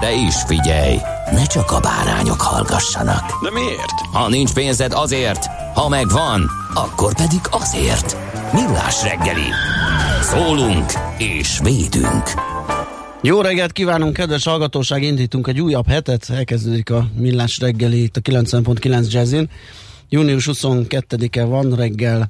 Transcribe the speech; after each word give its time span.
De 0.00 0.12
is 0.12 0.34
figyelj, 0.46 0.96
ne 1.32 1.44
csak 1.44 1.70
a 1.70 1.80
bárányok 1.80 2.40
hallgassanak. 2.40 3.42
De 3.42 3.50
miért? 3.50 4.00
Ha 4.12 4.28
nincs 4.28 4.52
pénzed 4.52 4.92
azért, 4.92 5.46
ha 5.74 5.88
megvan, 5.88 6.50
akkor 6.74 7.14
pedig 7.14 7.40
azért. 7.50 8.16
Millás 8.52 9.02
reggeli. 9.02 9.48
Szólunk 10.22 10.92
és 11.18 11.58
védünk. 11.62 12.22
Jó 13.22 13.40
reggelt 13.40 13.72
kívánunk, 13.72 14.12
kedves 14.12 14.44
hallgatóság! 14.44 15.02
Indítunk 15.02 15.46
egy 15.46 15.60
újabb 15.60 15.88
hetet, 15.88 16.30
elkezdődik 16.30 16.90
a 16.90 17.08
Millás 17.14 17.58
reggeli 17.58 18.02
itt 18.02 18.16
a 18.16 18.20
90.9 18.20 19.10
Jazzin. 19.10 19.50
Június 20.08 20.48
22-e 20.52 21.44
van, 21.44 21.74
reggel 21.74 22.28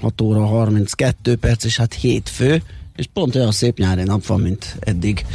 6 0.00 0.20
óra 0.20 0.46
32 0.46 1.36
perc, 1.36 1.64
és 1.64 1.76
hát 1.76 1.94
hétfő, 1.94 2.62
és 2.96 3.06
pont 3.12 3.34
olyan 3.34 3.52
szép 3.52 3.78
nyári 3.78 4.02
nap 4.02 4.26
van, 4.26 4.40
mint 4.40 4.76
eddig 4.80 5.26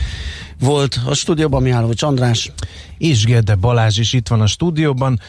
volt. 0.59 0.99
A 1.05 1.13
stúdióban 1.13 1.61
Mihálovics 1.61 2.01
András. 2.03 2.51
És 2.97 3.23
Gede 3.25 3.55
Balázs 3.55 3.97
is 3.97 4.13
itt 4.13 4.27
van 4.27 4.41
a 4.41 4.47
stúdióban. 4.47 5.19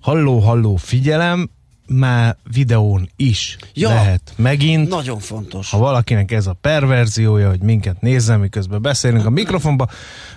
Halló, 0.00 0.38
halló, 0.38 0.76
figyelem, 0.76 1.50
már 1.86 2.36
videón 2.52 3.10
is 3.16 3.56
Ja. 3.74 3.88
lehet 3.88 4.32
megint. 4.36 4.88
Nagyon 4.88 5.18
fontos. 5.18 5.70
Ha 5.70 5.78
valakinek 5.78 6.32
ez 6.32 6.46
a 6.46 6.52
perverziója, 6.52 7.48
hogy 7.48 7.60
minket 7.60 8.00
nézzen, 8.00 8.40
miközben 8.40 8.82
beszélünk 8.82 9.26
a 9.26 9.30
mikrofonba, 9.30 9.88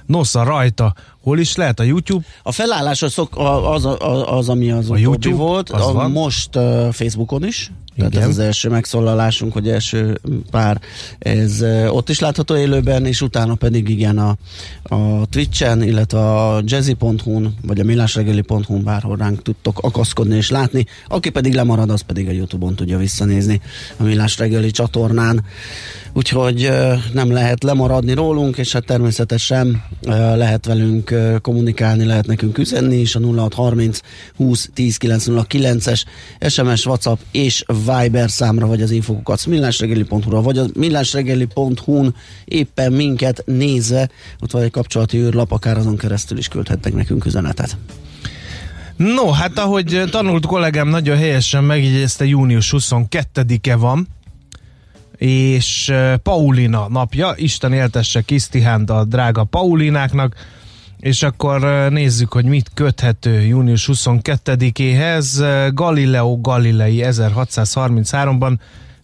nosza 0.06 0.44
rajta, 0.44 0.94
hol 1.22 1.40
is 1.40 1.56
lehet 1.56 1.80
a 1.80 1.84
YouTube, 1.84 2.26
A 2.44 2.52
felállás 2.52 3.02
az, 3.02 3.18
az, 3.32 3.86
az, 3.86 3.98
az, 4.26 4.50
ami 4.50 4.72
az 4.72 4.90
a 4.92 4.98
YouTube, 4.98 5.36
volt, 5.36 5.70
az 5.70 5.88
a, 5.88 5.94
van. 5.94 6.12
most 6.12 6.56
uh, 6.56 6.92
Facebookon 6.92 7.46
is. 7.46 7.72
Tehát 7.96 8.12
Igen. 8.12 8.24
ez 8.24 8.30
az 8.30 8.40
első 8.40 8.70
megszólalásunk, 8.70 9.54
hogy 9.54 9.70
első 9.70 10.20
pár, 10.52 10.82
ez 11.20 11.64
ott 11.88 12.10
is 12.10 12.20
látható 12.20 12.56
élőben, 12.56 13.06
és 13.06 13.22
utána 13.22 13.56
pedig 13.56 13.90
igen 13.90 14.18
a, 14.18 14.36
a 14.92 15.26
Twitch-en, 15.30 15.84
illetve 15.84 16.20
a 16.20 16.62
jazzy.hu-n, 16.66 17.56
vagy 17.62 17.80
a 17.80 17.84
millásregeli.hu-n 17.84 18.84
bárhol 18.84 19.18
ránk 19.18 19.42
tudtok 19.42 19.80
akaszkodni 19.80 20.36
és 20.36 20.50
látni. 20.50 20.86
Aki 21.08 21.30
pedig 21.30 21.54
lemarad, 21.54 21.90
az 21.90 22.02
pedig 22.02 22.28
a 22.28 22.32
Youtube-on 22.32 22.76
tudja 22.76 22.98
visszanézni 22.98 23.62
a 23.98 24.04
Millás 24.04 24.38
reggeli 24.38 24.72
csatornán. 24.72 25.44
Úgyhogy 26.14 26.70
nem 27.14 27.32
lehet 27.32 27.64
lemaradni 27.64 28.14
rólunk, 28.14 28.58
és 28.58 28.72
hát 28.72 28.86
természetesen 28.86 29.84
lehet 30.36 30.66
velünk 30.66 31.16
kommunikálni, 31.42 32.06
lehet 32.06 32.28
nekünk 32.28 32.58
üzenni 32.58 32.98
is 32.98 33.16
a 33.16 33.20
0630 33.20 34.00
20 34.36 34.70
10 34.74 34.98
909-es 35.02 36.04
SMS, 36.48 36.86
WhatsApp 36.86 37.20
és 37.32 37.64
Viber 37.86 38.30
számra, 38.30 38.68
vagy 38.68 38.82
az 38.82 38.92
infokukat 38.92 39.46
millásregeli.hu-ra, 39.46 40.42
vagy 40.42 40.58
a 40.58 40.66
millásregeli.hu-n 40.74 42.16
éppen 42.46 42.94
minket 42.94 43.44
nézve, 43.46 44.10
ott 44.42 44.52
van 44.52 44.62
egy 44.62 44.72
kapcsolati 44.82 45.18
űrlap, 45.18 45.52
akár 45.52 45.78
azon 45.78 45.98
keresztül 45.98 46.38
is 46.38 46.48
küldhettek 46.48 46.94
nekünk 46.94 47.26
üzenetet. 47.26 47.78
No, 48.96 49.32
hát 49.32 49.60
ahogy 49.60 50.04
tanult 50.12 50.46
kollégám 50.46 50.88
nagyon 50.88 51.18
helyesen 51.18 51.64
megjegyezte, 51.64 52.26
június 52.26 52.74
22-e 52.78 53.76
van, 53.76 54.08
és 55.18 55.94
Paulina 56.24 56.88
napja, 56.90 57.34
Isten 57.36 57.74
éltesse 57.74 58.22
Kisztihánt 58.22 58.90
a 58.90 59.06
drága 59.06 59.44
Paulináknak, 59.44 60.36
és 61.00 61.24
akkor 61.24 61.62
nézzük, 61.90 62.32
hogy 62.32 62.46
mit 62.46 62.72
köthető 62.74 63.42
június 63.42 63.90
22-éhez. 63.92 65.42
Eh, 65.42 65.72
Galileo 65.72 66.42
Galilei 66.42 67.02
1633-ban 67.04 68.60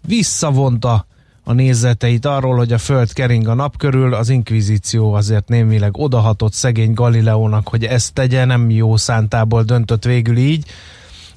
visszavonta 0.08 1.06
a 1.48 1.54
nézeteit 1.54 2.26
arról, 2.26 2.56
hogy 2.56 2.74
a 2.74 2.78
Föld 2.78 3.14
kering 3.14 3.48
a 3.48 3.54
nap 3.54 3.78
körül, 3.78 4.14
az 4.14 4.30
inkvizíció 4.30 5.14
azért 5.14 5.48
némileg 5.48 5.98
odahatott 5.98 6.54
szegény 6.54 6.94
Galileónak, 6.94 7.68
hogy 7.68 7.84
ezt 7.84 8.14
tegye, 8.14 8.46
nem 8.46 8.70
jó 8.70 8.98
szántából 8.98 9.64
döntött 9.64 10.04
végül 10.04 10.38
így, 10.38 10.66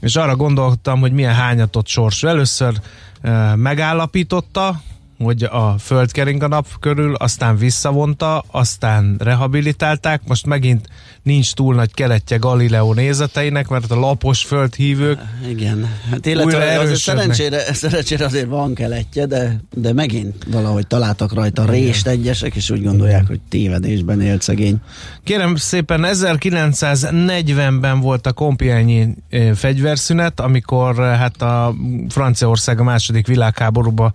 és 0.00 0.16
arra 0.16 0.36
gondoltam, 0.36 1.00
hogy 1.00 1.12
milyen 1.12 1.34
hányatott 1.34 1.86
sorsú. 1.86 2.26
Először 2.26 2.80
e, 3.20 3.56
megállapította, 3.56 4.82
hogy 5.24 5.42
a 5.42 5.74
föld 5.78 6.12
kering 6.12 6.42
a 6.42 6.48
nap 6.48 6.66
körül, 6.80 7.14
aztán 7.14 7.56
visszavonta, 7.56 8.44
aztán 8.50 9.16
rehabilitálták, 9.18 10.20
most 10.26 10.46
megint 10.46 10.88
nincs 11.22 11.52
túl 11.52 11.74
nagy 11.74 11.94
keletje 11.94 12.36
Galileo 12.36 12.94
nézeteinek, 12.94 13.68
mert 13.68 13.90
a 13.90 13.98
lapos 14.00 14.42
földhívők 14.42 15.18
Igen, 15.48 15.88
hát 16.10 16.26
illetve 16.26 16.78
azért 16.78 16.98
szerencsére, 16.98 17.74
szerencsére 17.74 18.24
azért 18.24 18.46
van 18.46 18.74
keletje, 18.74 19.26
de, 19.26 19.60
de 19.74 19.92
megint 19.92 20.46
valahogy 20.50 20.86
találtak 20.86 21.34
rajta 21.34 21.64
rést 21.64 22.06
egyesek, 22.06 22.54
és 22.54 22.70
úgy 22.70 22.82
gondolják, 22.82 23.26
hogy 23.26 23.40
tévedésben 23.48 24.20
élt 24.20 24.42
szegény. 24.42 24.76
Kérem 25.24 25.56
szépen, 25.56 26.04
1940-ben 26.06 28.00
volt 28.00 28.26
a 28.26 28.32
kompiányi 28.32 29.08
eh, 29.30 29.54
fegyverszünet, 29.54 30.40
amikor 30.40 30.98
eh, 30.98 31.18
hát 31.18 31.42
a 31.42 31.74
Franciaország 32.08 32.80
a 32.80 32.84
második 32.84 33.26
világháborúba 33.26 34.12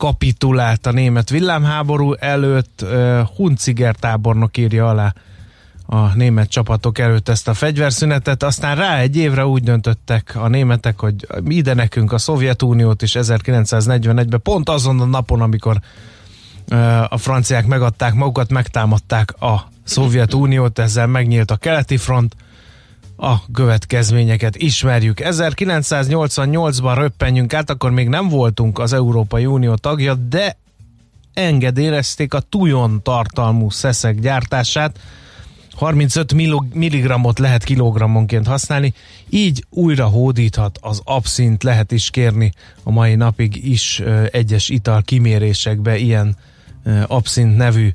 kapitulált 0.00 0.86
a 0.86 0.92
német 0.92 1.30
villámháború 1.30 2.12
előtt. 2.12 2.84
Hunziger 3.36 3.94
tábornok 3.94 4.56
írja 4.56 4.88
alá 4.88 5.14
a 5.86 6.14
német 6.14 6.48
csapatok 6.48 6.98
előtt 6.98 7.28
ezt 7.28 7.48
a 7.48 7.54
fegyverszünetet, 7.54 8.42
aztán 8.42 8.76
rá 8.76 8.98
egy 8.98 9.16
évre 9.16 9.46
úgy 9.46 9.62
döntöttek 9.62 10.36
a 10.36 10.48
németek, 10.48 11.00
hogy 11.00 11.26
ide 11.48 11.74
nekünk 11.74 12.12
a 12.12 12.18
Szovjetuniót 12.18 13.02
is 13.02 13.16
1941-ben, 13.18 14.42
pont 14.42 14.68
azon 14.68 15.00
a 15.00 15.04
napon, 15.04 15.40
amikor 15.40 15.80
a 17.08 17.18
franciák 17.18 17.66
megadták 17.66 18.14
magukat, 18.14 18.50
megtámadták 18.50 19.42
a 19.42 19.68
Szovjetuniót, 19.84 20.78
ezzel 20.78 21.06
megnyílt 21.06 21.50
a 21.50 21.56
keleti 21.56 21.96
front, 21.96 22.36
a 23.22 23.42
következményeket 23.52 24.56
ismerjük. 24.56 25.20
1988-ban 25.24 26.94
röppenjünk 26.96 27.54
át, 27.54 27.70
akkor 27.70 27.90
még 27.90 28.08
nem 28.08 28.28
voltunk 28.28 28.78
az 28.78 28.92
Európai 28.92 29.46
Unió 29.46 29.74
tagja, 29.74 30.14
de 30.14 30.56
engedélyezték 31.34 32.34
a 32.34 32.40
tujon 32.40 33.00
tartalmú 33.02 33.70
szeszek 33.70 34.20
gyártását, 34.20 34.98
35 35.74 36.32
milligramot 36.72 37.38
lehet 37.38 37.64
kilogrammonként 37.64 38.46
használni, 38.46 38.94
így 39.28 39.64
újra 39.70 40.06
hódíthat 40.06 40.78
az 40.80 41.00
abszint, 41.04 41.62
lehet 41.62 41.92
is 41.92 42.10
kérni 42.10 42.52
a 42.82 42.90
mai 42.90 43.14
napig 43.14 43.68
is 43.68 44.02
egyes 44.30 44.68
ital 44.68 45.02
kimérésekbe 45.02 45.96
ilyen 45.96 46.36
abszint 47.06 47.56
nevű 47.56 47.92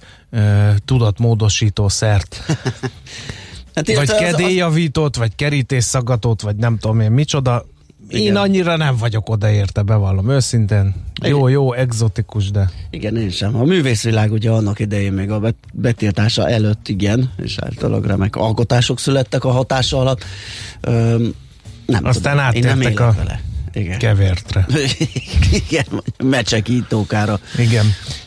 tudatmódosító 0.86 1.88
szert. 1.88 2.40
Hát 3.76 3.88
Vagy 3.96 4.10
az- 4.10 4.16
kedélyjavítót, 4.20 5.16
vagy 5.16 5.36
kerítésszagatót, 5.36 6.42
vagy 6.42 6.56
nem 6.56 6.78
tudom 6.78 7.00
én 7.00 7.12
micsoda. 7.12 7.66
Én 8.10 8.22
Igen. 8.22 8.36
annyira 8.36 8.76
nem 8.78 8.96
vagyok 8.98 9.30
odaérte, 9.30 9.82
bevallom 9.82 10.30
őszintén. 10.30 10.94
Jó, 11.24 11.48
jó, 11.48 11.74
egzotikus, 11.74 12.52
de 12.52 12.70
Igen, 12.90 13.18
én 13.18 13.30
sem. 13.30 13.56
A 13.56 13.64
művészvilág 13.64 14.32
ugye 14.32 14.50
annak 14.50 14.80
idején 14.80 15.14
még 15.14 15.32
a 15.32 15.40
bet- 15.40 15.56
betiltása 15.74 16.50
előtt, 16.50 16.88
igen, 16.88 17.32
és 17.44 17.58
általában 17.60 18.08
remek 18.08 18.36
alkotások 18.36 19.00
születtek 19.00 19.44
a 19.44 19.52
hatása 19.52 19.98
alatt. 20.00 20.24
Öm, 20.82 21.34
nem 21.86 22.06
Aztán 22.06 22.34
tudom, 22.54 22.64
én 22.64 22.68
áttértek 22.68 23.00
a 23.00 23.14
vele. 23.18 23.42
Igen. 23.74 23.98
kevértre. 24.00 24.66
igen, 25.70 25.86
mecsekítókára. 26.24 27.40
Igen. 27.58 27.86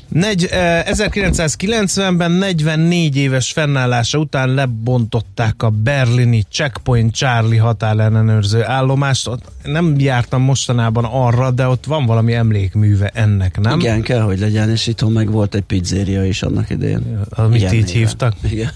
Negy, 0.09 0.45
eh, 0.45 0.85
1990-ben 0.87 2.31
44 2.31 3.17
éves 3.17 3.53
fennállása 3.53 4.19
után 4.19 4.49
lebontották 4.49 5.63
a 5.63 5.71
berlini 5.71 6.45
Checkpoint 6.51 7.15
Charlie 7.15 7.57
határellenőrző 7.57 8.65
állomást. 8.65 9.29
Ott 9.29 9.43
nem 9.63 9.95
jártam 9.99 10.43
mostanában 10.43 11.05
arra, 11.05 11.51
de 11.51 11.67
ott 11.67 11.85
van 11.85 12.07
valami 12.07 12.35
emlékműve 12.35 13.11
ennek, 13.15 13.61
nem? 13.61 13.81
Igen, 13.81 14.03
kell, 14.03 14.21
hogy 14.21 14.39
legyen, 14.39 14.71
és 14.71 14.87
itthon 14.87 15.13
meg 15.13 15.31
volt 15.31 15.55
egy 15.55 15.63
pizzéria 15.63 16.25
is 16.25 16.43
annak 16.43 16.71
idején. 16.71 17.21
Amit 17.31 17.61
Igen, 17.61 17.75
így 17.75 17.85
néven. 17.85 17.99
hívtak. 17.99 18.35
Igen. 18.51 18.71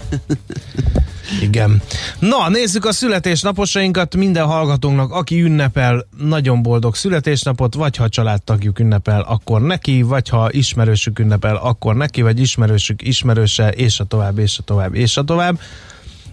Igen. 1.41 1.81
Na, 2.19 2.49
nézzük 2.49 2.85
a 2.85 2.91
születésnaposainkat 2.91 4.15
minden 4.15 4.45
hallgatónknak, 4.45 5.11
aki 5.11 5.41
ünnepel 5.41 6.07
nagyon 6.17 6.61
boldog 6.61 6.95
születésnapot, 6.95 7.73
vagy 7.73 7.95
ha 7.95 8.09
családtagjuk 8.09 8.79
ünnepel, 8.79 9.21
akkor 9.21 9.61
neki, 9.61 10.01
vagy 10.01 10.29
ha 10.29 10.51
ismerősük 10.51 11.19
ünnepel, 11.23 11.55
akkor 11.55 11.95
neki, 11.95 12.21
vagy 12.21 12.39
ismerősük 12.39 13.01
ismerőse, 13.07 13.69
és 13.69 13.99
a 13.99 14.03
tovább, 14.03 14.37
és 14.37 14.57
a 14.57 14.63
tovább, 14.63 14.95
és 14.95 15.17
a 15.17 15.23
tovább. 15.23 15.59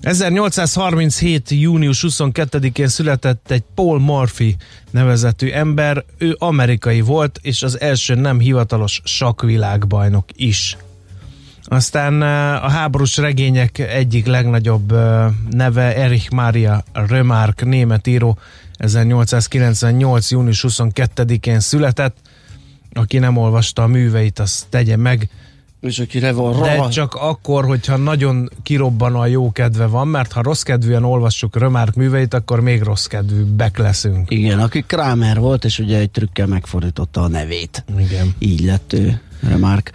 1837. 0.01 1.51
június 1.51 2.05
22-én 2.09 2.89
született 2.89 3.51
egy 3.51 3.63
Paul 3.75 4.01
Murphy 4.01 4.57
nevezetű 4.91 5.51
ember, 5.51 6.05
ő 6.19 6.37
amerikai 6.39 7.01
volt, 7.01 7.39
és 7.43 7.63
az 7.63 7.81
első 7.81 8.15
nem 8.15 8.39
hivatalos 8.39 9.01
sakkvilágbajnok 9.05 10.25
is. 10.35 10.77
Aztán 11.65 12.23
a 12.63 12.69
háborús 12.69 13.17
regények 13.17 13.79
egyik 13.79 14.27
legnagyobb 14.27 14.93
neve 15.51 15.97
Erich 15.97 16.33
Maria 16.33 16.85
Remarque, 16.93 17.69
német 17.69 18.07
író, 18.07 18.39
1898. 18.77 20.31
június 20.31 20.65
22-én 20.69 21.61
született. 21.61 22.17
Aki 22.93 23.19
nem 23.19 23.37
olvasta 23.37 23.83
a 23.83 23.87
műveit, 23.87 24.39
azt 24.39 24.67
tegye 24.69 24.97
meg. 24.97 25.29
És 25.81 25.99
akire 25.99 26.33
van 26.33 26.61
De 26.63 26.75
rava. 26.75 26.89
csak 26.89 27.15
akkor, 27.15 27.65
hogyha 27.65 27.97
nagyon 27.97 28.49
kirobban 28.63 29.15
a 29.15 29.27
jó 29.27 29.53
kedve 29.53 29.87
van, 29.87 30.09
mert 30.09 30.33
ha 30.33 30.43
rossz 30.43 30.63
kedvűen 30.63 31.05
olvassuk 31.05 31.59
Remarque 31.59 32.03
műveit, 32.03 32.35
akkor 32.35 32.61
még 32.61 32.83
rossz 32.83 33.07
kedvűbbek 33.07 33.79
leszünk. 33.79 34.31
Igen, 34.31 34.59
aki 34.61 34.85
Kramer 34.87 35.39
volt, 35.39 35.65
és 35.65 35.79
ugye 35.79 35.99
egy 35.99 36.11
trükkel 36.11 36.47
megfordította 36.47 37.21
a 37.23 37.29
nevét. 37.29 37.85
Igen. 37.99 38.35
Így 38.39 38.61
lett 38.65 38.93
ő, 38.93 39.21
Remark. 39.49 39.91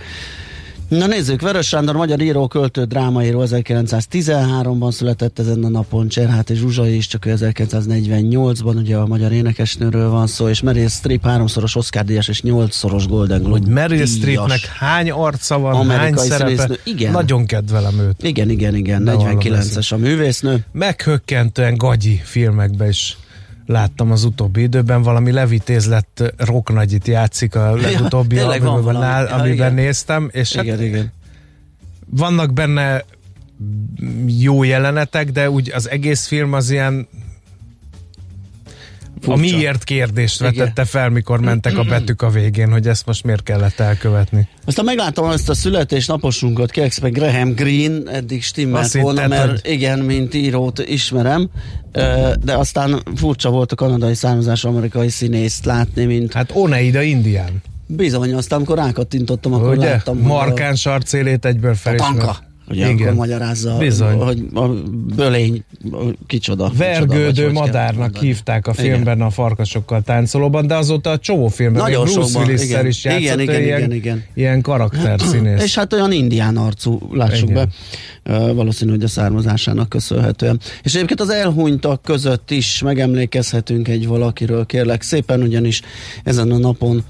Na 0.98 1.08
nézzük, 1.08 1.42
Vörös 1.42 1.68
Sándor, 1.68 1.96
magyar 1.96 2.22
író, 2.22 2.48
költő, 2.48 2.84
drámaíró 2.84 3.44
1913-ban 3.46 4.92
született 4.92 5.40
ezen 5.40 5.64
a 5.64 5.70
napon, 5.70 6.08
Cserhát 6.08 6.50
és 6.50 6.58
Zsuzsai 6.58 6.96
is 6.96 7.08
csak 7.08 7.26
ő 7.26 7.36
1948-ban, 7.40 8.76
ugye 8.76 8.98
a 8.98 9.06
magyar 9.06 9.32
énekesnőről 9.32 10.10
van 10.10 10.28
szó, 10.28 10.50
és 10.50 10.62
Meryl 10.62 10.88
Streep 10.88 11.24
háromszoros 11.24 11.76
Oscar 11.76 12.04
díjas 12.06 12.28
és 12.28 12.42
nyolcszoros 12.42 13.08
Golden 13.08 13.40
Globe 13.44 13.60
Hogy 13.60 13.68
Meryl. 13.68 14.06
Streepnek 14.06 14.66
hány 14.66 15.12
arca 15.12 15.60
van, 15.60 15.90
hány 15.90 16.16
szerepe. 16.16 16.38
színésznő. 16.38 16.80
Igen. 16.84 17.12
Nagyon 17.12 17.46
kedvelem 17.46 18.00
őt. 18.00 18.24
Igen, 18.24 18.50
igen, 18.50 18.76
igen, 18.76 19.04
Bevallom 19.04 19.38
49-es 19.40 19.94
a 19.94 19.98
művésznő. 19.98 20.66
meghökkentően 20.72 21.78
gagyi 21.78 22.22
filmekben 22.24 22.90
is 22.90 23.18
láttam 23.66 24.12
az 24.12 24.24
utóbbi 24.24 24.62
időben, 24.62 25.02
valami 25.02 25.32
levitézlett 25.32 26.34
rocknagyit 26.38 27.08
játszik 27.08 27.56
a 27.56 27.76
legutóbbi 27.76 28.36
van 28.36 28.46
albumban, 28.50 28.84
valami. 28.84 29.06
Ja, 29.06 29.36
amiben 29.36 29.54
igen. 29.54 29.74
néztem, 29.74 30.30
és 30.32 30.56
hát 30.56 30.64
Igen, 30.64 30.84
igen. 30.84 31.12
vannak 32.10 32.54
benne 32.54 33.04
jó 34.28 34.64
jelenetek, 34.64 35.32
de 35.32 35.50
úgy 35.50 35.72
az 35.72 35.90
egész 35.90 36.28
film 36.28 36.54
az 36.54 36.70
ilyen 36.70 37.08
a 39.28 39.38
Furcsa. 39.38 39.56
miért 39.58 39.84
kérdést 39.84 40.40
Igen. 40.42 40.54
vetette 40.54 40.86
fel, 40.86 41.10
mikor 41.10 41.40
mentek 41.40 41.78
a 41.78 41.84
betűk 41.84 42.22
a 42.22 42.30
végén, 42.30 42.72
hogy 42.72 42.88
ezt 42.88 43.06
most 43.06 43.24
miért 43.24 43.44
kellett 43.44 43.80
elkövetni. 43.80 44.48
Aztán 44.66 44.86
meglátom 44.86 45.30
ezt 45.30 45.50
a 45.50 45.54
születésnaposunkat, 45.54 46.72
kérlek 46.72 46.92
szépen 46.92 47.12
Graham 47.12 47.54
Greene, 47.54 48.12
eddig 48.12 48.44
stimmelt 48.44 48.84
Azt 48.86 48.94
volna, 48.98 49.22
hitted, 49.22 49.38
mert 49.38 49.50
hogy- 49.62 49.72
igen, 49.72 50.00
mint 50.00 50.34
írót 50.34 50.80
ismerem, 50.80 51.50
de 52.44 52.54
aztán 52.56 53.02
furcsa 53.16 53.50
volt 53.50 53.72
a 53.72 53.76
kanadai 53.76 54.14
származású 54.14 54.68
amerikai 54.68 55.10
színészt 55.10 55.66
látni, 55.66 56.06
mint 56.06 56.34
Hát 56.34 56.50
Oneida 56.54 57.02
Indián, 57.02 57.62
bizony, 57.88 58.34
aztán 58.34 58.58
amikor 58.58 58.78
rákattintottam, 58.78 59.54
akkor 59.54 59.78
ugye? 59.78 59.90
láttam, 59.90 60.18
Markáns 60.20 60.86
arcélét 60.86 61.46
egyből 61.46 61.70
a, 61.70 61.74
a 61.74 61.78
felismert. 61.78 62.16
tanka, 62.18 62.38
ugye 62.70 62.90
Igen. 62.90 63.02
akkor 63.08 63.14
magyarázza, 63.14 63.78
Bizony. 63.78 64.18
hogy 64.18 64.44
a 64.54 64.68
bölény 65.16 65.64
kicsoda. 65.82 66.14
kicsoda, 66.28 66.72
Vergődő 66.78 67.44
kell 67.44 67.52
madárnak 67.52 68.18
hívták 68.18 68.68
a 68.68 68.74
Igen. 68.78 68.86
filmben 68.86 69.22
a 69.22 69.30
farkasokkal 69.30 70.02
táncolóban, 70.02 70.68
de 70.68 70.76
azóta 70.76 71.10
a 71.10 71.18
csomó 71.18 71.48
filmben, 71.48 71.82
Nagyon 71.82 72.04
Bruce 72.04 72.22
sokban, 72.22 72.44
willis 72.44 72.64
igen. 72.64 72.86
is 72.86 73.04
játszott, 73.04 73.22
Igen, 73.22 73.40
igen, 73.40 73.62
ilyen, 73.62 73.78
igen, 73.78 73.92
igen. 73.92 74.24
ilyen 74.34 74.62
karakterszínész. 74.62 75.64
És 75.64 75.76
hát 75.76 75.94
olyan 75.94 76.12
indián 76.12 76.58
arcú, 76.58 77.10
lássuk 77.12 77.50
Igen. 77.50 77.70
be, 78.24 78.38
valószínű, 78.54 78.92
hogy 78.92 79.04
a 79.04 79.08
származásának 79.08 79.90
köszönhetően. 79.90 80.60
És 80.84 80.94
egyébként 80.96 81.22
az 81.22 81.30
elhunytak 81.30 82.02
között 82.02 82.52
is 82.52 82.82
megemlékezhetünk 82.82 83.88
egy 83.88 84.08
valakiről, 84.08 84.66
kérlek 84.66 85.02
szépen, 85.02 85.42
ugyanis 85.42 85.82
ezen 86.24 86.52
a 86.52 86.58
napon 86.58 87.04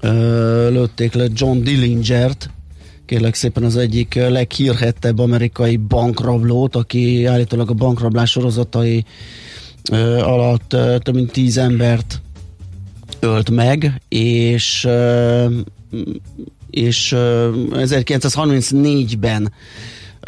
ö, 0.00 0.70
lőtték 0.70 1.12
le 1.12 1.24
John 1.34 1.62
Dillingert, 1.62 2.50
kérlek 3.08 3.34
szépen 3.34 3.62
az 3.62 3.76
egyik 3.76 4.14
ö, 4.14 4.30
leghírhettebb 4.30 5.18
amerikai 5.18 5.76
bankrablót, 5.76 6.76
aki 6.76 7.24
állítólag 7.24 7.70
a 7.70 7.74
bankrablás 7.74 8.30
sorozatai 8.30 9.04
ö, 9.90 10.18
alatt 10.18 10.72
ö, 10.72 10.96
több 11.02 11.14
mint 11.14 11.32
tíz 11.32 11.58
embert 11.58 12.20
ölt 13.20 13.50
meg, 13.50 14.00
és 14.08 14.84
ö, 14.84 15.46
és 16.70 17.12
ö, 17.12 17.50
1934-ben 17.70 19.52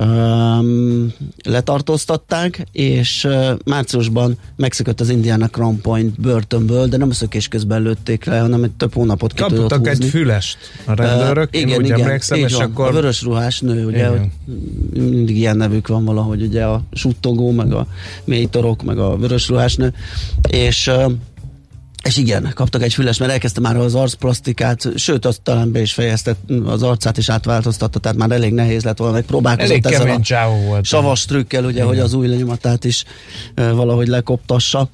öm, 0.01 1.13
letartóztatták, 1.45 2.67
és 2.73 3.25
ö, 3.25 3.53
márciusban 3.65 4.39
megszökött 4.57 5.01
az 5.01 5.09
Indiana 5.09 5.47
Crown 5.49 5.81
Point 5.81 6.21
börtönből, 6.21 6.87
de 6.87 6.97
nem 6.97 7.09
a 7.09 7.13
szökés 7.13 7.49
közben 7.49 7.83
lőtték 7.83 8.25
le, 8.25 8.39
hanem 8.39 8.63
egy 8.63 8.71
több 8.71 8.95
hónapot 8.95 9.33
ki 9.33 9.43
Kaptak 9.43 9.87
egy 9.87 9.97
húzni. 9.97 10.11
fülest 10.11 10.59
a 10.85 10.95
rendőrök, 10.95 11.55
én 11.55 11.67
igen, 11.67 11.79
úgy 11.79 11.85
igen, 11.85 12.01
emlékszem, 12.01 12.39
és 12.39 12.53
van. 12.53 12.63
akkor 12.63 12.89
A 12.89 12.93
vörös 12.93 13.23
ruhás 13.23 13.61
nő, 13.61 13.87
ugye, 13.87 14.09
Igen. 14.11 14.33
mindig 14.93 15.37
ilyen 15.37 15.57
nevük 15.57 15.89
van 15.89 16.05
valahogy, 16.05 16.43
ugye 16.43 16.65
a 16.65 16.83
suttogó, 16.93 17.51
meg 17.51 17.73
a 17.73 17.87
mélytorok, 18.25 18.83
meg 18.83 18.99
a 18.99 19.17
vörös 19.17 19.49
ruhás 19.49 19.77
nő, 19.77 19.93
és 20.51 20.87
ö, 20.87 21.05
és 22.05 22.17
igen, 22.17 22.53
kaptak 22.55 22.83
egy 22.83 22.95
füles, 22.95 23.19
mert 23.19 23.33
elkezdte 23.33 23.61
már 23.61 23.77
az 23.77 23.95
arcplasztikát, 23.95 24.89
sőt, 24.97 25.25
azt 25.25 25.41
talán 25.43 25.73
be 25.73 25.81
is 25.81 25.93
fejezte, 25.93 26.37
az 26.65 26.83
arcát 26.83 27.19
is 27.19 27.29
átváltoztatta, 27.29 27.99
tehát 27.99 28.19
már 28.19 28.31
elég 28.31 28.53
nehéz 28.53 28.85
lett 28.85 28.99
volna, 28.99 29.15
meg 29.15 29.25
próbálkozott 29.25 29.71
elég 29.71 29.87
ezzel 29.87 30.21
a 30.47 30.49
volt. 30.67 30.85
savas 30.85 31.25
trükkel, 31.25 31.65
ugye, 31.65 31.83
hogy 31.83 31.99
az 31.99 32.15
új 32.15 32.27
lenyomatát 32.27 32.85
is 32.85 33.05
ö, 33.55 33.75
valahogy 33.75 34.09
lekoptassa, 34.09 34.89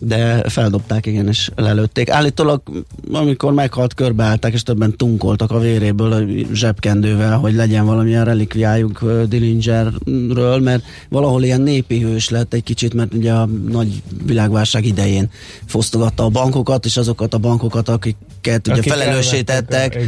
de 0.00 0.48
feldobták, 0.48 1.06
igen, 1.06 1.28
és 1.28 1.50
lelőtték. 1.56 2.10
Állítólag, 2.10 2.62
amikor 3.12 3.52
meghalt, 3.52 3.94
körbeállták, 3.94 4.52
és 4.52 4.62
többen 4.62 4.96
tunkoltak 4.96 5.50
a 5.50 5.58
véréből 5.58 6.12
a 6.12 6.52
zsebkendővel, 6.52 7.38
hogy 7.38 7.54
legyen 7.54 7.86
valamilyen 7.86 8.24
relikviájuk 8.24 9.04
Dillingerről, 9.28 10.58
mert 10.58 10.84
valahol 11.08 11.42
ilyen 11.42 11.60
népi 11.60 12.00
hős 12.00 12.28
lett 12.28 12.54
egy 12.54 12.62
kicsit, 12.62 12.94
mert 12.94 13.14
ugye 13.14 13.32
a 13.32 13.48
nagy 13.68 14.02
világválság 14.24 14.84
idején 14.84 15.30
fosztogatta 15.66 16.24
a 16.24 16.28
bankokat, 16.28 16.84
és 16.84 16.96
azokat 16.96 17.34
a 17.34 17.38
bankokat, 17.38 17.88
akiket 18.40 18.66
ugye 18.68 18.76
Akik 18.78 18.92
felelőssé 18.92 19.42
tettek, 19.42 19.98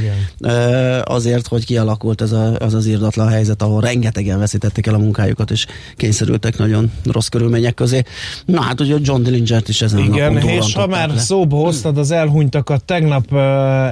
azért, 1.05 1.47
hogy 1.47 1.65
kialakult 1.65 2.21
ez 2.21 2.33
a, 2.33 2.57
az 2.59 2.75
az 2.75 2.87
írdatlan 2.87 3.29
helyzet, 3.29 3.63
ahol 3.63 3.81
rengetegen 3.81 4.39
veszítették 4.39 4.87
el 4.87 4.95
a 4.95 4.99
munkájukat, 4.99 5.51
és 5.51 5.67
kényszerültek 5.97 6.59
nagyon 6.59 6.93
rossz 7.05 7.27
körülmények 7.27 7.75
közé. 7.75 8.03
Na 8.45 8.61
hát 8.61 8.81
ugye 8.81 8.97
John 9.01 9.23
Dillingert 9.23 9.69
is 9.69 9.83
ezen 9.83 9.99
a 9.99 10.03
Igen, 10.03 10.33
napon 10.33 10.49
és 10.51 10.75
ha 10.75 10.87
már 10.87 11.09
le. 11.09 11.19
szóba 11.19 11.57
hoztad 11.57 11.99
az 11.99 12.11
elhunytakat, 12.11 12.85
tegnap 12.85 13.35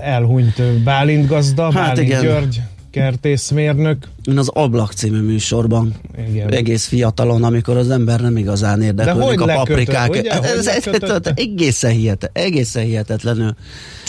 elhunyt 0.03 0.63
Bálint 0.85 1.27
gazda, 1.27 1.63
Hát 1.63 1.73
Bálint 1.73 1.99
igen. 1.99 2.21
György, 2.23 2.61
kertészmérnök. 2.91 4.09
Én 4.25 4.39
az 4.39 4.49
Ablak 4.49 4.93
című 4.93 5.21
műsorban, 5.21 5.95
Igen. 6.29 6.53
egész 6.53 6.87
fiatalon, 6.87 7.45
amikor 7.45 7.77
az 7.77 7.91
ember 7.91 8.21
nem 8.21 8.37
igazán 8.37 8.83
érdeklődik 8.83 9.39
hogy 9.41 9.51
a 9.51 9.55
paprikák. 9.55 10.11
ugye? 10.11 10.35
Hogy 10.35 10.47
ez, 10.49 10.67
ez, 10.67 10.85
lekötötte? 10.85 11.33
egészen, 11.37 11.91
hihetet, 11.91 12.31
egészen 12.33 12.85
hihetetlenül. 12.85 13.55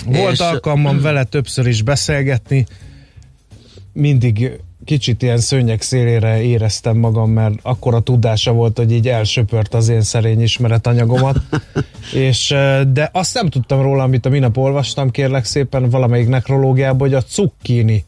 Volt 0.06 0.32
És- 0.32 0.40
alkalmam 0.40 1.02
vele 1.02 1.24
többször 1.24 1.68
is 1.68 1.82
beszélgetni, 1.82 2.66
mindig 3.94 4.52
kicsit 4.86 5.22
ilyen 5.22 5.38
szőnyek 5.38 5.82
szélére 5.82 6.42
éreztem 6.42 6.98
magam, 6.98 7.32
mert 7.32 7.54
akkora 7.62 8.00
tudása 8.00 8.52
volt, 8.52 8.78
hogy 8.78 8.92
így 8.92 9.08
elsöpört 9.08 9.74
az 9.74 9.90
én 9.90 10.02
szerény 10.02 10.42
ismeretanyagomat. 10.42 11.38
és, 12.14 12.56
de 12.94 13.10
azt 13.14 13.34
nem 13.34 13.50
tudtam 13.50 13.82
róla, 13.82 14.04
amit 14.04 14.26
a 14.26 14.30
minap 14.30 14.58
olvastam, 14.58 15.12
kérlek 15.12 15.46
szépen 15.46 15.90
valamelyik 15.90 16.28
nekrológiában, 16.28 17.00
hogy 17.00 17.14
a 17.14 17.22
cukkini 17.22 18.06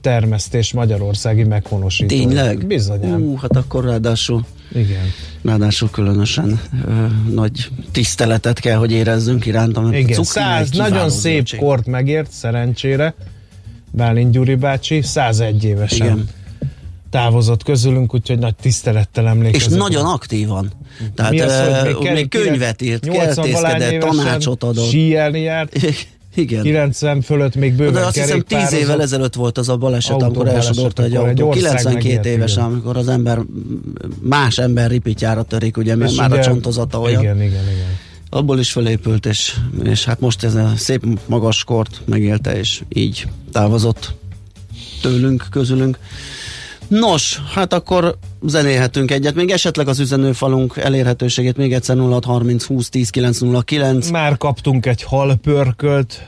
termesztés 0.00 0.72
magyarországi 0.72 1.42
meghonosító. 1.44 2.08
Tényleg? 2.16 2.66
Bizonyám. 2.66 3.22
Ú, 3.22 3.36
hát 3.36 3.56
akkor 3.56 3.84
ráadásul 3.84 4.44
Igen. 4.74 5.04
Ráadásul 5.44 5.90
különösen 5.90 6.60
ö, 6.86 7.06
nagy 7.34 7.68
tiszteletet 7.92 8.60
kell, 8.60 8.76
hogy 8.76 8.92
érezzünk 8.92 9.46
iránta. 9.46 9.80
mert 9.80 9.96
Igen, 9.96 10.22
száz 10.22 10.70
nagyon 10.70 11.10
szép 11.10 11.32
zöldség. 11.32 11.58
kort 11.60 11.86
megért, 11.86 12.30
szerencsére. 12.30 13.14
Bálint 13.90 14.32
Gyuri 14.32 14.54
bácsi, 14.54 15.02
101 15.02 15.64
évesen 15.64 16.06
Igen. 16.06 16.28
távozott 17.10 17.62
közülünk, 17.62 18.14
úgyhogy 18.14 18.38
nagy 18.38 18.54
tisztelettel 18.54 19.24
És 19.24 19.30
emlékezünk. 19.30 19.80
nagyon 19.80 20.04
aktívan. 20.04 20.72
Tehát 21.14 21.32
Mi 21.32 21.40
az, 21.40 21.60
hogy 21.84 21.96
még, 22.02 22.12
még, 22.12 22.28
könyvet 22.28 22.82
írt, 22.82 23.04
80 23.04 23.50
valány 23.50 23.78
kertészkedett, 23.78 24.08
tanácsot 24.10 24.62
adott. 24.62 24.88
Síelni 24.88 25.40
járt, 25.40 25.78
Igen. 26.34 26.62
90 26.62 27.20
fölött 27.20 27.54
még 27.54 27.74
bőven 27.74 27.92
De 27.92 28.00
azt 28.00 28.14
hiszem 28.14 28.40
10 28.40 28.44
kerékpározott. 28.48 28.80
évvel 28.80 29.02
ezelőtt 29.02 29.34
volt 29.34 29.58
az 29.58 29.68
a 29.68 29.76
baleset, 29.76 30.22
amikor 30.22 30.48
elsodorta 30.48 31.02
egy 31.02 31.16
autó. 31.16 31.46
ország 31.48 31.62
92 31.62 31.94
megért, 31.94 32.26
éves, 32.26 32.52
igen. 32.52 32.64
amikor 32.64 32.96
az 32.96 33.08
ember 33.08 33.38
más 34.20 34.58
ember 34.58 34.90
ripityára 34.90 35.42
törik, 35.42 35.76
ugye, 35.76 35.96
mert 35.96 36.16
már 36.16 36.30
ugye- 36.30 36.40
a 36.40 36.44
csontozata 36.44 37.00
olyan. 37.00 37.22
Igen, 37.22 37.36
igen, 37.36 37.62
igen. 37.62 37.96
Abból 38.30 38.58
is 38.58 38.72
felépült, 38.72 39.26
és, 39.26 39.54
és 39.84 40.04
hát 40.04 40.20
most 40.20 40.44
ez 40.44 40.54
a 40.54 40.72
szép 40.76 41.04
magas 41.26 41.64
kort 41.64 42.00
megélte, 42.04 42.58
és 42.58 42.82
így 42.88 43.26
távozott 43.52 44.14
tőlünk, 45.02 45.46
közülünk. 45.50 45.98
Nos, 46.88 47.40
hát 47.54 47.72
akkor 47.72 48.18
zenélhetünk 48.46 49.10
egyet. 49.10 49.34
Még 49.34 49.50
esetleg 49.50 49.88
az 49.88 49.98
üzenőfalunk 49.98 50.76
elérhetőségét 50.76 51.56
még 51.56 51.72
egyszer 51.72 51.96
0630 51.96 52.64
20 52.64 52.88
10 52.88 53.10
909. 53.10 54.10
Már 54.10 54.36
kaptunk 54.36 54.86
egy 54.86 55.02
halpörkölt, 55.02 56.26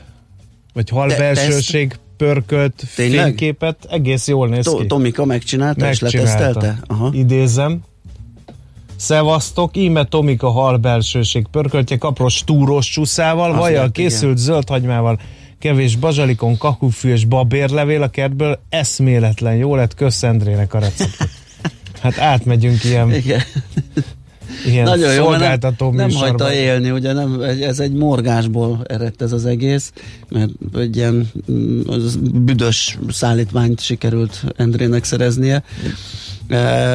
vagy 0.73 0.89
halbelsőség 0.89 1.95
pörkölt 2.17 2.83
Tényleg? 2.95 3.23
fényképet, 3.25 3.77
egész 3.89 4.27
jól 4.27 4.47
néz 4.47 4.69
ki. 4.77 4.85
Tomika 4.85 5.25
megcsinálta, 5.25 5.89
és 5.89 5.99
Megcsinálta. 5.99 6.31
letesztelte? 6.37 6.79
Aha. 6.87 7.09
Idézem. 7.13 7.79
Szevasztok, 8.95 9.77
íme 9.77 10.03
Tomika 10.05 10.49
hal 10.49 10.77
belsőség 10.77 11.45
pörköltje 11.51 11.97
kapros 11.97 12.43
túros 12.45 12.89
csúszával, 12.89 13.51
Az 13.51 13.57
vajjal 13.57 13.91
készült 13.91 14.37
zöld 14.37 14.69
hagymával, 14.69 15.19
kevés 15.59 15.95
bazsalikon, 15.95 16.57
kakufű 16.57 17.09
és 17.11 17.25
babérlevél 17.25 18.01
a 18.01 18.09
kertből, 18.09 18.59
eszméletlen 18.69 19.55
jó 19.55 19.75
lett, 19.75 19.93
kösz 19.93 20.23
Endrének 20.23 20.73
a 20.73 20.79
receptet. 20.79 21.29
Hát 22.01 22.19
átmegyünk 22.19 22.83
ilyen, 22.83 23.13
Igen. 23.13 23.41
ilyen 24.65 24.83
Nagyon 24.83 25.13
jó, 25.13 25.35
nem, 25.35 25.59
nem 25.91 26.11
hagyta 26.11 26.53
élni, 26.53 26.91
ugye 26.91 27.13
nem, 27.13 27.41
ez 27.41 27.79
egy 27.79 27.91
morgásból 27.91 28.83
eredt 28.87 29.21
ez 29.21 29.31
az 29.31 29.45
egész, 29.45 29.91
mert 30.29 30.49
egy 30.73 30.95
ilyen 30.95 31.31
mm, 31.51 31.81
büdös 32.33 32.97
szállítmányt 33.09 33.81
sikerült 33.81 34.43
Endrének 34.57 35.03
szereznie, 35.03 35.63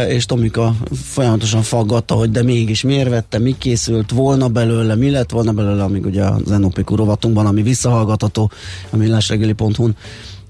és 0.09 0.27
Tomika 0.27 0.75
folyamatosan 0.93 1.63
faggatta, 1.63 2.15
hogy 2.15 2.31
de 2.31 2.43
mégis 2.43 2.83
miért 2.83 3.09
vette, 3.09 3.39
mi 3.39 3.55
készült 3.59 4.11
volna 4.11 4.49
belőle, 4.49 4.95
mi 4.95 5.11
lett 5.11 5.31
volna 5.31 5.53
belőle, 5.53 5.83
amíg 5.83 6.05
ugye 6.05 6.25
a 6.25 6.39
Zenopiku 6.47 6.97
rovatunkban, 6.97 7.47
ami 7.47 7.63
visszahallgatható 7.63 8.51
a 8.91 8.97
millásregeli.hu-n 8.97 9.97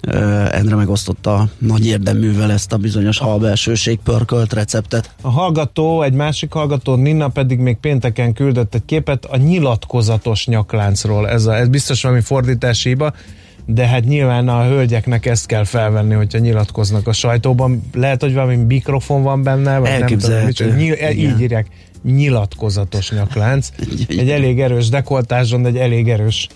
e, 0.01 0.17
Endre 0.53 0.75
megosztotta 0.75 1.49
nagy 1.59 1.87
érdeművel 1.87 2.53
ezt 2.53 2.73
a 2.73 2.77
bizonyos 2.77 3.19
halbelsőség 3.19 3.99
pörkölt 3.99 4.53
receptet. 4.53 5.15
A 5.23 5.31
hallgató, 5.31 6.03
egy 6.03 6.15
másik 6.15 6.53
hallgató, 6.53 6.95
Nina 6.95 7.29
pedig 7.29 7.59
még 7.59 7.77
pénteken 7.77 8.33
küldött 8.33 8.75
egy 8.75 8.85
képet 8.85 9.25
a 9.25 9.37
nyilatkozatos 9.37 10.47
nyakláncról. 10.47 11.29
Ez, 11.29 11.47
a, 11.47 11.57
ez 11.57 11.69
biztos 11.69 12.03
valami 12.03 12.21
fordítási 12.21 12.89
hiba, 12.89 13.13
de 13.67 13.87
hát 13.87 14.05
nyilván 14.05 14.49
a 14.49 14.65
hölgyeknek 14.65 15.27
ezt 15.27 15.47
kell 15.47 15.65
felvenni, 15.65 16.15
hogyha 16.15 16.39
nyilatkoznak 16.39 17.07
a 17.07 17.13
sajtóban. 17.13 17.83
Lehet, 17.95 18.23
hogy 18.23 18.35
valami 18.35 18.57
mikrofon 18.57 19.23
van 19.23 19.43
benne, 19.43 19.79
vagy 19.79 19.99
nem 19.99 20.09
tudom, 20.09 20.33
Elképzelhető. 20.33 20.77
Nyil, 20.77 20.93
e- 20.93 21.11
Igen. 21.11 21.31
így 21.31 21.41
írják, 21.41 21.67
nyilatkozatos 22.03 23.11
nyaklánc. 23.11 23.69
Egy 24.09 24.31
elég 24.31 24.61
erős 24.61 24.89
dekoltázson, 24.89 25.63
de 25.63 25.69
egy 25.69 25.77
elég 25.77 26.09
erős 26.09 26.49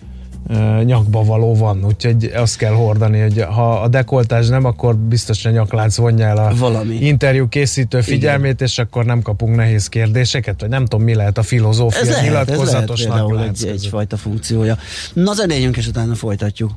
nyakba 0.85 1.25
való 1.25 1.55
van, 1.55 1.85
úgyhogy 1.85 2.31
azt 2.35 2.57
kell 2.57 2.73
hordani, 2.73 3.21
hogy 3.21 3.41
ha 3.43 3.81
a 3.81 3.89
dekoltázs 3.89 4.49
nem, 4.49 4.65
akkor 4.65 4.97
biztos 4.97 5.45
a 5.45 5.51
nyaklánc 5.51 5.97
vonja 5.97 6.27
el 6.27 6.37
a 6.37 6.55
Valami. 6.55 6.95
interjú 6.95 7.49
készítő 7.49 8.01
figyelmét, 8.01 8.61
és 8.61 8.79
akkor 8.79 9.05
nem 9.05 9.23
kapunk 9.23 9.57
nehéz 9.57 9.89
kérdéseket, 9.89 10.61
vagy 10.61 10.69
nem 10.69 10.87
tudom, 10.87 11.05
mi 11.05 11.15
lehet 11.15 11.39
a 11.39 11.43
filozófia 11.43 12.01
Ez 12.01 12.09
lehet, 12.09 12.25
ez 12.25 12.33
lehet 12.33 12.47
nyilatkozatos 12.47 13.05
nyaklánc 13.07 13.63
egy, 13.63 13.71
egyfajta 13.71 14.17
funkciója. 14.17 14.77
Na 15.13 15.33
zenéljünk, 15.33 15.77
és 15.77 15.87
utána 15.87 16.15
folytatjuk. 16.15 16.71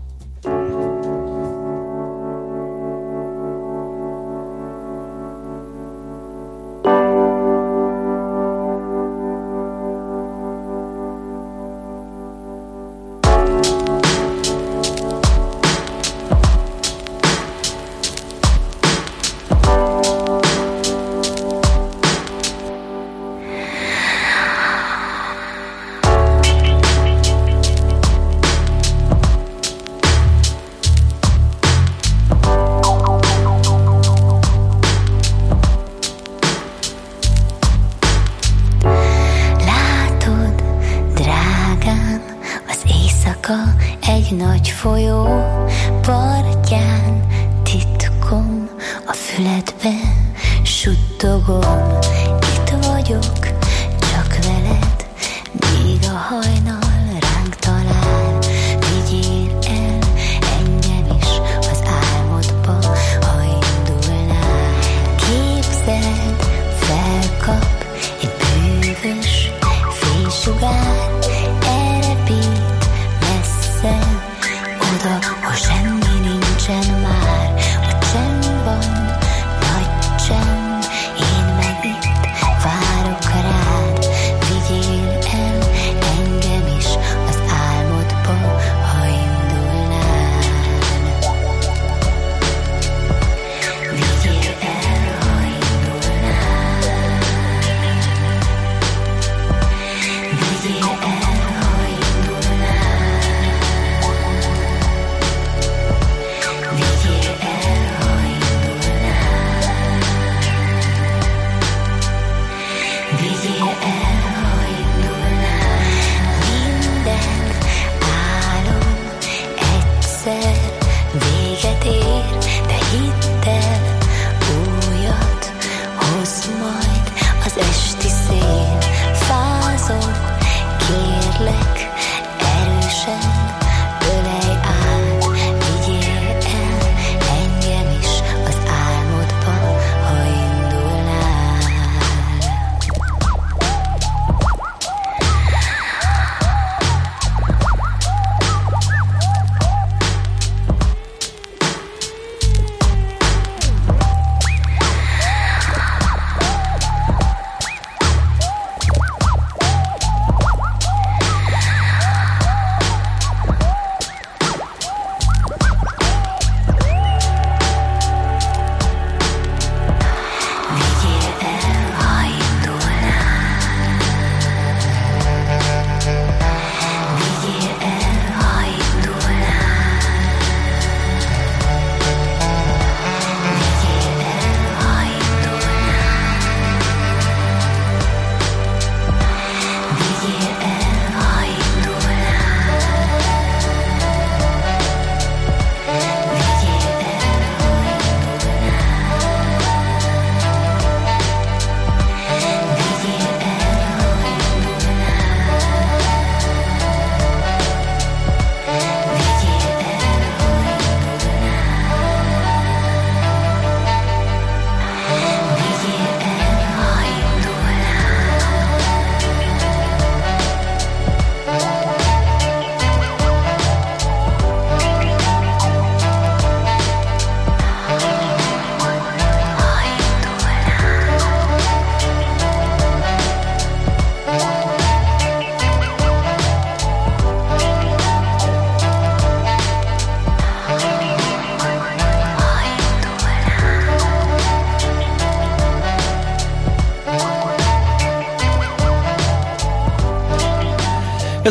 air. 113.84 114.37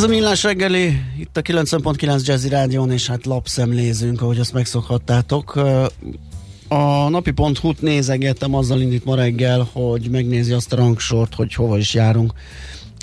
A 0.07 0.09
Millás 0.09 0.43
reggeli, 0.43 1.01
itt 1.19 1.37
a 1.37 1.43
90.9 1.43 2.27
Jazzy 2.27 2.49
Rádión, 2.49 2.91
és 2.91 3.07
hát 3.07 3.27
lapszemlézünk, 3.27 4.23
ahogy 4.23 4.39
azt 4.39 4.53
megszokhattátok. 4.53 5.55
A 6.69 7.09
napi.hu-t 7.09 7.81
nézegettem, 7.83 8.55
azzal 8.55 8.81
indít 8.81 9.05
ma 9.05 9.15
reggel, 9.15 9.69
hogy 9.73 10.09
megnézi 10.11 10.53
azt 10.53 10.73
a 10.73 10.77
rangsort, 10.77 11.35
hogy 11.35 11.55
hova 11.55 11.79
is 11.79 11.95
járunk 11.95 12.33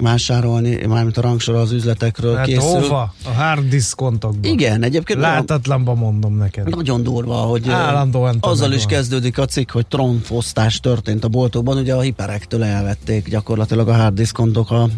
vásárolni, 0.02 0.86
mármint 0.86 1.18
a 1.18 1.22
rangsor 1.22 1.56
az 1.56 1.72
üzletekről 1.72 2.36
Hát 2.36 2.46
készül. 2.46 2.62
hova? 2.70 3.14
A 3.26 3.30
hard 3.30 3.68
diskontokban. 3.70 4.52
Igen, 4.52 4.84
egyébként 4.84 5.20
Látatlanban 5.20 5.98
mondom 5.98 6.38
neked. 6.38 6.70
nagyon 6.76 7.04
durva, 7.04 7.36
hogy 7.36 7.70
Állandóan 7.70 8.38
azzal 8.40 8.72
is 8.72 8.86
kezdődik 8.86 9.38
a 9.38 9.46
cikk, 9.46 9.72
hogy 9.72 9.88
trónfosztás 9.88 10.80
történt 10.80 11.24
a 11.24 11.28
boltokban, 11.28 11.78
ugye 11.78 11.94
a 11.94 12.02
hiperektől 12.02 12.64
elvették 12.64 13.30
gyakorlatilag 13.30 13.88
a 13.88 13.94
hard 13.96 14.14
diszkontok 14.16 14.72
a, 14.72 14.90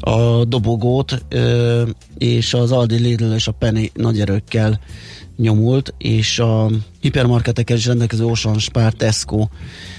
a 0.00 0.44
dobogót, 0.44 1.24
és 2.18 2.54
az 2.54 2.72
Aldi 2.72 2.98
Lidl 2.98 3.32
és 3.32 3.48
a 3.48 3.52
Penny 3.52 3.90
nagy 3.94 4.20
erőkkel 4.20 4.80
nyomult, 5.36 5.94
és 5.98 6.38
a 6.38 6.70
hipermarketekkel 7.00 7.76
is 7.76 7.86
rendelkező 7.86 8.24
Ocean 8.24 8.58
Spar 8.58 8.92
Tesco 8.92 9.48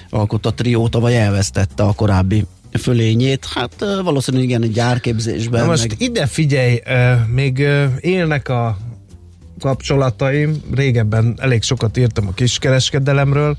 alkotta 0.09 0.53
trió 0.53 0.87
tavaly 0.87 1.17
elvesztette 1.17 1.83
a 1.83 1.93
korábbi 1.93 2.45
fölényét. 2.79 3.45
Hát 3.45 3.85
valószínűleg 4.03 4.47
igen, 4.47 4.63
egy 4.63 4.71
gyárképzésben. 4.71 5.61
Na 5.61 5.67
most 5.67 5.87
meg... 5.87 6.01
ide 6.01 6.25
figyelj, 6.25 6.81
még 7.33 7.67
élnek 7.99 8.49
a 8.49 8.77
kapcsolataim, 9.59 10.61
régebben 10.75 11.37
elég 11.41 11.63
sokat 11.63 11.97
írtam 11.97 12.27
a 12.27 12.31
kiskereskedelemről, 12.31 13.57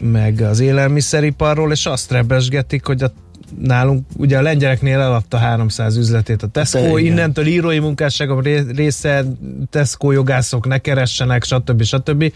meg 0.00 0.40
az 0.40 0.60
élelmiszeriparról, 0.60 1.72
és 1.72 1.86
azt 1.86 2.10
rebesgetik, 2.10 2.84
hogy 2.84 3.02
a 3.02 3.12
nálunk, 3.60 4.06
ugye 4.16 4.38
a 4.38 4.42
lengyeleknél 4.42 5.00
eladta 5.00 5.36
300 5.36 5.96
üzletét 5.96 6.42
a 6.42 6.46
Tesco, 6.46 6.78
Te, 6.78 6.88
igen. 6.88 7.04
innentől 7.04 7.46
írói 7.46 7.78
munkásságom 7.78 8.40
ré- 8.40 8.76
része, 8.76 9.24
Tesco 9.70 10.10
jogászok 10.10 10.66
ne 10.66 10.78
keressenek, 10.78 11.44
stb. 11.44 11.82
stb. 11.82 12.32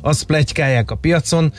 Azt 0.00 0.24
plegykálják 0.24 0.90
a 0.90 0.94
piacon, 0.94 1.52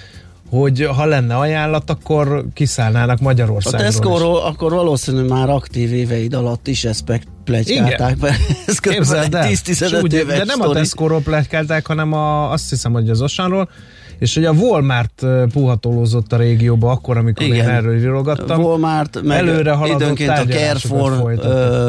hogy 0.50 0.90
ha 0.96 1.06
lenne 1.06 1.36
ajánlat, 1.36 1.90
akkor 1.90 2.46
kiszállnának 2.54 3.20
A 3.20 3.24
Magyarországról 3.24 3.88
is. 3.88 3.96
Tesco-ról 3.96 4.38
akkor 4.38 4.72
valószínűleg 4.72 5.30
már 5.30 5.50
aktív 5.50 5.94
éveid 5.94 6.34
alatt 6.34 6.68
is 6.68 6.84
ezt 6.86 7.04
plegykálták 7.44 8.18
be. 8.18 8.36
Ez 8.68 8.80
Képzeld 8.80 9.36
el. 9.36 9.50
És 9.50 9.60
10-15 9.66 10.04
úgy, 10.04 10.14
éves 10.14 10.38
De 10.38 10.44
nem 10.46 10.60
a 10.60 10.64
sztori. 10.64 10.80
Tesco-ról 10.80 11.22
pletykálták, 11.22 11.88
hanem 11.88 12.14
a, 12.14 12.52
azt 12.52 12.70
hiszem, 12.70 12.92
hogy 12.92 13.10
az 13.10 13.22
Osanról, 13.22 13.70
és 14.20 14.36
hogy 14.36 14.46
a 14.46 14.52
Walmart 14.52 15.26
puhatolózott 15.54 16.34
a 16.34 16.38
régióba 16.38 16.92
akkor, 16.92 17.18
amikor 17.18 17.46
Igen. 17.46 17.58
én 17.58 17.70
erről 17.70 17.98
írogattam. 18.00 18.62
Walmart, 18.64 19.22
meg 19.24 19.38
Előre 19.38 19.72
haladott 19.72 20.02
időnként 20.02 20.30
a 20.30 20.46
Carrefour 20.46 21.34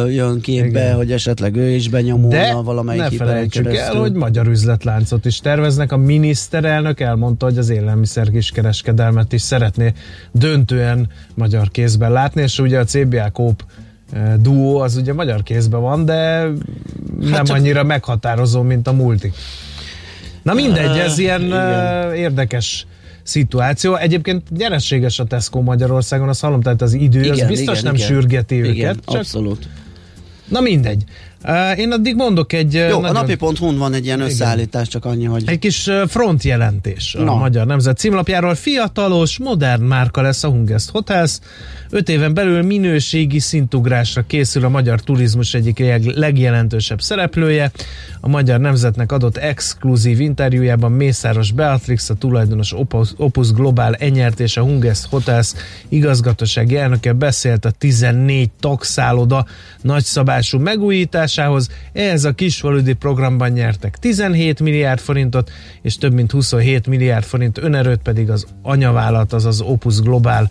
jön 0.09 0.41
képbe, 0.41 0.81
Igen. 0.81 0.95
hogy 0.95 1.13
esetleg 1.13 1.57
ő 1.57 1.69
is 1.69 1.89
benyomulna 1.89 2.37
De 2.37 2.55
valamelyik 2.55 3.03
ne 3.03 3.11
felejtsük 3.11 3.75
el, 3.75 3.95
hogy 3.95 4.13
magyar 4.13 4.47
üzletláncot 4.47 5.25
is 5.25 5.39
terveznek. 5.39 5.93
A 5.93 5.97
miniszterelnök 5.97 7.01
elmondta, 7.01 7.45
hogy 7.47 7.59
az 7.59 7.69
élelmiszer 7.69 8.31
kiskereskedelmet 8.31 9.33
is 9.33 9.43
szeretné 9.43 9.93
döntően 10.33 11.09
magyar 11.35 11.71
kézben 11.71 12.13
látni, 12.13 12.43
és 12.43 12.59
ugye 12.59 12.79
a 12.79 12.85
CBA 12.85 13.31
Coop 13.31 13.63
duó 14.41 14.79
az 14.79 14.97
ugye 14.97 15.13
magyar 15.13 15.43
kézben 15.43 15.81
van, 15.81 16.05
de 16.05 16.41
nem 17.21 17.33
Hát 17.33 17.47
csak- 17.47 17.57
annyira 17.57 17.85
meghatározó, 17.85 18.63
mint 18.63 18.87
a 18.89 18.93
multik. 18.93 19.35
Na 20.47 20.55
mindegy, 20.55 20.99
ez 20.99 21.19
Ö, 21.19 21.23
ilyen 21.23 21.43
igen. 21.43 21.61
eh, 21.61 22.19
érdekes 22.19 22.87
szituáció. 23.23 23.97
Egyébként 23.97 24.51
nyereséges 24.51 25.19
a 25.19 25.25
Tesco 25.25 25.61
Magyarországon, 25.61 26.29
azt 26.29 26.41
hallom, 26.41 26.61
tehát 26.61 26.83
az 26.83 26.93
idő, 26.93 27.31
az 27.31 27.47
biztos 27.47 27.81
nem 27.81 27.95
sürgeti 27.95 28.61
őket. 28.61 28.75
Igen, 28.75 29.01
csak, 29.07 29.15
abszolút. 29.17 29.69
na 30.49 30.61
mindegy. 30.61 31.05
Én 31.77 31.93
addig 31.93 32.15
mondok 32.15 32.53
egy... 32.53 32.73
Jó, 32.75 32.97
a 32.99 33.01
nagyon- 33.01 33.13
napi.hu-n 33.13 33.79
van 33.79 33.95
egy 33.95 34.05
ilyen 34.05 34.21
összeállítás, 34.21 34.89
csak 34.89 35.05
annyi, 35.05 35.25
hogy 35.25 35.43
egy 35.47 35.59
kis 35.59 35.91
frontjelentés 36.07 37.15
a. 37.15 37.35
Magyar 37.35 37.67
Nemzet 37.67 37.99
címlapjáról. 37.99 38.55
Fiatalos, 38.55 39.39
modern 39.39 39.83
márka 39.83 40.21
lesz 40.21 40.45
a 40.45 40.49
Hungest 40.49 40.91
Hotels. 40.91 41.39
Öt 41.91 42.09
éven 42.09 42.35
belül 42.35 42.63
minőségi 42.63 43.39
szintugrásra 43.39 44.23
készül 44.27 44.65
a 44.65 44.69
magyar 44.69 45.01
turizmus 45.01 45.55
egyik 45.55 45.79
leg- 45.79 46.17
legjelentősebb 46.17 47.01
szereplője. 47.01 47.71
A 48.21 48.29
Magyar 48.29 48.61
Nemzetnek 48.61 49.13
adott 49.13 49.37
exkluzív 49.37 50.21
interjújában 50.21 50.93
Mészáros 50.93 51.53
Beatrix, 51.53 52.11
a 52.11 52.15
tulajdonos 52.15 52.73
Opus, 52.73 53.09
Opus 53.17 53.53
Global 53.53 53.95
enyert 53.95 54.41
és 54.41 54.57
a 54.57 54.63
Hungest 54.63 55.07
Hotels 55.07 55.53
igazgatósági 55.89 56.77
elnöke 56.77 57.13
beszélt 57.13 57.65
a 57.65 57.71
14 57.71 58.51
tagszálloda 58.61 59.47
nagyszabású 59.83 60.59
megújításához. 61.37 61.69
Ehhez 61.93 62.25
a 62.25 62.33
kisfaludi 62.33 62.93
programban 62.93 63.51
nyertek 63.51 63.97
17 63.97 64.61
milliárd 64.61 65.01
forintot, 65.01 65.51
és 65.83 65.97
több 65.97 66.13
mint 66.13 66.31
27 66.31 66.87
milliárd 66.87 67.25
forint 67.25 67.59
önerőt 67.59 68.01
pedig 68.03 68.31
az 68.31 68.47
anyavállalat, 68.63 69.33
azaz 69.33 69.61
Opus 69.61 70.01
Global 70.01 70.51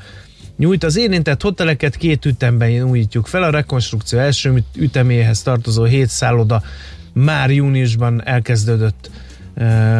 nyújt. 0.57 0.83
Az 0.83 0.95
érintett 0.97 1.41
hoteleket 1.41 1.95
két 1.95 2.25
ütemben 2.25 2.83
újítjuk 2.83 3.27
fel. 3.27 3.43
A 3.43 3.49
rekonstrukció 3.49 4.19
első 4.19 4.53
üt- 4.53 4.77
üteméhez 4.77 5.41
tartozó 5.41 5.83
hét 5.83 6.09
szálloda 6.09 6.61
már 7.13 7.51
júniusban 7.51 8.21
elkezdődött 8.25 9.09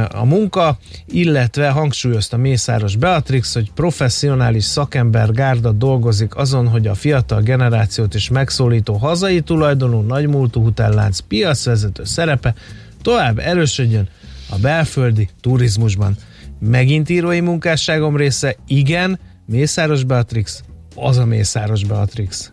a 0.10 0.26
munka, 0.26 0.78
illetve 1.08 1.70
hangsúlyozta 1.70 2.38
Mészáros 2.38 2.96
Beatrix, 2.96 3.54
hogy 3.54 3.72
professzionális 3.72 4.64
szakember 4.64 5.32
gárda 5.32 5.72
dolgozik 5.72 6.36
azon, 6.36 6.68
hogy 6.68 6.88
a 6.88 6.94
fiatal 6.94 7.42
generációt 7.42 8.14
is 8.14 8.30
megszólító 8.30 8.94
hazai 8.94 9.42
tulajdonú 9.42 10.02
nagymúltú 10.02 10.64
hotellánc 10.64 11.20
piacvezető 11.20 12.04
szerepe 12.04 12.54
tovább 13.02 13.40
erősödjön 13.40 14.08
a 14.50 14.58
belföldi 14.58 15.30
turizmusban. 15.42 16.16
Megint 16.60 17.10
írói 17.10 17.40
munkásságom 17.40 18.18
része, 18.18 18.56
igen, 18.68 19.20
Mészáros 19.46 20.04
Beatrix, 20.04 20.64
az 20.96 21.18
a 21.18 21.26
Mészáros 21.26 21.84
Beatrix. 21.84 22.52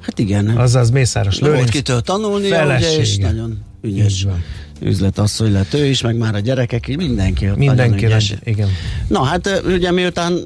hát 0.00 0.18
igen, 0.18 0.48
Azaz 0.48 0.90
Mészáros 0.90 1.38
volt 1.38 1.52
Lőrinc. 1.52 1.70
kitől 1.70 2.00
tanulnia, 2.00 2.64
ugye, 2.64 2.98
és 2.98 3.16
nagyon 3.16 3.58
ügyes 3.82 4.12
Így 4.12 4.24
van. 4.24 4.42
Üzletasszony 4.80 5.52
lett 5.52 5.74
ő 5.74 5.84
is, 5.84 6.02
meg 6.02 6.16
már 6.16 6.34
a 6.34 6.38
gyerekek, 6.38 6.96
mindenki 6.96 7.50
ott 7.50 7.56
Mindenki, 7.56 8.04
ügyes. 8.04 8.34
igen. 8.44 8.68
Na 9.08 9.22
hát 9.22 9.62
ugye 9.66 9.90
miután 9.90 10.38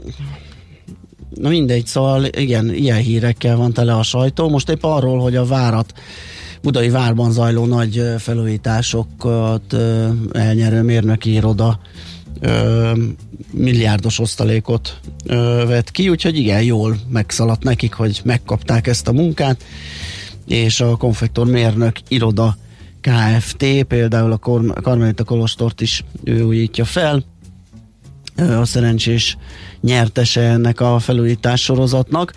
Na 1.34 1.48
mindegy, 1.48 1.86
szóval 1.86 2.24
igen, 2.24 2.74
ilyen 2.74 2.98
hírekkel 2.98 3.56
van 3.56 3.72
tele 3.72 3.94
a 3.94 4.02
sajtó. 4.02 4.48
Most 4.48 4.68
épp 4.68 4.82
arról, 4.82 5.18
hogy 5.18 5.36
a 5.36 5.44
várat 5.44 5.92
Budai 6.62 6.88
várban 6.88 7.32
zajló 7.32 7.66
nagy 7.66 8.02
felújításokat 8.18 9.76
elnyerő 10.32 10.82
mérnöki 10.82 11.32
iroda 11.32 11.80
ö, 12.40 12.90
milliárdos 13.50 14.18
osztalékot 14.18 15.00
ö, 15.26 15.64
vett 15.66 15.90
ki, 15.90 16.08
úgyhogy 16.08 16.36
igen, 16.36 16.62
jól 16.62 16.96
megszaladt 17.08 17.62
nekik, 17.62 17.92
hogy 17.92 18.20
megkapták 18.24 18.86
ezt 18.86 19.08
a 19.08 19.12
munkát, 19.12 19.64
és 20.46 20.80
a 20.80 20.96
konfektor 20.96 21.46
mérnök 21.46 21.96
iroda 22.08 22.56
KFT, 23.02 23.84
például 23.88 24.32
a 24.32 24.38
Karmelita 24.82 25.24
Kolostort 25.24 25.80
is 25.80 26.04
ő 26.24 26.42
újítja 26.42 26.84
fel, 26.84 27.24
a 28.36 28.64
szerencsés 28.64 29.36
nyertese 29.80 30.40
ennek 30.40 30.80
a 30.80 30.98
felújítás 30.98 31.62
sorozatnak, 31.62 32.32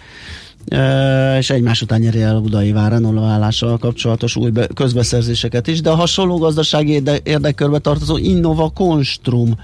és 1.38 1.50
egymás 1.50 1.82
után 1.82 2.00
nyeri 2.00 2.22
el 2.22 2.36
a 2.36 2.42
Budai 2.42 2.72
Vár 2.72 2.92
renoválással 2.92 3.78
kapcsolatos 3.78 4.36
új 4.36 4.50
be- 4.50 4.68
közbeszerzéseket 4.74 5.68
is, 5.68 5.82
de 5.82 5.90
a 5.90 5.96
hasonló 5.96 6.38
gazdasági 6.38 6.92
érde- 6.92 7.28
érdekkörbe 7.28 7.80
tartozó 7.80 8.18
Innova 8.18 8.70
Konstrum 8.70 9.58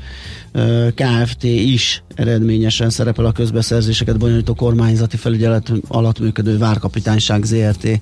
Kft. 0.95 1.43
is 1.43 2.03
eredményesen 2.15 2.89
szerepel 2.89 3.25
a 3.25 3.31
közbeszerzéseket 3.31 4.17
bonyolító 4.17 4.53
kormányzati 4.53 5.17
felügyelet 5.17 5.71
alatt 5.87 6.19
működő 6.19 6.57
Várkapitányság 6.57 7.43
ZRT 7.43 8.01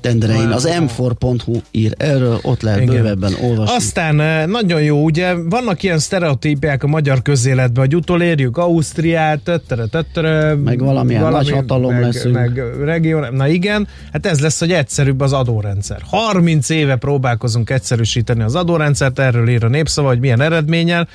tenderein. 0.00 0.48
Az 0.48 0.68
m4.hu 0.80 1.60
ír 1.70 1.94
erről, 1.96 2.38
ott 2.42 2.62
lehet 2.62 2.80
Igen. 2.80 2.94
bővebben 2.94 3.32
olvasni. 3.42 3.76
Aztán 3.76 4.20
eh, 4.20 4.46
nagyon 4.46 4.82
jó, 4.82 5.04
ugye 5.04 5.34
vannak 5.34 5.82
ilyen 5.82 5.98
sztereotípiák 5.98 6.82
a 6.82 6.86
magyar 6.86 7.22
közéletben, 7.22 7.84
hogy 7.84 7.96
utolérjük 7.96 8.56
Ausztriát, 8.56 9.40
töttere, 9.40 9.86
töttere, 9.86 10.54
Meg 10.54 10.78
valamilyen 10.78 11.30
nagy 11.30 11.50
hatalom 11.50 11.92
meg, 11.92 12.02
leszünk. 12.02 12.34
Meg 12.34 12.62
region, 12.84 13.34
na 13.34 13.48
igen, 13.48 13.88
hát 14.12 14.26
ez 14.26 14.40
lesz, 14.40 14.58
hogy 14.58 14.72
egyszerűbb 14.72 15.20
az 15.20 15.32
adórendszer. 15.32 16.00
30 16.06 16.68
éve 16.68 16.96
próbálkozunk 16.96 17.70
egyszerűsíteni 17.70 18.42
az 18.42 18.54
adórendszert, 18.54 19.18
erről 19.18 19.48
ír 19.48 19.64
a 19.64 19.68
népszava, 19.68 20.08
hogy 20.08 20.20
milyen 20.20 20.40
eredménnyel. 20.40 21.08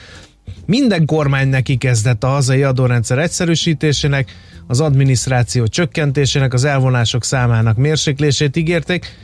Minden 0.66 1.06
kormány 1.06 1.48
neki 1.48 1.78
kezdett 1.78 2.24
a 2.24 2.28
hazai 2.28 2.64
adórendszer 2.64 3.18
egyszerűsítésének, 3.18 4.32
az 4.68 4.80
adminisztráció 4.80 5.68
csökkentésének, 5.68 6.54
az 6.54 6.64
elvonások 6.64 7.24
számának 7.24 7.78
mérséklését 7.78 8.56
ígérték. 8.56 9.16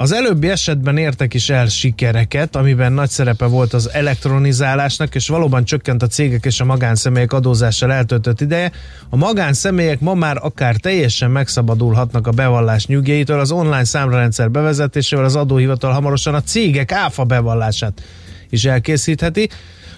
Az 0.00 0.12
előbbi 0.12 0.48
esetben 0.48 0.96
értek 0.96 1.34
is 1.34 1.48
el 1.48 1.66
sikereket, 1.66 2.56
amiben 2.56 2.92
nagy 2.92 3.08
szerepe 3.08 3.46
volt 3.46 3.72
az 3.72 3.90
elektronizálásnak, 3.92 5.14
és 5.14 5.28
valóban 5.28 5.64
csökkent 5.64 6.02
a 6.02 6.06
cégek 6.06 6.44
és 6.44 6.60
a 6.60 6.64
magánszemélyek 6.64 7.32
adózással 7.32 7.92
eltöltött 7.92 8.40
ideje. 8.40 8.72
A 9.08 9.16
magánszemélyek 9.16 10.00
ma 10.00 10.14
már 10.14 10.36
akár 10.40 10.76
teljesen 10.76 11.30
megszabadulhatnak 11.30 12.26
a 12.26 12.30
bevallás 12.30 12.86
nyugjaitól, 12.86 13.40
az 13.40 13.50
online 13.50 13.84
számlarendszer 13.84 14.50
bevezetésével 14.50 15.24
az 15.24 15.36
adóhivatal 15.36 15.92
hamarosan 15.92 16.34
a 16.34 16.42
cégek 16.42 16.92
áfa 16.92 17.24
bevallását 17.24 18.02
is 18.50 18.64
elkészítheti. 18.64 19.48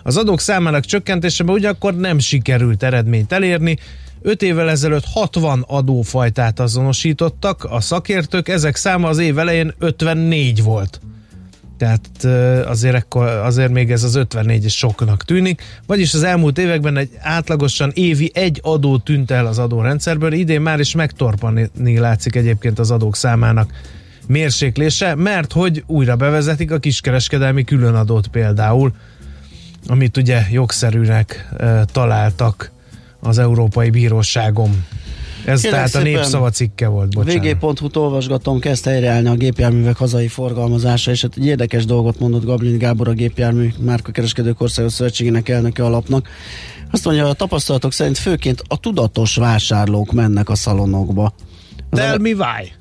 Az 0.02 0.16
adók 0.16 0.40
számának 0.40 0.84
csökkentésében 0.84 1.54
ugyanakkor 1.54 1.96
nem 1.96 2.18
sikerült 2.18 2.82
eredményt 2.82 3.32
elérni, 3.32 3.78
5 4.22 4.42
évvel 4.42 4.70
ezelőtt 4.70 5.04
60 5.04 5.64
adófajtát 5.66 6.60
azonosítottak 6.60 7.64
a 7.64 7.80
szakértők, 7.80 8.48
ezek 8.48 8.76
száma 8.76 9.08
az 9.08 9.18
év 9.18 9.38
elején 9.38 9.74
54 9.78 10.62
volt. 10.62 11.00
Tehát 11.78 12.24
azért, 12.66 12.94
ekkor, 12.94 13.26
azért 13.26 13.72
még 13.72 13.90
ez 13.90 14.02
az 14.02 14.14
54 14.14 14.64
is 14.64 14.76
soknak 14.76 15.24
tűnik. 15.24 15.62
Vagyis 15.86 16.14
az 16.14 16.22
elmúlt 16.22 16.58
években 16.58 16.96
egy 16.96 17.10
átlagosan 17.18 17.90
évi 17.94 18.30
egy 18.34 18.60
adó 18.62 18.98
tűnt 18.98 19.30
el 19.30 19.46
az 19.46 19.58
adórendszerből, 19.58 20.32
idén 20.32 20.60
már 20.60 20.80
is 20.80 20.94
megtorpanni 20.94 21.98
látszik 21.98 22.36
egyébként 22.36 22.78
az 22.78 22.90
adók 22.90 23.16
számának 23.16 23.72
mérséklése, 24.26 25.14
mert 25.14 25.52
hogy 25.52 25.82
újra 25.86 26.16
bevezetik 26.16 26.70
a 26.70 26.78
kiskereskedelmi 26.78 27.64
különadót 27.64 28.28
például, 28.28 28.92
amit 29.86 30.16
ugye 30.16 30.42
jogszerűnek 30.50 31.48
találtak 31.92 32.72
az 33.20 33.38
Európai 33.38 33.90
Bíróságon. 33.90 34.84
Ez 35.44 35.60
Kérlek 35.60 35.78
tehát 35.80 35.94
a 35.94 36.02
népszava 36.02 36.50
cikke 36.50 36.88
volt, 36.88 37.14
bocsánat. 37.14 37.44
VG.hu-t 37.60 37.96
olvasgatom, 37.96 38.58
kezd 38.58 38.84
helyreállni 38.84 39.28
a 39.28 39.34
gépjárművek 39.34 39.96
hazai 39.96 40.28
forgalmazása, 40.28 41.10
és 41.10 41.22
hát 41.22 41.36
egy 41.36 41.46
érdekes 41.46 41.84
dolgot 41.84 42.18
mondott 42.18 42.44
Gablin 42.44 42.78
Gábor 42.78 43.08
a 43.08 43.12
gépjármű 43.12 43.72
márkakereskedők 43.78 44.60
országos 44.60 44.92
szövetségének 44.92 45.48
elnöke 45.48 45.84
alapnak. 45.84 46.28
Azt 46.90 47.04
mondja, 47.04 47.28
a 47.28 47.32
tapasztalatok 47.32 47.92
szerint 47.92 48.18
főként 48.18 48.62
a 48.68 48.76
tudatos 48.76 49.36
vásárlók 49.36 50.12
mennek 50.12 50.48
a 50.48 50.54
szalonokba. 50.54 51.34
Az 51.90 51.98
Tell 51.98 52.18
me 52.18 52.30
why. 52.30 52.72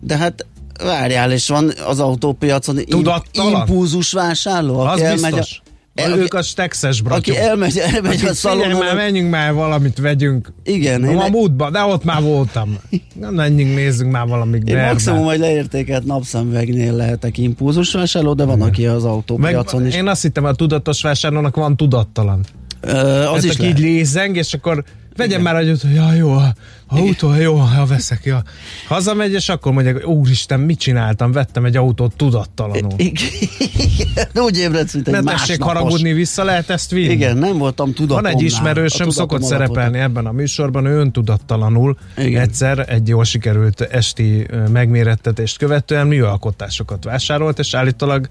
De 0.00 0.16
hát 0.16 0.46
várjál, 0.84 1.32
és 1.32 1.48
van 1.48 1.72
az 1.86 2.00
autópiacon 2.00 2.76
Tudattalan? 2.76 3.60
impulzus 3.60 4.12
vásárló, 4.12 4.78
Az 4.78 4.92
aki 4.92 5.04
elmegy 5.04 5.32
biztos. 5.32 5.60
a, 5.64 5.67
El, 5.98 6.18
ők 6.18 6.34
a 6.34 6.40
texas 6.54 7.00
aki 7.00 7.02
bratyók. 7.02 7.36
elmegy, 7.36 7.78
elmegy 7.78 7.96
a 8.04 8.08
Akik 8.08 8.18
figyelj 8.18 8.34
szalonon. 8.34 8.78
már, 8.78 8.94
menjünk 8.94 9.30
már 9.30 9.52
valamit 9.52 9.98
vegyünk. 9.98 10.52
Igen, 10.64 11.00
Na, 11.00 11.10
én, 11.10 11.16
a 11.16 11.28
múltban, 11.28 11.72
de 11.72 11.80
ott 11.80 12.04
már 12.04 12.22
voltam. 12.22 12.76
Na, 13.20 13.30
menjünk, 13.30 13.74
nézzünk 13.74 14.12
már 14.12 14.26
valamit. 14.26 14.68
én 14.68 14.74
Berbe. 14.74 14.90
maximum, 14.92 15.24
hogy 15.24 15.38
leértékelt 15.38 16.04
napszemüvegnél 16.04 16.92
lehetek 16.92 17.38
impulzus 17.38 17.92
vásárló, 17.92 18.34
de 18.34 18.44
van, 18.44 18.60
aki 18.62 18.86
az 18.86 19.02
Meg, 19.02 19.12
autópiacon 19.12 19.86
is. 19.86 19.94
én 19.94 20.06
azt 20.08 20.22
hittem, 20.22 20.44
a 20.44 20.52
tudatos 20.54 21.02
vásárlónak 21.02 21.56
van 21.56 21.76
tudattalan. 21.76 22.44
Ö, 22.80 23.20
az 23.22 23.36
Az 23.36 23.44
is 23.44 23.54
aki 23.54 23.66
így 23.66 23.78
lézeng, 23.78 24.36
és 24.36 24.54
akkor 24.54 24.84
vegyem 25.18 25.42
már 25.42 25.56
egy 25.56 25.80
hogy 25.82 25.94
ja, 25.94 26.12
jó, 26.12 26.32
a 26.32 26.54
autó, 26.86 27.34
jó, 27.34 27.54
ha 27.54 27.86
veszek, 27.86 28.24
ja. 28.24 28.42
Hazamegy, 28.86 29.32
és 29.32 29.48
akkor 29.48 29.72
mondja, 29.72 29.92
hogy 29.92 30.02
úristen, 30.02 30.60
mit 30.60 30.78
csináltam? 30.78 31.32
Vettem 31.32 31.64
egy 31.64 31.76
autót 31.76 32.16
tudattalanul. 32.16 32.92
Igen, 32.96 34.28
úgy 34.34 34.58
ébredsz, 34.58 34.94
mint 34.94 35.08
egy 35.08 35.14
Ne 35.14 35.22
tessék 35.22 35.62
haragudni, 35.62 36.12
vissza 36.12 36.44
lehet 36.44 36.70
ezt 36.70 36.90
vinni. 36.90 37.12
Igen, 37.12 37.36
nem 37.36 37.58
voltam 37.58 37.92
tudatomnál. 37.92 38.32
Van 38.32 38.40
egy 38.40 38.46
ismerősöm, 38.46 39.10
szokott 39.10 39.42
szerepelni 39.42 39.98
ebben 39.98 40.26
a 40.26 40.32
műsorban, 40.32 40.86
ő 40.86 40.98
öntudattalanul 40.98 41.96
Igen. 42.16 42.42
egyszer 42.42 42.84
egy 42.88 43.08
jól 43.08 43.24
sikerült 43.24 43.80
esti 43.80 44.46
megmérettetést 44.72 45.58
követően 45.58 46.06
műalkotásokat 46.06 47.04
vásárolt, 47.04 47.58
és 47.58 47.74
állítólag 47.74 48.26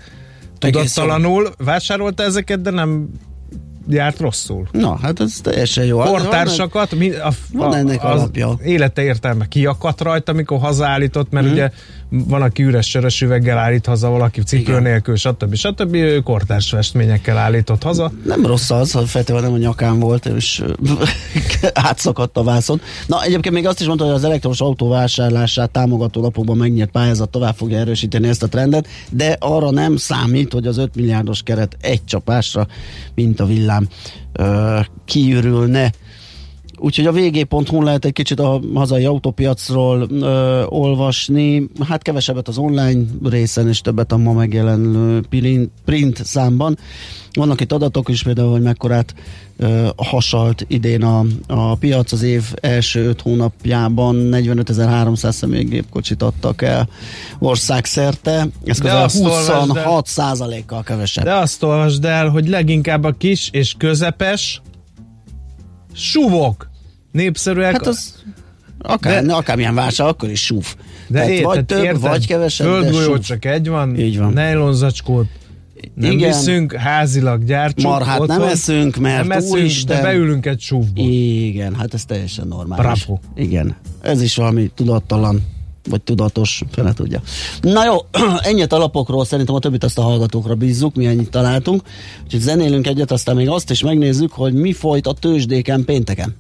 tudattalanul 0.59 1.53
vásárolta 1.57 2.23
ezeket, 2.23 2.61
de 2.61 2.69
nem 2.69 3.09
járt 3.89 4.19
rosszul. 4.19 4.67
Na, 4.71 4.97
hát 5.01 5.19
ez 5.19 5.39
teljesen 5.41 5.85
jó. 5.85 5.99
Kortársakat, 5.99 6.95
mi, 6.95 7.11
a, 7.11 7.31
van 7.53 7.75
ennek 7.75 8.03
az 8.03 8.19
alapja. 8.19 8.55
Élete 8.63 9.03
értelme 9.03 9.47
kiakadt 9.47 10.01
rajta, 10.01 10.31
amikor 10.31 10.59
hazaállított, 10.59 11.31
mert 11.31 11.51
ugye 11.51 11.71
van, 12.09 12.41
aki 12.41 12.63
üres 12.63 12.89
sörös 12.89 13.21
üveggel 13.21 13.57
állít 13.57 13.85
haza, 13.85 14.09
valaki 14.09 14.41
cipő 14.41 14.71
Igen. 14.71 14.81
nélkül, 14.81 15.15
stb. 15.15 15.55
stb. 15.55 15.93
Ő 15.93 16.19
kortárs 16.19 16.69
festményekkel 16.69 17.37
állított 17.37 17.83
haza. 17.83 18.11
Nem 18.25 18.45
rossz 18.45 18.69
az, 18.69 18.91
ha 18.91 19.05
feltétlenül 19.05 19.49
nem 19.49 19.57
a 19.59 19.61
nyakán 19.61 19.99
volt, 19.99 20.25
és 20.25 20.63
átszakadt 21.73 22.37
a 22.37 22.43
vászon. 22.43 22.81
Na, 23.07 23.23
egyébként 23.23 23.55
még 23.55 23.67
azt 23.67 23.79
is 23.79 23.87
mondta, 23.87 24.05
hogy 24.05 24.13
az 24.13 24.23
elektromos 24.23 24.61
autó 24.61 24.89
vásárlását 24.89 25.69
támogató 25.69 26.21
lapokban 26.21 26.57
megnyert 26.57 26.91
pályázat 26.91 27.29
tovább 27.29 27.55
fogja 27.55 27.77
erősíteni 27.77 28.27
ezt 28.27 28.43
a 28.43 28.47
trendet, 28.47 28.87
de 29.09 29.35
arra 29.39 29.71
nem 29.71 29.95
számít, 29.97 30.53
hogy 30.53 30.67
az 30.67 30.77
5 30.77 30.95
milliárdos 30.95 31.41
keret 31.41 31.77
egy 31.81 32.05
csapásra, 32.05 32.67
mint 33.15 33.39
a 33.39 33.45
villám, 33.45 33.87
kiürülne. 35.05 35.91
Úgyhogy 36.79 37.05
a 37.05 37.11
vg.hu 37.11 37.81
lehet 37.81 38.05
egy 38.05 38.13
kicsit 38.13 38.39
a 38.39 38.61
hazai 38.73 39.05
autópiacról 39.05 40.07
ö, 40.09 40.63
olvasni, 40.65 41.67
hát 41.87 42.01
kevesebbet 42.01 42.47
az 42.47 42.57
online 42.57 43.01
részen, 43.23 43.67
és 43.67 43.81
többet 43.81 44.11
a 44.11 44.17
ma 44.17 44.33
megjelenő 44.33 45.21
print, 45.29 45.69
print 45.85 46.25
számban. 46.25 46.77
Vannak 47.33 47.61
itt 47.61 47.71
adatok 47.71 48.09
is, 48.09 48.23
például, 48.23 48.51
hogy 48.51 48.61
mekkorát 48.61 49.13
ö, 49.57 49.87
hasalt 49.95 50.65
idén 50.67 51.03
a, 51.03 51.25
a 51.47 51.75
piac 51.75 52.11
az 52.11 52.21
év 52.21 52.43
első 52.61 53.07
öt 53.07 53.21
hónapjában 53.21 54.15
45.300 54.31 55.31
személygépkocsit 55.31 56.23
adtak 56.23 56.61
el 56.61 56.89
országszerte. 57.39 58.47
Ez 58.65 58.79
közel 58.79 59.03
azt 59.03 59.23
olvasd 59.23 59.49
el. 59.49 59.59
26 59.59 60.07
százalékkal 60.07 60.83
kevesebb. 60.83 61.23
De 61.23 61.33
azt 61.33 61.63
olvasd 61.63 62.05
el, 62.05 62.29
hogy 62.29 62.47
leginkább 62.47 63.03
a 63.03 63.11
kis 63.11 63.49
és 63.51 63.75
közepes 63.77 64.61
suvok 65.97 66.69
népszerűek. 67.11 67.71
Hát 67.71 67.87
az 67.87 68.23
akár, 68.79 69.25
De- 69.25 69.33
akármilyen 69.33 69.75
válság, 69.75 70.07
akkor 70.07 70.29
is 70.29 70.45
súf. 70.45 70.75
de 71.07 71.13
Tehát 71.13 71.29
érted, 71.29 71.45
vagy 71.45 71.65
több, 71.65 71.83
érted? 71.83 72.01
vagy 72.01 72.27
kevesebb, 72.27 72.67
Földgolyó 72.67 73.17
csak 73.17 73.45
egy 73.45 73.67
van, 73.69 73.99
Így 73.99 74.17
van. 74.17 74.33
nejlonzacskót 74.33 75.27
nem 75.93 76.11
Igen. 76.11 76.27
viszünk, 76.29 76.73
házilag 76.73 77.43
gyártsuk. 77.43 77.89
Marhát 77.89 78.17
nem 78.17 78.37
otthon. 78.37 78.47
eszünk, 78.51 78.95
mert 78.95 79.27
nem 79.27 79.37
eszünk, 79.37 79.51
úristen. 79.53 79.95
de 79.95 80.01
beülünk 80.01 80.45
egy 80.45 80.59
súfba. 80.59 81.01
Igen, 81.01 81.75
hát 81.75 81.93
ez 81.93 82.05
teljesen 82.05 82.47
normális. 82.47 83.05
Bravo. 83.05 83.19
Igen, 83.35 83.75
ez 84.01 84.21
is 84.21 84.35
valami 84.35 84.71
tudattalan, 84.75 85.41
vagy 85.89 86.01
tudatos, 86.01 86.63
fele 86.71 86.93
tudja. 86.93 87.21
Na 87.61 87.85
jó, 87.85 87.95
ennyit 88.49 88.73
alapokról, 88.73 89.25
szerintem 89.25 89.55
a 89.55 89.59
többit 89.59 89.83
azt 89.83 89.97
a 89.97 90.01
hallgatókra 90.01 90.55
bízzuk, 90.55 90.95
mi 90.95 91.05
ennyit 91.05 91.29
találtunk. 91.29 91.81
Úgyhogy 92.23 92.41
zenélünk 92.41 92.87
egyet, 92.87 93.11
aztán 93.11 93.35
még 93.35 93.49
azt 93.49 93.69
is 93.69 93.83
megnézzük, 93.83 94.31
hogy 94.31 94.53
mi 94.53 94.73
folyt 94.73 95.07
a 95.07 95.13
tőzsdéken 95.13 95.85
pénteken. 95.85 96.35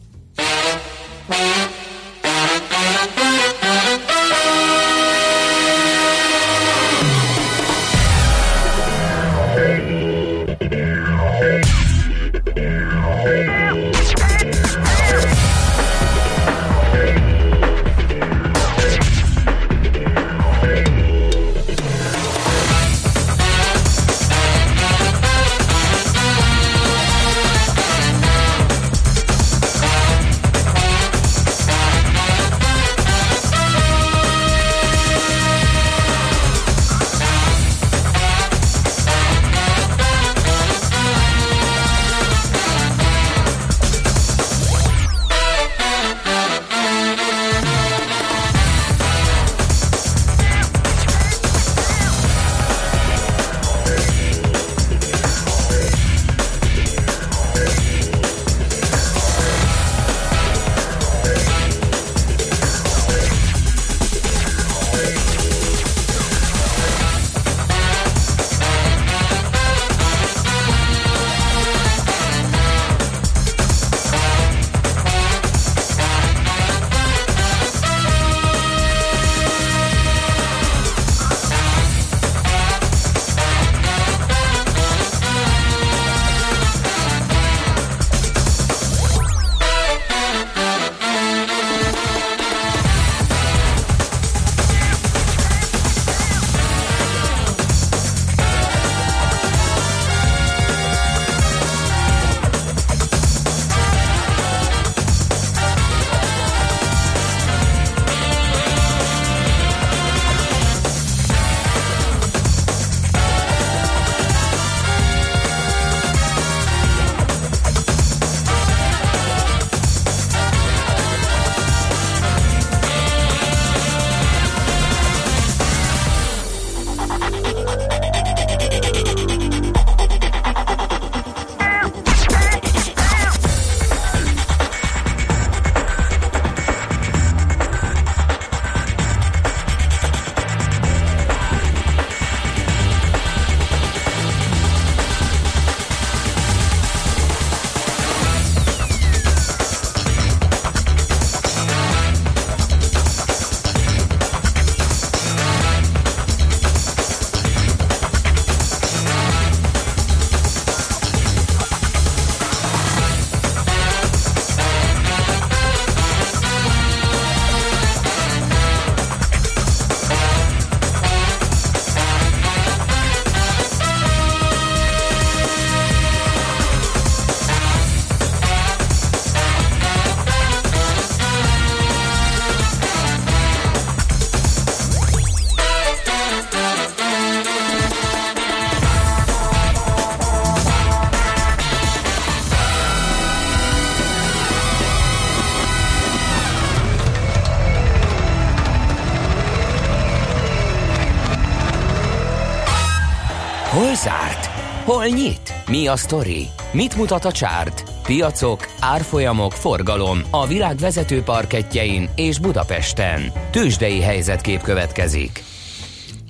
Zárt? 203.95 204.45
Hol 204.83 205.05
nyit? 205.05 205.53
Mi 205.69 205.87
a 205.87 205.95
sztori? 205.95 206.47
Mit 206.71 206.95
mutat 206.95 207.25
a 207.25 207.31
csárt? 207.31 207.83
Piacok, 208.03 208.67
árfolyamok, 208.79 209.51
forgalom 209.51 210.21
a 210.29 210.47
világ 210.47 210.77
vezető 210.77 211.21
parketjein 211.21 212.09
és 212.15 212.39
Budapesten. 212.39 213.31
Tősdei 213.51 214.01
helyzetkép 214.01 214.61
következik. 214.61 215.43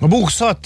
A 0.00 0.06
BUX 0.06 0.38
6 0.38 0.58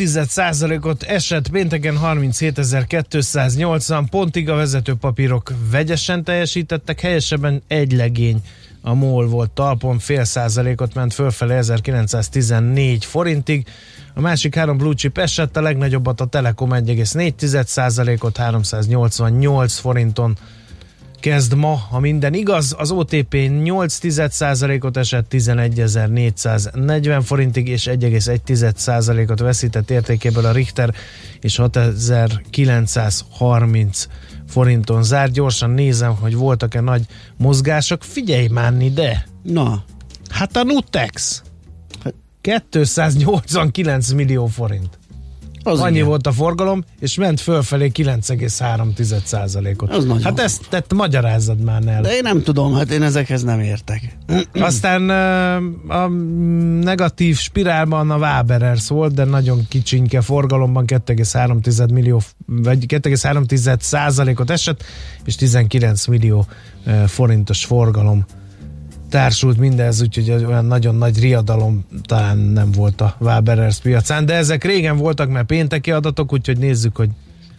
ot 0.80 1.02
esett 1.02 1.48
pénteken 1.48 1.98
37.280 2.04 4.04
pontig, 4.10 4.48
a 4.48 4.54
vezető 4.54 4.94
papírok 4.94 5.52
vegyesen 5.70 6.24
teljesítettek, 6.24 7.00
helyesebben 7.00 7.62
egy 7.68 7.92
legény 7.92 8.40
a 8.82 8.94
MOL 8.94 9.26
volt 9.26 9.50
talpon, 9.50 9.98
fél 9.98 10.24
százalékot 10.24 10.94
ment 10.94 11.14
fölfele 11.14 11.54
1914 11.54 13.04
forintig, 13.04 13.66
a 14.14 14.20
másik 14.20 14.54
három 14.54 14.76
blue 14.76 14.94
chip 14.94 15.18
esett, 15.18 15.56
a 15.56 15.60
legnagyobbat 15.60 16.20
a 16.20 16.26
Telekom 16.26 16.70
1,4 16.72 17.64
százalékot 17.64 18.36
388 18.36 19.78
forinton 19.78 20.36
kezd 21.20 21.54
ma, 21.54 21.74
ha 21.90 22.00
minden 22.00 22.34
igaz. 22.34 22.74
Az 22.78 22.90
OTP 22.90 23.36
8 23.62 23.98
ot 24.80 24.96
esett 24.96 25.26
11.440 25.30 27.20
forintig, 27.24 27.68
és 27.68 27.84
1,1%-ot 27.84 29.40
veszített 29.40 29.90
értékéből 29.90 30.44
a 30.44 30.52
Richter, 30.52 30.94
és 31.40 31.56
6930 31.56 34.06
forinton 34.48 35.02
zár. 35.02 35.30
Gyorsan 35.30 35.70
nézem, 35.70 36.14
hogy 36.14 36.34
voltak-e 36.34 36.80
nagy 36.80 37.02
mozgások. 37.36 38.02
Figyelj 38.02 38.48
már 38.48 38.74
ide! 38.80 39.26
Na, 39.42 39.84
Hát 40.32 40.56
a 40.56 40.64
Nutex 40.64 41.42
289 42.42 44.12
millió 44.12 44.46
forint. 44.46 44.98
az 45.62 45.80
Annyi 45.80 45.94
igen. 45.94 46.06
volt 46.06 46.26
a 46.26 46.32
forgalom, 46.32 46.84
és 47.00 47.16
ment 47.16 47.40
fölfelé 47.40 47.90
9,3%-ot. 47.94 49.90
Az 49.90 50.04
nagyon 50.04 50.22
hát 50.22 50.40
ezt 50.40 50.66
tett, 50.68 50.92
magyarázzad 50.92 51.60
már 51.60 51.86
el. 51.86 52.02
De 52.02 52.14
én 52.14 52.22
nem 52.22 52.42
tudom, 52.42 52.74
hát 52.74 52.90
én 52.90 53.02
ezekhez 53.02 53.42
nem 53.42 53.60
értek. 53.60 54.16
Aztán 54.52 55.10
a 55.88 56.08
negatív 56.82 57.38
spirálban 57.38 58.10
a 58.10 58.16
Waberers 58.16 58.88
volt, 58.88 59.14
de 59.14 59.24
nagyon 59.24 59.66
kicsinke 59.68 60.20
forgalomban 60.20 60.84
2,3 60.86 61.92
millió, 61.92 62.22
vagy 62.46 62.84
2,3 62.88 63.80
százalékot 63.80 64.50
esett, 64.50 64.84
és 65.24 65.34
19 65.34 66.06
millió 66.06 66.46
forintos 67.06 67.64
forgalom 67.64 68.24
társult 69.12 69.58
mindez, 69.58 70.02
úgyhogy 70.02 70.44
olyan 70.44 70.64
nagyon 70.64 70.94
nagy 70.94 71.20
riadalom 71.20 71.84
talán 72.02 72.38
nem 72.38 72.70
volt 72.70 73.00
a 73.00 73.16
Waberers 73.20 73.78
piacán, 73.78 74.26
de 74.26 74.34
ezek 74.34 74.64
régen 74.64 74.96
voltak, 74.96 75.30
mert 75.30 75.46
pénteki 75.46 75.90
adatok, 75.90 76.32
úgyhogy 76.32 76.58
nézzük, 76.58 76.96
hogy 76.96 77.08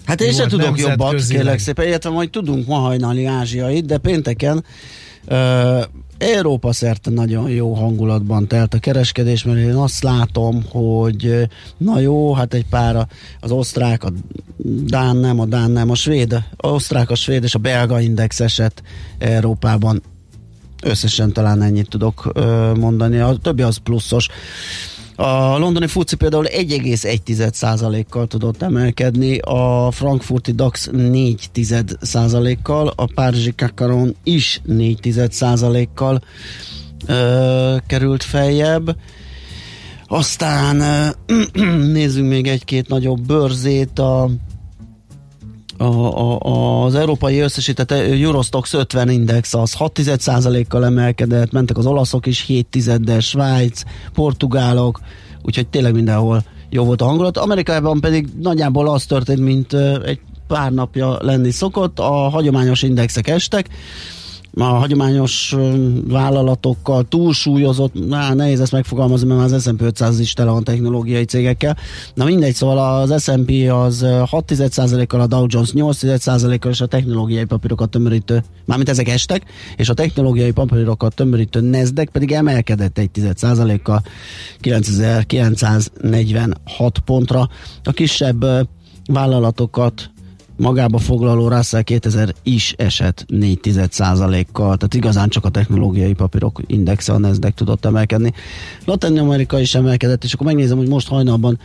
Hát 0.05 0.21
én 0.21 0.31
sem 0.31 0.47
tudok 0.47 0.79
jobbat, 0.79 0.97
nemzetközileg? 0.97 1.41
kérlek 1.41 1.59
szépen, 1.59 1.87
illetve 1.87 2.09
majd 2.09 2.29
tudunk 2.29 2.67
ma 2.67 2.75
hajnali 2.75 3.25
ázsiait, 3.25 3.85
de 3.85 3.97
pénteken 3.97 4.63
uh, 5.27 5.83
Európa 6.17 6.73
szerte 6.73 7.09
nagyon 7.09 7.49
jó 7.49 7.73
hangulatban 7.73 8.47
telt 8.47 8.73
a 8.73 8.79
kereskedés, 8.79 9.43
mert 9.43 9.57
én 9.57 9.75
azt 9.75 10.03
látom, 10.03 10.63
hogy 10.69 11.47
na 11.77 11.99
jó, 11.99 12.33
hát 12.33 12.53
egy 12.53 12.65
pár 12.69 13.07
az 13.39 13.51
osztrák, 13.51 14.03
a 14.03 14.09
Dán 14.85 15.15
nem, 15.15 15.39
a 15.39 15.45
Dán 15.45 15.71
nem, 15.71 15.89
a 15.89 15.95
svéd, 15.95 16.33
a 16.33 16.67
osztrák, 16.67 17.09
a 17.09 17.15
svéd 17.15 17.43
és 17.43 17.55
a 17.55 17.59
belga 17.59 17.99
index 17.99 18.39
esett 18.39 18.81
Európában 19.17 20.01
összesen 20.83 21.33
talán 21.33 21.61
ennyit 21.61 21.89
tudok 21.89 22.31
ö, 22.33 22.73
mondani, 22.73 23.19
a 23.19 23.37
többi 23.41 23.61
az 23.61 23.77
pluszos. 23.77 24.27
A 25.15 25.57
londoni 25.57 25.87
FUCI 25.87 26.15
például 26.15 26.45
1,1%-kal 26.47 28.27
tudott 28.27 28.61
emelkedni, 28.61 29.37
a 29.37 29.91
frankfurti 29.91 30.51
DAX 30.51 30.89
4%-kal, 30.93 32.93
a 32.95 33.05
párizsi 33.05 33.55
Kakaron 33.55 34.15
is 34.23 34.61
4%-kal 34.67 36.21
ö, 37.05 37.75
került 37.87 38.23
feljebb. 38.23 38.97
Aztán 40.07 40.81
ö, 41.25 41.41
nézzünk 41.99 42.29
még 42.29 42.47
egy-két 42.47 42.87
nagyobb 42.87 43.21
bőrzét, 43.21 43.99
a 43.99 44.29
a, 45.77 45.83
a, 45.83 46.83
az 46.83 46.95
európai 46.95 47.39
összesített 47.39 47.91
Eurostox 47.91 48.73
50 48.73 49.09
index 49.09 49.53
az 49.53 49.73
6 49.73 49.99
kal 50.67 50.85
emelkedett, 50.85 51.51
mentek 51.51 51.77
az 51.77 51.85
olaszok 51.85 52.25
is 52.25 52.41
7 52.45 53.03
de 53.03 53.19
Svájc, 53.19 53.81
portugálok, 54.13 54.99
úgyhogy 55.41 55.67
tényleg 55.67 55.93
mindenhol 55.93 56.43
jó 56.69 56.83
volt 56.83 57.01
a 57.01 57.05
hangulat. 57.05 57.37
Amerikában 57.37 57.99
pedig 57.99 58.27
nagyjából 58.41 58.89
az 58.89 59.05
történt, 59.05 59.39
mint 59.39 59.73
egy 60.05 60.19
pár 60.47 60.71
napja 60.71 61.17
lenni 61.21 61.51
szokott, 61.51 61.99
a 61.99 62.11
hagyományos 62.11 62.81
indexek 62.81 63.27
estek, 63.27 63.69
a 64.55 64.63
hagyományos 64.63 65.55
vállalatokkal 66.07 67.03
túlsúlyozott, 67.03 68.07
na, 68.07 68.33
nehéz 68.33 68.59
ezt 68.59 68.71
megfogalmazni, 68.71 69.27
mert 69.27 69.51
az 69.51 69.63
S&P 69.63 69.81
500 69.81 70.19
is 70.19 70.33
tele 70.33 70.51
van 70.51 70.63
technológiai 70.63 71.23
cégekkel. 71.23 71.77
Na 72.13 72.25
mindegy, 72.25 72.53
szóval 72.53 73.01
az 73.01 73.23
S&P 73.23 73.51
az 73.71 74.01
ö, 74.01 74.21
6 74.27 74.53
kal 75.07 75.21
a 75.21 75.27
Dow 75.27 75.45
Jones 75.47 75.71
8 75.71 75.99
kal 76.59 76.71
és 76.71 76.81
a 76.81 76.85
technológiai 76.85 77.43
papírokat 77.43 77.89
tömörítő, 77.89 78.43
mármint 78.65 78.89
ezek 78.89 79.09
estek, 79.09 79.43
és 79.77 79.89
a 79.89 79.93
technológiai 79.93 80.51
papírokat 80.51 81.15
tömörítő 81.15 81.61
Nasdaq 81.61 82.11
pedig 82.11 82.31
emelkedett 82.31 82.97
egy 82.97 83.09
10% 83.13 83.79
kal 83.83 84.01
9946 84.59 86.99
pontra. 86.99 87.49
A 87.83 87.91
kisebb 87.91 88.45
vállalatokat 89.05 90.12
magába 90.57 90.97
foglaló 90.97 91.47
Russell 91.47 91.81
2000 91.81 92.33
is 92.43 92.73
esett 92.77 93.25
4 93.27 93.59
kal 94.51 94.77
tehát 94.77 94.93
igazán 94.93 95.29
csak 95.29 95.45
a 95.45 95.49
technológiai 95.49 96.13
papírok 96.13 96.61
indexe 96.67 97.13
a 97.13 97.17
Nasdaq 97.17 97.53
tudott 97.55 97.85
emelkedni. 97.85 98.33
Latin 98.85 99.19
Amerika 99.19 99.59
is 99.59 99.75
emelkedett, 99.75 100.23
és 100.23 100.33
akkor 100.33 100.45
megnézem, 100.45 100.77
hogy 100.77 100.87
most 100.87 101.07
hajnalban 101.07 101.59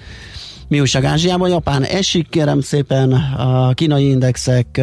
mi 0.68 0.80
újság 0.80 1.04
Ázsiában. 1.04 1.48
Japán 1.48 1.82
esik, 1.82 2.28
kérem 2.28 2.60
szépen, 2.60 3.12
a 3.36 3.74
kínai 3.74 4.08
indexek 4.08 4.80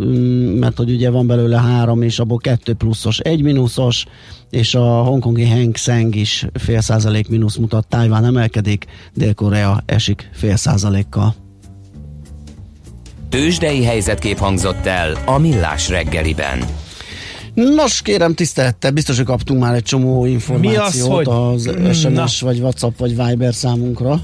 mm, 0.00 0.58
mert 0.58 0.76
hogy 0.76 0.90
ugye 0.90 1.10
van 1.10 1.26
belőle 1.26 1.60
három, 1.60 2.02
és 2.02 2.18
abból 2.18 2.38
kettő 2.38 2.74
pluszos, 2.74 3.18
egy 3.18 3.42
mínuszos, 3.42 4.04
és 4.50 4.74
a 4.74 5.02
hongkongi 5.02 5.48
Hang 5.48 5.76
Seng 5.76 6.14
is 6.14 6.46
fél 6.52 6.80
százalék 6.80 7.28
mínusz 7.28 7.56
mutat, 7.56 7.86
Tájván 7.88 8.24
emelkedik, 8.24 8.84
Dél-Korea 9.14 9.82
esik 9.86 10.30
fél 10.32 10.56
százalékkal. 10.56 11.45
Tősdei 13.36 13.84
helyzetkép 13.84 14.38
hangzott 14.38 14.86
el 14.86 15.16
a 15.24 15.38
Millás 15.38 15.88
reggeliben. 15.88 16.58
Nos, 17.54 18.02
kérem 18.02 18.34
tisztelettel, 18.34 18.90
biztos, 18.90 19.16
hogy 19.16 19.24
kaptunk 19.24 19.60
már 19.60 19.74
egy 19.74 19.82
csomó 19.82 20.26
információt 20.26 21.26
hogy- 21.26 21.28
az 21.28 21.70
SMS, 21.92 22.40
vagy 22.40 22.58
WhatsApp, 22.58 22.98
vagy 22.98 23.16
Viber 23.26 23.54
számunkra. 23.54 24.20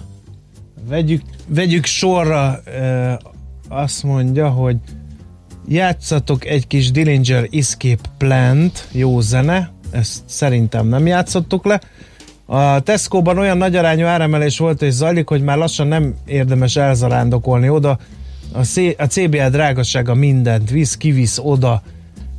Vegyük, 0.88 1.22
vegyük 1.46 1.84
sorra, 1.84 2.60
e, 2.64 3.20
azt 3.68 4.02
mondja, 4.02 4.48
hogy 4.48 4.76
játszatok 5.68 6.46
egy 6.46 6.66
kis 6.66 6.90
Dillinger 6.90 7.48
Escape 7.50 8.08
Plant, 8.18 8.88
jó 8.92 9.20
zene, 9.20 9.72
ezt 9.90 10.20
szerintem 10.26 10.86
nem 10.86 11.06
játszottuk 11.06 11.64
le. 11.64 11.80
A 12.46 12.80
Tesco-ban 12.80 13.38
olyan 13.38 13.56
nagy 13.56 13.76
arányú 13.76 14.04
áremelés 14.04 14.58
volt 14.58 14.82
és 14.82 14.92
zajlik, 14.92 15.28
hogy 15.28 15.42
már 15.42 15.56
lassan 15.56 15.86
nem 15.86 16.14
érdemes 16.26 16.76
elzarándokolni 16.76 17.68
oda. 17.68 17.98
A, 18.52 18.64
C- 18.64 19.00
a 19.00 19.06
CBL 19.06 19.48
drágasága 19.48 20.14
mindent 20.14 20.70
visz, 20.70 20.96
kivisz 20.96 21.38
oda, 21.42 21.82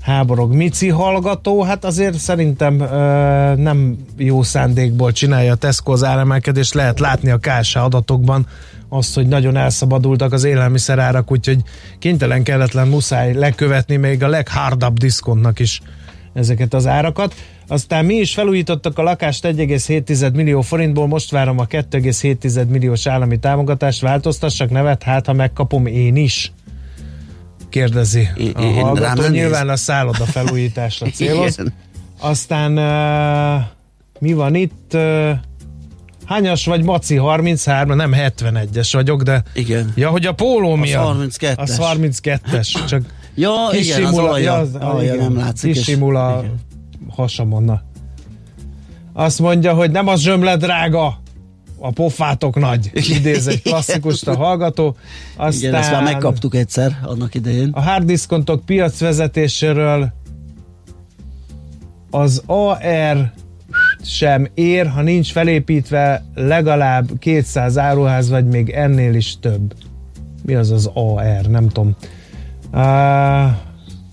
háborog. 0.01 0.53
Mici 0.53 0.89
hallgató, 0.89 1.61
hát 1.61 1.85
azért 1.85 2.17
szerintem 2.17 2.79
ö, 2.79 3.55
nem 3.55 3.97
jó 4.17 4.43
szándékból 4.43 5.11
csinálja 5.11 5.51
a 5.51 5.55
Tesco 5.55 5.91
az 5.91 6.03
áremelkedést, 6.03 6.73
lehet 6.73 6.99
látni 6.99 7.29
a 7.29 7.37
KSH 7.37 7.77
adatokban 7.77 8.47
azt, 8.89 9.15
hogy 9.15 9.27
nagyon 9.27 9.57
elszabadultak 9.57 10.33
az 10.33 10.43
élelmiszerárak, 10.43 11.31
úgyhogy 11.31 11.61
kénytelen 11.99 12.43
kelletlen 12.43 12.87
muszáj 12.87 13.33
lekövetni 13.33 13.95
még 13.95 14.23
a 14.23 14.27
leghardabb 14.27 14.97
diszkontnak 14.97 15.59
is 15.59 15.81
ezeket 16.33 16.73
az 16.73 16.87
árakat. 16.87 17.33
Aztán 17.67 18.05
mi 18.05 18.13
is 18.15 18.33
felújítottak 18.33 18.97
a 18.97 19.03
lakást 19.03 19.45
1,7 19.47 20.33
millió 20.33 20.61
forintból, 20.61 21.07
most 21.07 21.31
várom 21.31 21.59
a 21.59 21.65
2,7 21.65 22.67
milliós 22.67 23.07
állami 23.07 23.39
támogatást, 23.39 24.01
változtassak 24.01 24.69
nevet, 24.69 25.03
hát 25.03 25.25
ha 25.25 25.33
megkapom 25.33 25.85
én 25.85 26.15
is 26.15 26.51
kérdezi 27.69 28.29
Én- 28.37 28.51
a 28.55 28.61
én 28.61 28.73
hallgató. 28.81 29.27
Nyilván 29.27 29.65
néz. 29.65 29.73
a 29.73 29.75
szálloda 29.77 30.25
felújításra 30.25 31.07
céloz. 31.15 31.53
Igen. 31.59 31.73
Aztán 32.19 32.77
uh, 32.77 33.63
mi 34.19 34.33
van 34.33 34.55
itt? 34.55 34.91
Uh, 34.93 35.29
hányas 36.25 36.65
vagy 36.65 36.83
Maci? 36.83 37.15
33, 37.15 37.95
nem 37.95 38.11
71-es 38.15 38.89
vagyok, 38.91 39.21
de 39.23 39.43
Igen. 39.53 39.91
ja, 39.95 40.09
hogy 40.09 40.25
a 40.25 40.31
póló 40.33 40.75
mi? 40.75 40.93
a- 40.93 41.15
32-es. 41.19 41.57
Az 41.57 41.79
32-es, 41.81 42.85
csak 42.87 43.01
Ja, 43.35 43.51
igen, 43.71 44.01
az 44.01 44.09
kisimul 44.09 44.25
a- 44.27 44.31
alja, 44.31 44.53
az- 44.53 44.75
alja 44.75 45.13
igen, 45.13 45.17
nem 45.25 45.37
látszik. 45.37 45.69
és- 45.69 45.77
Kisimul 45.77 46.15
a 46.15 46.37
igen. 46.39 46.55
hasamon. 47.09 47.63
na. 47.63 47.81
Azt 49.13 49.39
mondja, 49.39 49.73
hogy 49.73 49.91
nem 49.91 50.07
az 50.07 50.19
zsömle 50.21 50.57
drága, 50.57 51.21
a 51.79 51.91
pofátok 51.91 52.55
nagy, 52.59 52.91
idéz 52.93 53.47
egy 53.47 53.61
klasszikust 53.61 54.27
a 54.27 54.35
hallgató. 54.35 54.95
Aztán 55.35 55.69
Igen, 55.69 55.75
ezt 55.81 55.91
már 55.91 56.03
megkaptuk 56.03 56.55
egyszer 56.55 56.97
annak 57.03 57.35
idején. 57.35 57.69
a 57.69 57.81
harddiszkontok 57.81 58.65
piacvezetéséről 58.65 60.13
az 62.11 62.43
AR 62.45 63.31
sem 64.01 64.47
ér, 64.53 64.87
ha 64.87 65.01
nincs 65.01 65.31
felépítve 65.31 66.23
legalább 66.35 67.19
200 67.19 67.77
áruház, 67.77 68.29
vagy 68.29 68.45
még 68.47 68.69
ennél 68.69 69.13
is 69.13 69.39
több. 69.39 69.73
Mi 70.45 70.53
az 70.55 70.71
az 70.71 70.89
AR? 70.93 71.45
Nem 71.49 71.67
tudom. 71.67 71.95
Uh, 72.73 73.51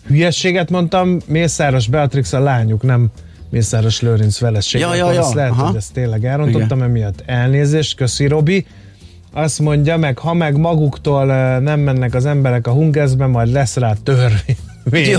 hülyességet 0.06 0.70
mondtam, 0.70 1.18
Mészáros 1.26 1.88
Beatrix 1.88 2.32
a 2.32 2.40
lányuk, 2.40 2.82
nem 2.82 3.08
Mészáros 3.50 4.00
Lőrinc 4.00 4.36
feleség. 4.36 4.80
Ja, 4.80 4.94
ja, 4.94 5.12
ja, 5.12 5.20
azt 5.20 5.34
lehet, 5.34 5.50
aha. 5.50 5.66
hogy 5.66 5.76
ezt 5.76 5.92
tényleg 5.92 6.24
elrontottam, 6.24 6.82
emiatt 6.82 7.22
elnézést, 7.26 7.96
köszi 7.96 8.26
Robi. 8.26 8.66
Azt 9.32 9.58
mondja 9.58 9.96
meg, 9.96 10.18
ha 10.18 10.34
meg 10.34 10.56
maguktól 10.56 11.24
nem 11.58 11.80
mennek 11.80 12.14
az 12.14 12.26
emberek 12.26 12.66
a 12.66 12.70
hungezbe, 12.70 13.26
majd 13.26 13.52
lesz 13.52 13.76
rá 13.76 13.94
törvény. 14.02 14.56
Jó. 15.10 15.18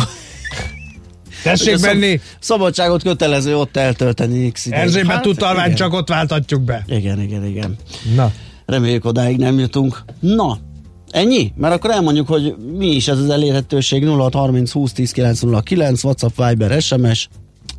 Tessék 1.43 1.75
Ugye 1.75 1.93
menni! 1.93 2.09
szab- 2.09 2.23
Szabadságot 2.39 3.03
kötelező 3.03 3.57
ott 3.57 3.77
eltölteni 3.77 4.51
x 4.51 4.65
ideig. 4.65 4.81
Erzsébet 4.81 5.11
Hát, 5.11 5.25
utalvány, 5.25 5.73
csak 5.75 5.93
ott 5.93 6.09
váltatjuk 6.09 6.61
be. 6.61 6.83
Igen, 6.87 7.21
igen, 7.21 7.45
igen. 7.45 7.75
Na, 8.15 8.31
Reméljük 8.65 9.05
odáig 9.05 9.37
nem 9.37 9.59
jutunk. 9.59 10.03
Na, 10.19 10.57
ennyi? 11.11 11.51
Mert 11.55 11.73
akkor 11.73 11.91
elmondjuk, 11.91 12.27
hogy 12.27 12.55
mi 12.77 12.87
is 12.87 13.07
ez 13.07 13.17
az 13.17 13.29
elérhetőség 13.29 14.07
0630 14.07 14.71
20 14.71 14.91
10 14.91 15.11
909, 15.11 16.03
WhatsApp, 16.03 16.37
Viber, 16.47 16.81
SMS, 16.81 17.29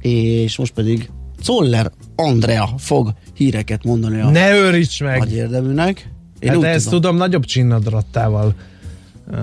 és 0.01 0.57
most 0.57 0.73
pedig 0.73 1.11
Zoller 1.43 1.91
Andrea 2.17 2.69
fog 2.79 3.13
híreket 3.35 3.85
mondani 3.85 4.21
a 4.21 4.31
ne 4.31 4.57
őríts 4.57 5.03
meg! 5.03 5.19
nagy 5.19 5.33
érdeműnek. 5.33 6.11
Én 6.39 6.51
hát 6.51 6.63
ezt 6.63 6.85
tudom. 6.85 7.01
tudom, 7.01 7.17
nagyobb 7.17 7.45
csinnadrattával 7.45 8.55
uh, 9.31 9.39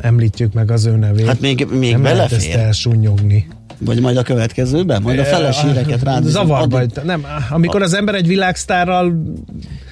említjük 0.00 0.52
meg 0.52 0.70
az 0.70 0.86
ő 0.86 0.96
nevét. 0.96 1.26
Hát 1.26 1.40
még, 1.40 1.66
még 1.70 1.92
nem 1.92 2.02
lehet 2.02 2.32
ezt 2.32 2.52
belefér? 2.52 3.59
Vagy 3.84 4.00
majd 4.00 4.16
a 4.16 4.22
következőben? 4.22 5.02
Majd 5.02 5.18
a 5.18 5.24
feles 5.24 5.62
híreket 5.62 6.02
rád. 6.02 6.24
Zavarba, 6.24 6.78
vagy- 6.78 6.92
nem, 7.04 7.26
amikor 7.50 7.82
az 7.82 7.92
ember 7.94 8.14
egy 8.14 8.26
világsztárral 8.26 9.22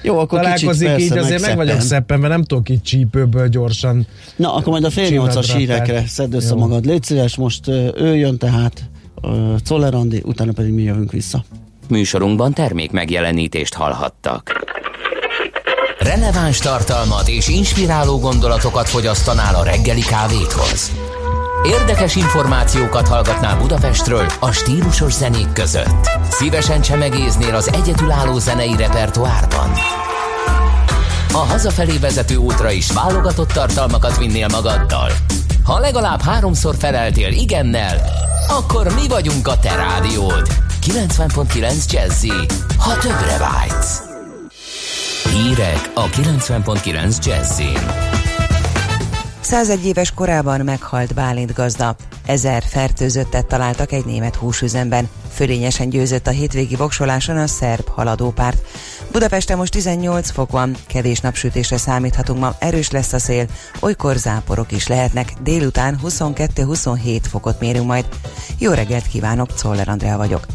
Jó, 0.01 0.19
akkor 0.19 0.39
kicsit 0.39 0.55
találkozik, 0.55 0.87
persze 0.87 1.03
így 1.03 1.17
azért 1.17 1.41
meg 1.41 1.55
vagyok 1.55 1.81
szeppenve, 1.81 2.27
nem 2.27 2.43
tudok 2.43 2.69
így 2.69 2.81
csípőből 2.81 3.47
gyorsan. 3.47 4.07
Na, 4.35 4.53
akkor 4.53 4.67
majd 4.71 4.83
a 4.83 4.89
fél 4.89 5.09
nyolcas 5.09 5.53
hírekre 5.53 6.03
szedd 6.07 6.33
össze 6.33 6.53
Jó. 6.53 6.59
magad. 6.59 6.85
Légy 6.85 7.03
szíves, 7.03 7.35
most 7.35 7.67
ő 7.97 8.15
jön 8.15 8.37
tehát, 8.37 8.81
ö, 9.21 9.55
Czoller 9.63 9.93
Andi, 9.93 10.21
utána 10.25 10.51
pedig 10.51 10.73
mi 10.73 10.81
jövünk 10.81 11.11
vissza. 11.11 11.43
Műsorunkban 11.89 12.53
termék 12.53 12.91
megjelenítést 12.91 13.73
hallhattak. 13.73 14.67
Releváns 15.99 16.57
tartalmat 16.57 17.27
és 17.27 17.47
inspiráló 17.47 18.19
gondolatokat 18.19 18.89
fogyasztanál 18.89 19.55
a 19.55 19.63
reggeli 19.63 20.01
kávéthoz. 20.01 20.91
Érdekes 21.63 22.15
információkat 22.15 23.07
hallgatnál 23.07 23.57
Budapestről 23.57 24.25
a 24.39 24.51
stílusos 24.51 25.13
zenék 25.13 25.53
között. 25.53 26.09
Szívesen 26.29 26.81
csemegéznél 26.81 27.55
az 27.55 27.71
egyetülálló 27.73 28.37
zenei 28.37 28.75
repertoárban. 28.75 29.71
A 31.33 31.37
hazafelé 31.37 31.97
vezető 31.97 32.35
útra 32.35 32.71
is 32.71 32.91
válogatott 32.91 33.51
tartalmakat 33.51 34.17
vinnél 34.17 34.47
magaddal. 34.47 35.11
Ha 35.63 35.79
legalább 35.79 36.21
háromszor 36.21 36.75
feleltél 36.79 37.31
igennel, 37.31 38.01
akkor 38.47 38.93
mi 38.93 39.07
vagyunk 39.07 39.47
a 39.47 39.59
te 39.59 39.75
rádiód. 39.75 40.47
90.9 40.85 41.91
Jazzy, 41.91 42.33
ha 42.77 42.97
többre 42.97 43.37
vágysz. 43.37 44.01
Hírek 45.31 45.91
a 45.93 46.05
90.9 46.05 47.25
Jazzin. 47.25 48.08
101 49.41 49.85
éves 49.85 50.11
korában 50.11 50.61
meghalt 50.61 51.13
Bálint 51.13 51.53
gazda. 51.53 51.95
Ezer 52.25 52.63
fertőzöttet 52.63 53.45
találtak 53.45 53.91
egy 53.91 54.05
német 54.05 54.35
húsüzemben. 54.35 55.09
Fölényesen 55.31 55.89
győzött 55.89 56.27
a 56.27 56.31
hétvégi 56.31 56.75
voksoláson 56.75 57.37
a 57.37 57.47
szerb 57.47 57.87
haladópárt. 57.87 58.65
Budapesten 59.11 59.57
most 59.57 59.71
18 59.71 60.29
fok 60.29 60.51
van, 60.51 60.75
kevés 60.87 61.19
napsütésre 61.19 61.77
számíthatunk 61.77 62.39
ma, 62.39 62.55
erős 62.59 62.91
lesz 62.91 63.13
a 63.13 63.19
szél, 63.19 63.45
olykor 63.79 64.15
záporok 64.15 64.71
is 64.71 64.87
lehetnek, 64.87 65.33
délután 65.43 65.99
22-27 66.03 67.19
fokot 67.29 67.59
mérünk 67.59 67.85
majd. 67.85 68.05
Jó 68.57 68.71
reggelt 68.71 69.07
kívánok, 69.07 69.53
Czoller 69.53 69.89
Andrea 69.89 70.17
vagyok. 70.17 70.45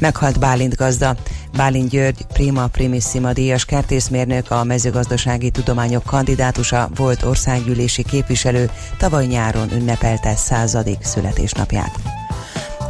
Meghalt 0.00 0.38
Bálint 0.38 0.76
gazda. 0.76 1.16
Bálint 1.56 1.88
György, 1.88 2.26
Prima 2.32 2.66
Primissima 2.66 3.32
díjas 3.32 3.64
kertészmérnök, 3.64 4.50
a 4.50 4.64
mezőgazdasági 4.64 5.50
tudományok 5.50 6.04
kandidátusa, 6.04 6.88
volt 6.96 7.22
országgyűlési 7.22 8.02
képviselő, 8.02 8.70
tavaly 8.98 9.26
nyáron 9.26 9.72
ünnepelte 9.72 10.36
századik 10.36 11.02
születésnapját. 11.02 11.98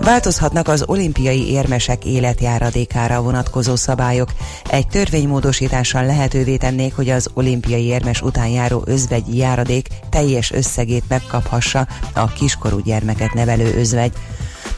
Változhatnak 0.01 0.69
az 0.69 0.85
olimpiai 0.87 1.51
érmesek 1.51 2.05
életjáradékára 2.05 3.23
vonatkozó 3.23 3.77
szabályok. 3.77 4.33
Egy 4.71 4.87
törvénymódosítással 4.87 6.05
lehetővé 6.05 6.57
tennék, 6.57 6.95
hogy 6.95 7.09
az 7.09 7.31
olimpiai 7.35 7.85
érmes 7.85 8.23
után 8.23 8.49
járó 8.49 8.83
özvegyi 8.87 9.37
járadék 9.37 9.89
teljes 10.11 10.53
összegét 10.53 11.05
megkaphassa 11.09 11.87
a 12.13 12.27
kiskorú 12.27 12.79
gyermeket 12.79 13.35
nevelő 13.35 13.75
özvegy. 13.79 14.13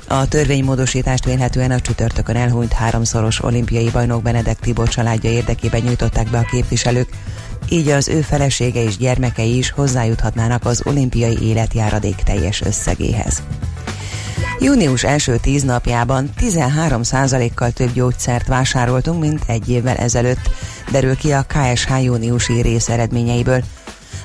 A 0.09 0.29
törvénymódosítást 0.29 1.25
vélhetően 1.25 1.71
a 1.71 1.81
csütörtökön 1.81 2.37
elhunyt 2.37 2.73
háromszoros 2.73 3.43
olimpiai 3.43 3.91
bajnok 3.91 4.23
Benedek 4.23 4.59
Tibor 4.59 4.89
családja 4.89 5.31
érdekében 5.31 5.81
nyújtották 5.81 6.31
be 6.31 6.39
a 6.39 6.49
képviselők, 6.51 7.09
így 7.69 7.89
az 7.89 8.09
ő 8.09 8.21
felesége 8.21 8.83
és 8.83 8.97
gyermekei 8.97 9.57
is 9.57 9.71
hozzájuthatnának 9.71 10.65
az 10.65 10.83
olimpiai 10.85 11.43
életjáradék 11.43 12.17
teljes 12.17 12.61
összegéhez. 12.61 13.43
Június 14.61 15.05
első 15.05 15.37
tíz 15.37 15.63
napjában 15.63 16.31
13%-kal 16.41 17.71
több 17.71 17.93
gyógyszert 17.93 18.47
vásároltunk, 18.47 19.21
mint 19.21 19.43
egy 19.47 19.69
évvel 19.69 19.97
ezelőtt, 19.97 20.51
derül 20.91 21.17
ki 21.17 21.33
a 21.33 21.47
KSH 21.47 22.03
júniusi 22.03 22.61
rész 22.61 22.89
eredményeiből. 22.89 23.63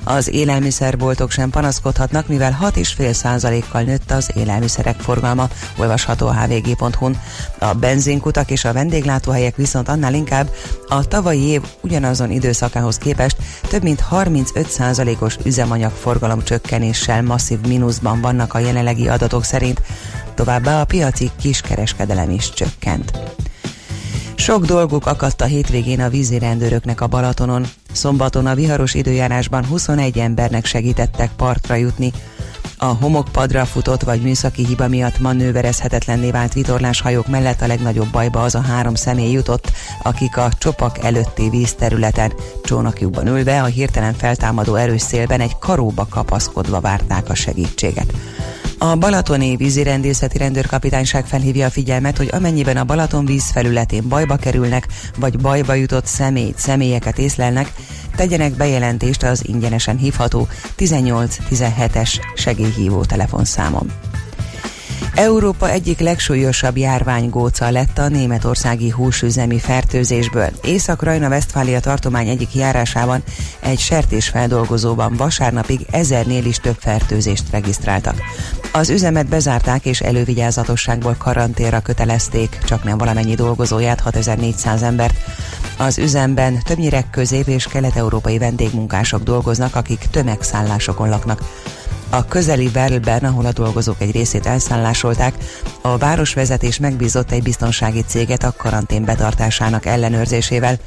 Az 0.08 0.34
élelmiszerboltok 0.34 1.32
sem 1.32 1.50
panaszkodhatnak, 1.50 2.28
mivel 2.28 2.58
6,5%-kal 2.62 3.82
nőtt 3.82 4.12
az 4.12 4.32
élelmiszerek 4.36 5.00
forgalma, 5.00 5.50
olvasható 5.78 6.28
a 6.28 6.34
hvg.hu-n. 6.34 7.20
A 7.60 7.74
benzinkutak 7.74 8.52
és 8.52 8.66
a 8.66 8.74
vendéglátóhelyek 8.74 9.56
viszont 9.56 9.90
annál 9.90 10.14
inkább 10.14 10.50
a 10.88 11.08
tavalyi 11.08 11.42
év 11.42 11.62
ugyanazon 11.82 12.32
időszakához 12.32 12.98
képest 12.98 13.38
több 13.70 13.84
mint 13.84 14.04
35%-os 14.12 15.38
üzemanyagforgalom 15.44 16.44
csökkenéssel 16.44 17.24
masszív 17.24 17.60
mínuszban 17.68 18.22
vannak 18.22 18.54
a 18.54 18.60
jelenlegi 18.60 19.08
adatok 19.08 19.44
szerint, 19.44 19.82
továbbá 20.36 20.82
a 20.82 20.86
piaci 20.86 21.32
kiskereskedelem 21.40 22.30
is 22.30 22.50
csökkent. 22.54 23.12
Sok 24.38 24.66
dolguk 24.66 25.06
akadt 25.06 25.42
a 25.42 25.46
hétvégén 25.46 26.02
a 26.02 26.10
vízirendőröknek 26.10 27.02
a 27.02 27.08
Balatonon. 27.08 27.66
Szombaton 27.92 28.46
a 28.46 28.56
viharos 28.56 28.94
időjárásban 28.94 29.66
21 29.66 30.18
embernek 30.18 30.66
segítettek 30.66 31.32
partra 31.36 31.76
jutni. 31.76 32.12
A 32.78 32.86
homokpadra 32.86 33.66
futott 33.66 34.02
vagy 34.02 34.22
műszaki 34.22 34.66
hiba 34.66 34.88
miatt 34.88 35.20
manőverezhetetlenné 35.20 36.32
vált 36.32 36.54
vitorláshajók 36.54 37.28
mellett 37.28 37.62
a 37.62 37.68
legnagyobb 37.68 38.12
bajba 38.12 38.44
az 38.44 38.56
a 38.56 38.62
három 38.62 38.96
személy 38.96 39.32
jutott, 39.32 39.72
akik 40.04 40.38
a 40.38 40.50
csopak 40.58 41.04
előtti 41.04 41.50
vízterületen 41.50 42.34
csónakjukban 42.64 43.28
ülve 43.28 43.62
a 43.62 43.66
hirtelen 43.66 44.14
feltámadó 44.14 44.76
erős 44.76 45.02
szélben 45.02 45.42
egy 45.42 45.58
karóba 45.60 46.08
kapaszkodva 46.10 46.80
várták 46.80 47.30
a 47.30 47.36
segítséget. 47.36 48.14
A 48.80 48.96
Balatoni 48.96 49.56
vízirendészeti 49.56 50.38
rendőrkapitányság 50.38 51.26
felhívja 51.26 51.66
a 51.66 51.70
figyelmet, 51.70 52.18
hogy 52.18 52.30
amennyiben 52.32 52.78
a 52.78 52.84
Balaton 52.84 53.26
víz 53.26 53.52
felületén 53.52 54.08
bajba 54.08 54.36
kerülnek, 54.36 54.88
vagy 55.20 55.40
bajba 55.40 55.74
jutott 55.74 56.06
személyt, 56.06 56.58
személyeket 56.58 57.18
észlelnek, 57.18 57.74
tegyenek 58.16 58.54
bejelentést 58.54 59.24
az 59.24 59.48
ingyenesen 59.48 59.98
hívható 59.98 60.48
18-17-es 60.78 62.20
segélyhívó 62.36 63.04
telefonszámon. 63.04 63.92
Európa 65.16 65.70
egyik 65.70 66.00
legsúlyosabb 66.00 66.78
járványgóca 66.78 67.70
lett 67.70 67.98
a 67.98 68.08
németországi 68.08 68.90
húsüzemi 68.90 69.60
fertőzésből. 69.60 70.50
Észak-Rajna-Vesztfália 70.64 71.80
tartomány 71.80 72.28
egyik 72.28 72.56
járásában 72.56 73.24
egy 73.60 73.80
sertésfeldolgozóban 73.80 75.16
vasárnapig 75.16 75.86
ezernél 75.92 76.46
is 76.46 76.58
több 76.58 76.78
fertőzést 76.80 77.44
regisztráltak. 77.52 78.16
Az 78.72 78.90
üzemet 78.90 79.28
bezárták 79.28 79.86
és 79.86 80.00
elővigyázatosságból 80.00 81.16
karanténra 81.18 81.80
kötelezték, 81.80 82.58
csak 82.66 82.84
nem 82.84 82.98
valamennyi 82.98 83.36
dolgozóját, 83.36 84.00
6400 84.00 84.82
embert. 84.82 85.16
Az 85.78 85.98
üzemben 85.98 86.60
többnyire 86.64 87.04
közép- 87.12 87.48
és 87.48 87.68
kelet-európai 87.68 88.38
vendégmunkások 88.38 89.24
dolgoznak, 89.24 89.76
akik 89.76 90.08
tömegszállásokon 90.12 91.10
laknak. 91.10 91.42
A 92.10 92.26
közeli 92.26 92.68
Verlben, 92.68 93.24
ahol 93.24 93.46
a 93.46 93.52
dolgozók 93.52 94.02
egy 94.02 94.12
részét 94.12 94.46
elszállásolták, 94.46 95.34
a 95.82 95.98
városvezetés 95.98 96.80
megbízott 96.80 97.32
egy 97.32 97.44
biztonsági 97.44 98.04
céget 98.08 98.44
a 98.44 98.54
karantén 98.58 99.06
betartásának 99.06 99.86
ellenőrzésével, 99.86 100.78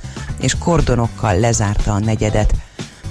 és 0.40 0.58
kordonokkal 0.58 1.38
lezárta 1.38 1.92
a 1.92 1.98
negyedet. 1.98 2.54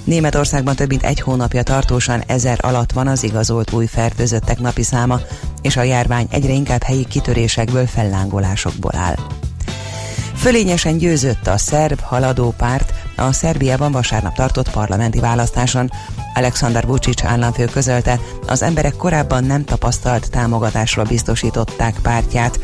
Németországban 0.04 0.76
több 0.76 0.90
mint 0.90 1.04
egy 1.04 1.22
hónapja 1.22 1.64
tartósan 1.64 2.24
ezer 2.28 2.58
alatt 2.62 2.92
van 2.92 3.08
az 3.08 3.24
igazolt 3.24 3.74
új 3.74 3.86
fertőzöttek 3.86 4.60
napi 4.60 4.84
száma, 4.84 5.20
és 5.62 5.78
a 5.78 5.84
járvány 5.84 6.28
egyre 6.32 6.54
inkább 6.54 6.84
helyi 6.84 7.06
kitörésekből, 7.06 7.88
fellángolásokból 7.88 8.96
áll. 8.96 9.16
Fölényesen 10.36 10.98
győzött 10.98 11.48
a 11.48 11.58
szerb 11.58 12.00
haladó 12.00 12.54
párt 12.58 12.94
a 13.20 13.32
Szerbiában 13.32 13.92
vasárnap 13.92 14.36
tartott 14.36 14.72
parlamenti 14.72 15.20
választáson. 15.20 15.90
Alexander 16.34 16.86
Vucic 16.86 17.24
államfő 17.24 17.66
közölte, 17.66 18.20
az 18.48 18.62
emberek 18.62 18.96
korábban 18.96 19.44
nem 19.44 19.64
tapasztalt 19.64 20.30
támogatásra 20.30 21.04
biztosították 21.04 21.96
pártját, 22.02 22.60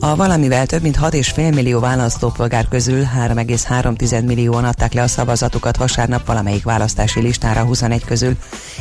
a 0.00 0.16
valamivel 0.16 0.66
több 0.66 0.82
mint 0.82 0.98
6,5 0.98 1.54
millió 1.54 1.80
választópolgár 1.80 2.68
közül 2.68 3.04
3,3 3.18 4.24
millióan 4.24 4.64
adták 4.64 4.92
le 4.92 5.02
a 5.02 5.06
szavazatukat 5.06 5.76
vasárnap 5.76 6.26
valamelyik 6.26 6.64
választási 6.64 7.20
listára 7.20 7.64
21 7.64 8.04
közül, 8.04 8.36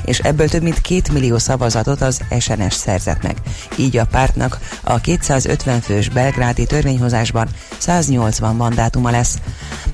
és 0.06 0.20
ebből 0.20 0.50
több 0.50 0.62
mint 0.62 0.82
2 0.82 1.02
millió 1.14 1.38
szavazatot 1.38 2.02
az 2.02 2.22
SNS 2.40 2.74
szerzett 2.74 3.24
meg. 3.24 3.38
Így 3.78 3.98
a 3.98 4.06
pártnak 4.06 4.60
a 4.84 5.00
250 5.00 5.82
fős 5.82 6.10
belgrádi 6.10 6.66
törvényhozásban 6.66 7.48
180 7.78 8.56
mandátuma 8.56 9.10
lesz. 9.10 9.38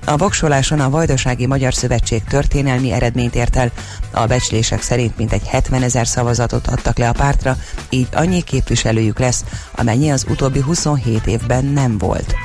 A 0.05 0.17
voksoláson 0.17 0.79
a 0.79 0.89
Vajdasági 0.89 1.45
Magyar 1.45 1.73
Szövetség 1.73 2.23
történelmi 2.23 2.91
eredményt 2.91 3.35
ért 3.35 3.55
el, 3.55 3.71
a 4.11 4.25
becslések 4.25 4.81
szerint 4.81 5.17
mintegy 5.17 5.47
70 5.47 5.83
ezer 5.83 6.07
szavazatot 6.07 6.67
adtak 6.67 6.97
le 6.97 7.09
a 7.09 7.13
pártra, 7.13 7.57
így 7.89 8.07
annyi 8.13 8.41
képviselőjük 8.41 9.19
lesz, 9.19 9.43
amennyi 9.75 10.09
az 10.09 10.25
utóbbi 10.29 10.59
27 10.59 11.08
évben 11.25 11.65
nem 11.65 11.97
volt. 11.97 12.35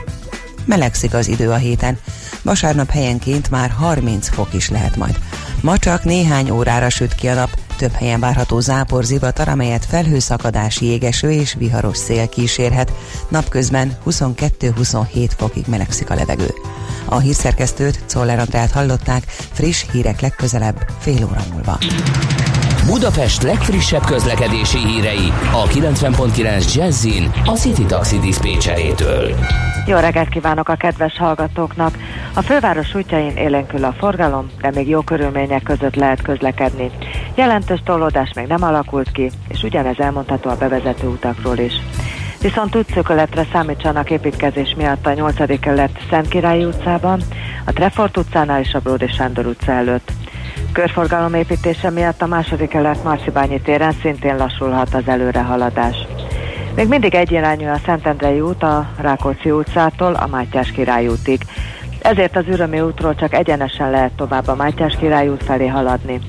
Melegszik 0.64 1.14
az 1.14 1.28
idő 1.28 1.50
a 1.50 1.56
héten. 1.56 1.98
Vasárnap 2.42 2.90
helyenként 2.90 3.50
már 3.50 3.70
30 3.70 4.28
fok 4.28 4.48
is 4.52 4.70
lehet 4.70 4.96
majd. 4.96 5.18
Ma 5.60 5.78
csak 5.78 6.04
néhány 6.04 6.50
órára 6.50 6.90
süt 6.90 7.14
ki 7.14 7.28
a 7.28 7.34
nap, 7.34 7.50
több 7.76 7.92
helyen 7.92 8.20
várható 8.20 8.60
zápor 8.60 9.04
zivatar, 9.04 9.48
amelyet 9.48 9.84
felhőszakadás, 9.84 10.80
jégeső 10.80 11.30
és 11.30 11.54
viharos 11.58 11.96
szél 11.96 12.28
kísérhet. 12.28 12.92
Napközben 13.28 13.96
22-27 14.06 15.30
fokig 15.36 15.64
melegszik 15.66 16.10
a 16.10 16.14
levegő. 16.14 16.54
A 17.04 17.18
hírszerkesztőt, 17.18 18.02
Czoller 18.06 18.38
Andrát 18.38 18.70
hallották, 18.70 19.24
friss 19.52 19.84
hírek 19.92 20.20
legközelebb, 20.20 20.86
fél 20.98 21.24
óra 21.24 21.44
múlva. 21.52 21.78
Budapest 22.86 23.42
legfrissebb 23.42 24.04
közlekedési 24.04 24.78
hírei 24.78 25.32
a 25.52 25.64
90.9 25.66 26.74
Jazzin 26.74 27.30
a 27.44 27.50
City 27.50 27.84
Taxi 27.84 28.18
Dispécsejétől. 28.18 29.34
Jó 29.86 29.96
reggelt 29.96 30.28
kívánok 30.28 30.68
a 30.68 30.74
kedves 30.74 31.16
hallgatóknak! 31.18 31.98
A 32.34 32.42
főváros 32.42 32.94
útjain 32.94 33.36
élénkül 33.36 33.84
a 33.84 33.94
forgalom, 33.98 34.50
de 34.60 34.70
még 34.74 34.88
jó 34.88 35.00
körülmények 35.00 35.62
között 35.62 35.94
lehet 35.94 36.22
közlekedni. 36.22 36.90
Jelentős 37.34 37.80
tolódás 37.84 38.32
még 38.34 38.46
nem 38.46 38.62
alakult 38.62 39.12
ki, 39.12 39.30
és 39.48 39.62
ugyanez 39.62 39.98
elmondható 39.98 40.50
a 40.50 40.56
bevezető 40.56 41.06
utakról 41.06 41.58
is. 41.58 41.72
Viszont 42.40 42.76
útszökületre 42.76 43.46
számítsanak 43.52 44.10
építkezés 44.10 44.74
miatt 44.76 45.06
a 45.06 45.12
8. 45.12 45.60
kerület 45.60 45.98
Szent 46.10 46.34
utcában, 46.64 47.22
a 47.64 47.72
Trefort 47.72 48.16
utcánál 48.16 48.60
és 48.60 48.74
a 48.74 48.78
Bródi 48.78 49.08
Sándor 49.08 49.46
utca 49.46 49.72
előtt. 49.72 50.12
Körforgalom 50.74 51.34
építése 51.34 51.90
miatt 51.90 52.22
a 52.22 52.26
második 52.26 52.68
kelet 52.68 53.04
Marcibányi 53.04 53.60
téren 53.60 53.92
szintén 54.02 54.36
lassulhat 54.36 54.94
az 54.94 55.02
előrehaladás. 55.06 55.96
Még 56.74 56.88
mindig 56.88 57.14
egyirányú 57.14 57.68
a 57.68 57.80
Szentendrei 57.84 58.40
út 58.40 58.62
a 58.62 58.90
Rákóczi 58.98 59.50
utcától 59.50 60.14
a 60.14 60.26
Mátyás 60.26 60.70
Király 60.70 61.06
útig. 61.06 61.40
Ezért 62.00 62.36
az 62.36 62.44
Ürömi 62.46 62.80
útról 62.80 63.14
csak 63.14 63.34
egyenesen 63.34 63.90
lehet 63.90 64.12
tovább 64.12 64.48
a 64.48 64.54
Mátyás 64.54 64.96
Király 64.96 65.28
út 65.28 65.42
felé 65.42 65.66
haladni. 65.66 66.20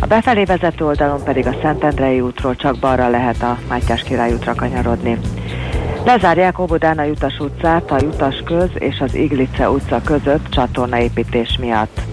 A 0.00 0.06
befelé 0.06 0.44
vezető 0.44 0.84
oldalon 0.84 1.22
pedig 1.24 1.46
a 1.46 1.56
Szentendrei 1.62 2.20
útról 2.20 2.56
csak 2.56 2.78
balra 2.78 3.08
lehet 3.08 3.42
a 3.42 3.58
Mátyás 3.68 4.02
Király 4.02 4.32
útra 4.32 4.54
kanyarodni. 4.54 5.18
Lezárják 6.04 6.58
Obodán 6.58 6.98
a 6.98 7.04
Jutas 7.04 7.38
utcát 7.38 7.90
a 7.90 7.98
Jutas 8.00 8.42
köz 8.44 8.70
és 8.74 9.00
az 9.00 9.14
Iglice 9.14 9.70
utca 9.70 10.00
között 10.04 10.48
csatornaépítés 10.50 11.56
miatt. 11.60 12.07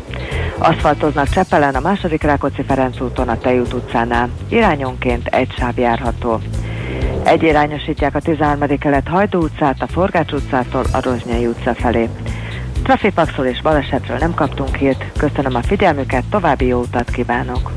Aszfaltoznak 0.58 1.30
Csepelen 1.30 1.76
a 1.76 1.80
második 1.80 2.24
Rákóczi 2.24 2.64
Ferenc 2.68 3.01
úton 3.01 3.28
a 3.28 3.38
Tejút 3.38 3.74
utcánál. 3.74 4.30
Irányonként 4.49 5.28
egy 5.28 5.53
sáv 5.58 5.78
járható. 5.78 6.39
Egyirányosítják 7.24 8.16
a 8.16 8.20
13. 8.20 8.78
kelet 8.78 9.08
Hajdú 9.08 9.41
utcát 9.41 9.82
a 9.82 9.88
Forgács 9.88 10.32
utcától 10.32 10.84
a 10.91 11.01
Rozsnyai 11.01 11.45
utca 11.45 11.74
felé. 11.74 12.10
Trafipaxról 12.84 13.45
és 13.45 13.62
balesetről 13.62 14.18
nem 14.18 14.34
kaptunk 14.34 14.76
hírt. 14.76 15.06
Köszönöm 15.18 15.56
a 15.56 15.62
figyelmüket, 15.62 16.24
további 16.30 16.66
jó 16.66 16.80
utat 16.80 17.10
kívánok! 17.10 17.72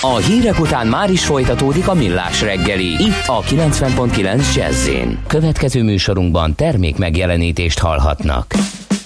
A 0.00 0.16
hírek 0.16 0.60
után 0.60 0.86
már 0.86 1.10
is 1.10 1.24
folytatódik 1.24 1.88
a 1.88 1.94
millás 1.94 2.42
reggeli. 2.42 3.02
Itt 3.02 3.26
a 3.26 3.40
90.9 3.40 4.54
jazz 4.54 4.88
Következő 5.26 5.82
műsorunkban 5.82 6.54
termék 6.54 6.98
megjelenítést 6.98 7.78
hallhatnak. 7.78 8.54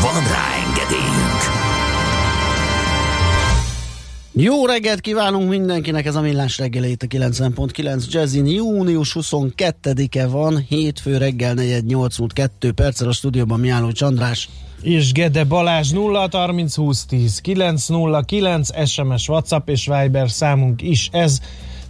Van 0.00 0.22
rá 0.22 0.54
engedélyünk! 0.66 1.40
Jó 4.32 4.66
reggelt 4.66 5.00
kívánunk 5.00 5.48
mindenkinek, 5.48 6.06
ez 6.06 6.14
a 6.14 6.20
Millás 6.20 6.58
reggeli 6.58 6.90
itt 6.90 7.02
a 7.02 7.06
90.9 7.06 8.10
Jazzin. 8.10 8.46
Június 8.46 9.16
22-e 9.20 10.26
van, 10.26 10.64
hétfő 10.68 11.16
reggel 11.16 11.54
4 11.54 11.84
múlt 11.84 12.32
2 12.32 12.72
perccel 12.72 13.08
a 13.08 13.12
stúdióban 13.12 13.60
Miálló 13.60 13.92
Csandrás. 13.92 14.48
És 14.82 15.12
Gede 15.12 15.44
Balázs 15.44 15.90
0 15.90 16.28
30 16.32 16.74
20 16.74 17.04
10 17.04 17.38
909 17.38 18.88
SMS, 18.88 19.28
WhatsApp 19.28 19.68
és 19.68 19.86
Viber 19.86 20.30
számunk 20.30 20.82
is 20.82 21.08
ez. 21.12 21.40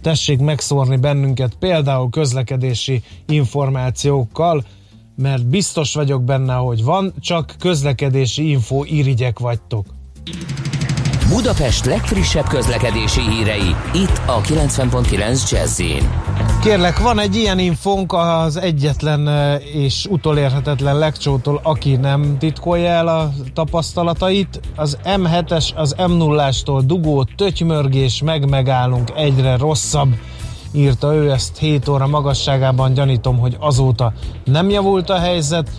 Tessék 0.01 0.39
megszórni 0.39 0.97
bennünket 0.97 1.53
például 1.59 2.09
közlekedési 2.09 3.03
információkkal, 3.25 4.65
mert 5.15 5.47
biztos 5.47 5.93
vagyok 5.93 6.23
benne, 6.23 6.53
hogy 6.53 6.83
van, 6.83 7.13
csak 7.19 7.55
közlekedési 7.59 8.49
info 8.49 8.83
irigyek 8.83 9.39
vagytok. 9.39 9.85
Budapest 11.29 11.85
legfrissebb 11.85 12.47
közlekedési 12.47 13.21
hírei, 13.21 13.75
itt 13.93 14.21
a 14.25 14.41
90.9 14.41 15.51
Jazzin. 15.51 16.09
Kérlek, 16.61 16.99
van 16.99 17.19
egy 17.19 17.35
ilyen 17.35 17.59
infónk 17.59 18.13
az 18.13 18.57
egyetlen 18.57 19.59
és 19.73 20.05
utolérhetetlen 20.09 20.97
legcsótól, 20.97 21.59
aki 21.63 21.95
nem 21.95 22.37
titkolja 22.37 22.89
el 22.89 23.07
a 23.07 23.31
tapasztalatait. 23.53 24.59
Az 24.75 24.97
M7-es, 25.03 25.75
az 25.75 25.95
M0-ástól 25.97 26.81
dugó, 26.85 27.23
tötymörgés, 27.23 28.21
meg 28.21 28.49
megállunk, 28.49 29.11
egyre 29.15 29.57
rosszabb 29.57 30.15
írta 30.73 31.13
ő 31.13 31.31
ezt 31.31 31.57
7 31.57 31.87
óra 31.87 32.07
magasságában, 32.07 32.93
gyanítom, 32.93 33.39
hogy 33.39 33.57
azóta 33.59 34.13
nem 34.43 34.69
javult 34.69 35.09
a 35.09 35.19
helyzet. 35.19 35.69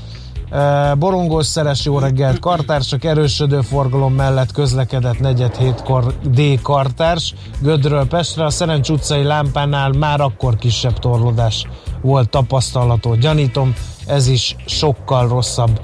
Eh, 0.51 0.95
Borongós 0.95 1.47
szeres 1.47 1.84
jó 1.84 1.99
reggelt, 1.99 2.38
kartársak 2.38 3.05
erősödő 3.05 3.61
forgalom 3.61 4.14
mellett 4.14 4.53
közlekedett 4.53 5.18
negyed 5.18 5.57
hétkor 5.57 6.14
D 6.24 6.62
kartárs, 6.62 7.34
Gödről 7.61 8.07
Pestre, 8.07 8.45
a 8.45 8.51
Szerencs 8.51 8.88
utcai 8.88 9.22
lámpánál 9.22 9.93
már 9.93 10.20
akkor 10.20 10.57
kisebb 10.57 10.99
torlódás 10.99 11.66
volt 12.03 12.28
tapasztalható. 12.28 13.14
Gyanítom, 13.14 13.74
ez 14.07 14.26
is 14.26 14.57
sokkal 14.66 15.28
rosszabb 15.28 15.80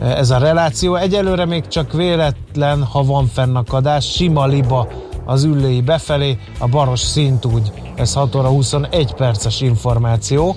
eh, 0.00 0.18
ez 0.18 0.30
a 0.30 0.38
reláció. 0.38 0.94
Egyelőre 0.94 1.44
még 1.44 1.66
csak 1.66 1.92
véletlen, 1.92 2.82
ha 2.82 3.02
van 3.02 3.26
fennakadás, 3.26 4.12
sima 4.12 4.46
liba 4.46 4.88
az 5.30 5.44
üllői 5.44 5.80
befelé, 5.80 6.38
a 6.58 6.68
baros 6.68 7.00
szint 7.00 7.44
úgy. 7.44 7.72
Ez 7.96 8.14
6 8.14 8.34
óra 8.34 8.48
21 8.48 9.14
perces 9.14 9.60
információ. 9.60 10.56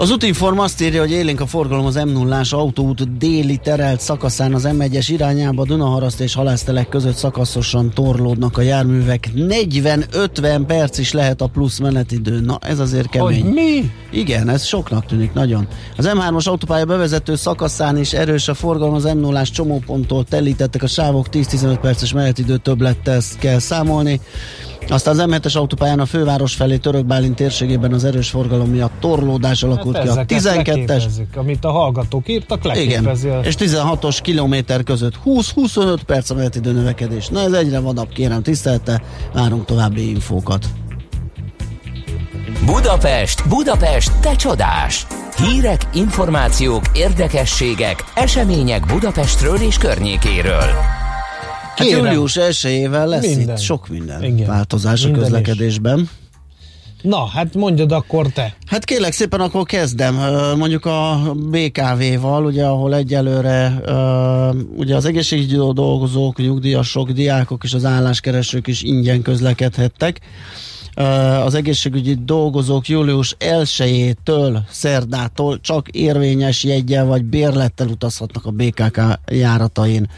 Az 0.00 0.10
útinform 0.10 0.58
azt 0.58 0.80
írja, 0.80 1.00
hogy 1.00 1.10
élénk 1.10 1.40
a 1.40 1.46
forgalom 1.46 1.86
az 1.86 1.94
m 1.94 2.08
0 2.08 2.42
autóút 2.50 3.18
déli 3.18 3.56
terelt 3.56 4.00
szakaszán 4.00 4.54
az 4.54 4.68
M1-es 4.70 5.06
irányába 5.08 5.64
Dunaharaszt 5.64 6.20
és 6.20 6.34
Halásztelek 6.34 6.88
között 6.88 7.14
szakaszosan 7.14 7.90
torlódnak 7.94 8.58
a 8.58 8.60
járművek. 8.60 9.28
40-50 9.36 10.62
perc 10.66 10.98
is 10.98 11.12
lehet 11.12 11.40
a 11.40 11.46
plusz 11.46 11.78
menetidő. 11.78 12.40
Na, 12.40 12.58
ez 12.60 12.78
azért 12.78 13.08
kemény. 13.08 13.42
Hogy 13.42 13.52
mi? 13.52 13.90
Igen, 14.10 14.48
ez 14.48 14.64
soknak 14.64 15.06
tűnik 15.06 15.32
nagyon. 15.32 15.68
Az 15.96 16.10
M3-as 16.12 16.48
autópálya 16.48 16.84
bevezető 16.84 17.36
szakaszán 17.36 17.98
is 17.98 18.12
erős 18.12 18.48
a 18.48 18.54
forgalom, 18.54 18.94
az 18.94 19.04
m 19.04 19.18
0 19.18 19.42
csomóponttól 19.42 20.24
telítettek 20.24 20.82
a 20.82 20.86
sávok, 20.86 21.26
10-15 21.32 21.78
perces 21.80 22.12
menetidő 22.12 22.56
többlettel 22.56 23.20
kell 23.38 23.58
számolni. 23.58 24.20
Aztán 24.88 25.18
az 25.18 25.26
M7-es 25.30 25.56
autópályán 25.56 26.00
a 26.00 26.06
főváros 26.06 26.54
felé 26.54 26.76
Törökbálint 26.76 27.34
térségében 27.36 27.92
az 27.92 28.04
erős 28.04 28.30
forgalom 28.30 28.70
miatt 28.70 28.92
torlódás 29.00 29.62
alakult 29.62 30.00
ki. 30.00 30.08
A 30.08 30.14
Hát 30.14 30.32
ezeket 30.32 30.66
12-es 30.66 30.86
leképezzik, 30.86 31.36
amit 31.36 31.64
a 31.64 31.70
hallgatók 31.70 32.28
írtak, 32.28 32.64
leképezi. 32.64 33.26
igen, 33.26 33.38
a- 33.38 33.40
és 33.46 33.54
16-os 33.58 34.18
kilométer 34.22 34.82
között 34.82 35.14
20-25 35.24 35.98
perc 36.06 36.30
a 36.30 36.34
menetidő 36.34 36.72
növekedés. 36.72 37.28
Na 37.28 37.40
ez 37.40 37.52
egyre 37.52 37.78
vadabb, 37.80 38.08
kérem 38.08 38.42
tisztelte, 38.42 39.02
várunk 39.34 39.64
további 39.64 40.08
infókat. 40.10 40.66
Budapest, 42.64 43.48
Budapest, 43.48 44.12
te 44.20 44.36
csodás! 44.36 45.06
Hírek, 45.36 45.88
információk, 45.94 46.84
érdekességek, 46.92 48.04
események 48.14 48.86
Budapestről 48.86 49.56
és 49.56 49.76
környékéről. 49.78 50.64
Hát 51.80 51.88
Kérem. 51.88 52.04
július 52.04 52.36
1-ével 52.40 53.06
lesz 53.06 53.26
Minden. 53.26 53.56
itt 53.56 53.62
sok 53.62 53.88
minden 53.88 54.22
Igen. 54.22 54.46
változás 54.46 55.02
Minden 55.02 55.22
a 55.22 55.26
is. 55.26 55.30
közlekedésben. 55.32 56.08
Na, 57.02 57.26
hát 57.26 57.54
mondjad 57.54 57.92
akkor 57.92 58.28
te. 58.28 58.56
Hát 58.66 58.84
kérlek 58.84 59.12
szépen, 59.12 59.40
akkor 59.40 59.64
kezdem. 59.64 60.14
Mondjuk 60.56 60.86
a 60.86 61.32
BKV-val, 61.34 62.44
ugye, 62.44 62.64
ahol 62.64 62.94
egyelőre 62.94 63.80
ugye 64.76 64.96
az 64.96 65.04
egészségügyi 65.04 65.56
dolgozók, 65.56 66.38
nyugdíjasok, 66.38 67.10
diákok 67.10 67.64
és 67.64 67.74
az 67.74 67.84
álláskeresők 67.84 68.66
is 68.66 68.82
ingyen 68.82 69.22
közlekedhettek. 69.22 70.20
Az 71.44 71.54
egészségügyi 71.54 72.18
dolgozók 72.24 72.88
július 72.88 73.36
1-től, 73.38 74.58
szerdától 74.70 75.60
csak 75.60 75.88
érvényes 75.88 76.64
jeggyel 76.64 77.04
vagy 77.04 77.24
bérlettel 77.24 77.88
utazhatnak 77.88 78.46
a 78.46 78.50
BKK 78.50 79.00
járatain. 79.32 80.08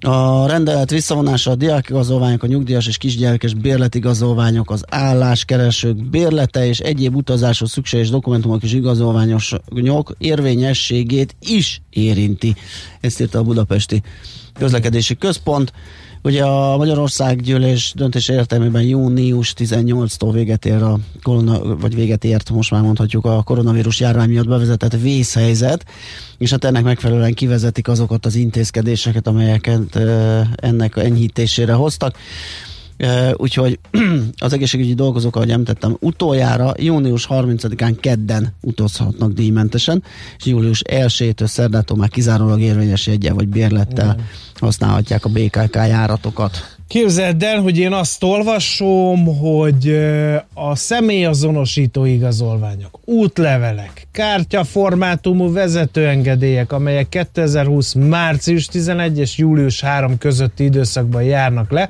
A 0.00 0.46
rendelet 0.46 0.90
visszavonása 0.90 1.50
a 1.50 1.54
diákigazolványok, 1.54 2.42
a 2.42 2.46
nyugdíjas 2.46 2.86
és 2.86 2.98
kisgyerekes 2.98 3.54
bérletigazolványok, 3.54 4.70
az 4.70 4.84
álláskeresők 4.88 6.10
bérlete 6.10 6.66
és 6.66 6.78
egyéb 6.78 7.16
utazáshoz 7.16 7.70
szükséges 7.70 8.10
dokumentumok 8.10 8.62
és 8.62 8.72
igazolványok 8.72 10.14
érvényességét 10.18 11.36
is 11.40 11.82
érinti. 11.90 12.54
Ezt 13.00 13.20
írta 13.20 13.38
a 13.38 13.42
Budapesti 13.42 14.02
Közlekedési 14.54 15.16
Központ. 15.16 15.72
Ugye 16.22 16.44
a 16.44 16.76
Magyarország 16.76 17.42
gyűlés 17.42 17.92
döntése 17.96 18.32
értelmében 18.32 18.82
június 18.82 19.54
18-tól 19.56 20.30
véget 20.32 20.66
ér 20.66 20.82
a 20.82 20.98
korona, 21.22 21.76
vagy 21.76 21.94
véget 21.94 22.24
ért, 22.24 22.50
most 22.50 22.70
már 22.70 22.82
mondhatjuk 22.82 23.24
a 23.24 23.42
koronavírus 23.42 24.00
járvány 24.00 24.28
miatt 24.28 24.48
bevezetett 24.48 25.00
vészhelyzet, 25.00 25.84
és 26.38 26.50
hát 26.50 26.64
ennek 26.64 26.82
megfelelően 26.82 27.34
kivezetik 27.34 27.88
azokat 27.88 28.26
az 28.26 28.34
intézkedéseket, 28.34 29.26
amelyeket 29.26 29.96
ennek 30.54 30.96
enyhítésére 30.96 31.72
hoztak. 31.72 32.16
Úgyhogy 33.32 33.78
az 34.38 34.52
egészségügyi 34.52 34.94
dolgozók, 34.94 35.36
ahogy 35.36 35.50
említettem, 35.50 35.96
utoljára 36.00 36.74
június 36.76 37.26
30-án 37.30 37.96
kedden 38.00 38.54
utazhatnak 38.60 39.32
díjmentesen, 39.32 40.02
és 40.38 40.44
július 40.44 40.82
1-től 40.90 41.46
szerdától 41.46 41.96
már 41.96 42.08
kizárólag 42.08 42.60
érvényes 42.60 43.06
jegye 43.06 43.32
vagy 43.32 43.48
bérlettel 43.48 44.16
használhatják 44.54 45.24
a 45.24 45.28
BKK 45.28 45.74
járatokat. 45.74 46.76
Képzeld 46.88 47.42
el, 47.42 47.60
hogy 47.60 47.78
én 47.78 47.92
azt 47.92 48.22
olvasom, 48.22 49.36
hogy 49.38 49.98
a 50.54 50.74
személyazonosító 50.74 52.04
igazolványok, 52.04 52.98
útlevelek, 53.04 54.06
kártyaformátumú 54.12 55.52
vezetőengedélyek, 55.52 56.72
amelyek 56.72 57.08
2020. 57.08 57.92
március 57.94 58.66
11 58.66 59.18
és 59.18 59.38
július 59.38 59.80
3 59.80 60.18
közötti 60.18 60.64
időszakban 60.64 61.22
járnak 61.22 61.70
le, 61.70 61.88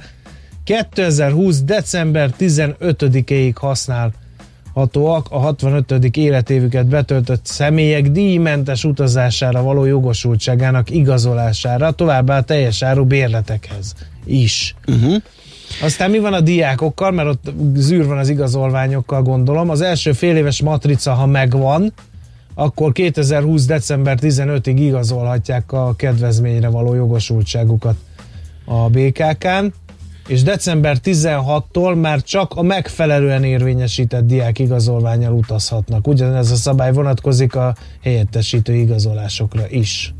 2020. 0.68 1.62
december 1.64 2.34
15-ig 2.38 3.54
használhatóak 3.54 5.26
a 5.30 5.38
65. 5.38 6.16
életévüket 6.16 6.86
betöltött 6.86 7.46
személyek 7.46 8.10
díjmentes 8.10 8.84
utazására 8.84 9.62
való 9.62 9.84
jogosultságának 9.84 10.90
igazolására, 10.90 11.90
továbbá 11.90 12.36
a 12.36 12.42
teljes 12.42 12.82
áru 12.82 13.04
bérletekhez 13.04 13.94
is. 14.24 14.74
Uh-huh. 14.86 15.22
Aztán 15.82 16.10
mi 16.10 16.18
van 16.18 16.32
a 16.32 16.40
diákokkal, 16.40 17.10
mert 17.10 17.28
ott 17.28 17.52
zűr 17.74 18.06
van 18.06 18.18
az 18.18 18.28
igazolványokkal, 18.28 19.22
gondolom. 19.22 19.70
Az 19.70 19.80
első 19.80 20.12
fél 20.12 20.36
éves 20.36 20.62
matrica, 20.62 21.12
ha 21.12 21.26
megvan, 21.26 21.92
akkor 22.54 22.92
2020. 22.92 23.64
december 23.64 24.18
15-ig 24.20 24.76
igazolhatják 24.78 25.72
a 25.72 25.94
kedvezményre 25.96 26.68
való 26.68 26.94
jogosultságukat 26.94 27.96
a 28.64 28.88
BKK-n, 28.88 29.72
és 30.28 30.42
december 30.42 30.96
16-tól 31.04 32.00
már 32.00 32.22
csak 32.22 32.52
a 32.54 32.62
megfelelően 32.62 33.44
érvényesített 33.44 34.26
diák 34.26 34.58
igazolványal 34.58 35.32
utazhatnak. 35.32 36.06
Ugyanez 36.06 36.50
a 36.50 36.56
szabály 36.56 36.92
vonatkozik 36.92 37.54
a 37.54 37.74
helyettesítő 38.02 38.74
igazolásokra 38.74 39.68
is. 39.68 40.14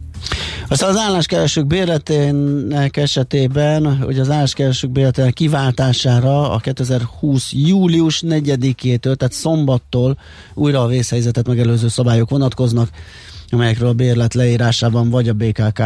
Aztán 0.68 0.90
az 0.90 0.96
álláskeresők 0.96 1.66
bérletének 1.66 2.96
esetében, 2.96 3.96
hogy 3.96 4.18
az 4.18 4.30
álláskeresők 4.30 4.90
bérletének 4.90 5.32
kiváltására 5.32 6.50
a 6.50 6.58
2020. 6.58 7.52
július 7.52 8.22
4-től, 8.26 9.14
tehát 9.14 9.32
szombattól 9.32 10.18
újra 10.54 10.82
a 10.82 10.86
vészhelyzetet 10.86 11.46
megelőző 11.46 11.88
szabályok 11.88 12.30
vonatkoznak, 12.30 12.88
amelyekről 13.50 13.88
a 13.88 13.92
bérlet 13.92 14.34
leírásában 14.34 15.10
vagy 15.10 15.28
a 15.28 15.32
BKK 15.32 15.82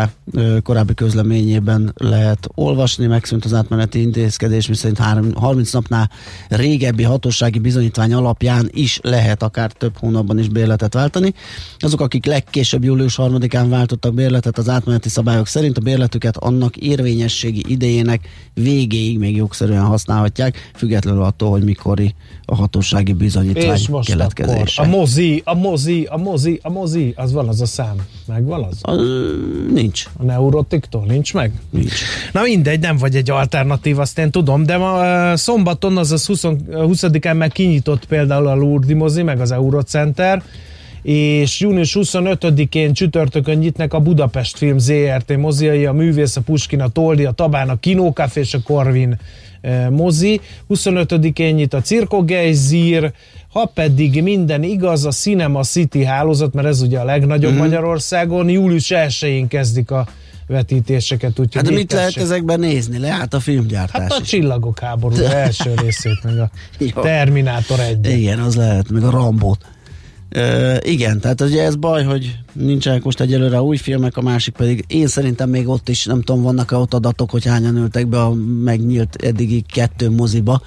korábbi 0.62 0.94
közleményében 0.94 1.92
lehet 1.96 2.48
olvasni. 2.54 3.06
Megszűnt 3.06 3.44
az 3.44 3.54
átmeneti 3.54 4.00
intézkedés, 4.00 4.68
miszerint 4.68 4.98
három- 4.98 5.34
30 5.34 5.72
napnál 5.72 6.10
régebbi 6.48 7.02
hatósági 7.02 7.58
bizonyítvány 7.58 8.12
alapján 8.12 8.68
is 8.72 9.00
lehet 9.02 9.42
akár 9.42 9.72
több 9.72 9.96
hónapban 9.98 10.38
is 10.38 10.48
bérletet 10.48 10.94
váltani. 10.94 11.34
Azok, 11.78 12.00
akik 12.00 12.26
legkésőbb 12.26 12.84
július 12.84 13.16
3-án 13.16 13.66
váltottak 13.68 14.14
bérletet 14.14 14.58
az 14.58 14.68
átmeneti 14.68 15.08
szabályok 15.08 15.46
szerint, 15.46 15.78
a 15.78 15.80
bérletüket 15.80 16.36
annak 16.36 16.76
érvényességi 16.76 17.64
idejének 17.66 18.28
végéig 18.54 19.18
még 19.18 19.36
jogszerűen 19.36 19.84
használhatják, 19.84 20.70
függetlenül 20.74 21.22
attól, 21.22 21.50
hogy 21.50 21.64
mikori 21.64 22.14
a 22.44 22.54
hatósági 22.54 23.12
bizonyítvány 23.12 23.76
És 23.76 23.88
most 23.88 24.10
akkor 24.10 24.32
keletkezése. 24.32 24.82
a 24.82 24.86
mozi, 24.86 25.42
a 25.44 25.54
mozi, 25.54 26.04
a 26.04 26.16
mozi, 26.16 26.58
a 26.62 26.70
mozi, 26.70 27.12
az 27.16 27.32
van 27.32 27.48
az 27.52 27.60
a 27.60 27.66
szám. 27.66 27.96
Megvan 28.26 28.62
az? 28.62 28.78
A, 28.82 28.94
nincs. 29.72 30.04
A 30.18 30.22
neurotiktól 30.22 31.04
nincs 31.06 31.34
meg? 31.34 31.52
Nincs. 31.70 31.92
Na 32.32 32.42
mindegy, 32.42 32.80
nem 32.80 32.96
vagy 32.96 33.16
egy 33.16 33.30
alternatív, 33.30 33.98
azt 33.98 34.18
én 34.18 34.30
tudom, 34.30 34.64
de 34.66 34.76
ma 34.76 35.36
szombaton, 35.36 35.96
azaz 35.96 36.26
20, 36.26 36.42
20-án 36.70 37.36
meg 37.36 37.52
kinyitott 37.52 38.04
például 38.04 38.46
a 38.46 38.54
Lourdes 38.54 38.96
mozi, 38.96 39.22
meg 39.22 39.40
az 39.40 39.50
Eurocenter, 39.50 40.42
és 41.02 41.60
június 41.60 41.96
25-én 42.00 42.92
csütörtökön 42.92 43.58
nyitnak 43.58 43.92
a 43.92 44.00
Budapest 44.00 44.56
Film 44.56 44.78
ZRT 44.78 45.36
moziai, 45.36 45.86
a 45.86 45.92
Művész, 45.92 46.36
a 46.36 46.40
Puskin, 46.40 46.80
a 46.80 46.88
Toldi, 46.88 47.24
a 47.24 47.30
Tabán, 47.30 47.68
a 47.68 47.78
Kinókafé 47.78 48.40
és 48.40 48.54
a 48.54 48.62
Corvin 48.64 49.18
eh, 49.60 49.88
mozi. 49.90 50.40
25-én 50.68 51.54
nyit 51.54 51.74
a 51.74 51.80
Circo 51.80 52.24
Geizir, 52.24 53.12
ha 53.52 53.64
pedig 53.64 54.22
minden 54.22 54.62
igaz, 54.62 55.04
a 55.04 55.10
Cinema 55.10 55.62
City 55.62 56.04
hálózat, 56.04 56.52
mert 56.54 56.66
ez 56.66 56.80
ugye 56.80 56.98
a 56.98 57.04
legnagyobb 57.04 57.50
Mhm. 57.50 57.60
mm-hmm. 57.60 57.68
Magyarországon, 57.68 58.48
július 58.48 58.90
1-én 58.90 59.48
kezdik 59.48 59.90
a 59.90 60.06
vetítéseket. 60.46 61.38
Úgyhogy 61.38 61.66
Hát 61.66 61.74
mit 61.74 61.92
lehet 61.92 62.16
ezekben 62.16 62.60
nézni? 62.60 62.98
Leállt 62.98 63.34
a 63.34 63.40
filmgyártás 63.40 64.00
Hát 64.00 64.12
a 64.12 64.18
is. 64.22 64.28
Csillagok 64.28 64.78
háború 64.78 65.16
első 65.16 65.74
részét, 65.82 66.22
meg 66.22 66.38
a. 66.38 66.50
Terminátor 67.00 67.80
1 67.80 68.06
Igen, 68.18 68.38
az 68.38 68.56
lehet, 68.56 68.90
meg 68.90 69.02
a 69.02 69.10
Rambót. 69.10 69.64
Ö, 70.28 70.76
igen, 70.82 71.20
tehát 71.20 71.40
ugye 71.40 71.62
ez 71.62 71.76
baj, 71.76 72.04
hogy 72.04 72.38
nincsenek 72.52 73.02
most 73.02 73.20
egyelőre 73.20 73.62
új 73.62 73.76
filmek, 73.76 74.16
a 74.16 74.22
másik 74.22 74.54
pedig 74.54 74.84
én 74.86 75.06
szerintem 75.06 75.50
még 75.50 75.68
ott 75.68 75.88
is, 75.88 76.04
nem 76.04 76.22
tudom, 76.22 76.42
vannak-e 76.42 76.76
ott 76.76 76.94
adatok, 76.94 77.30
hogy 77.30 77.44
hányan 77.46 77.76
ültek 77.76 78.06
be 78.06 78.20
a 78.22 78.32
megnyílt 78.64 79.14
eddigi 79.22 79.64
kettő 79.72 80.10
moziba, 80.10 80.62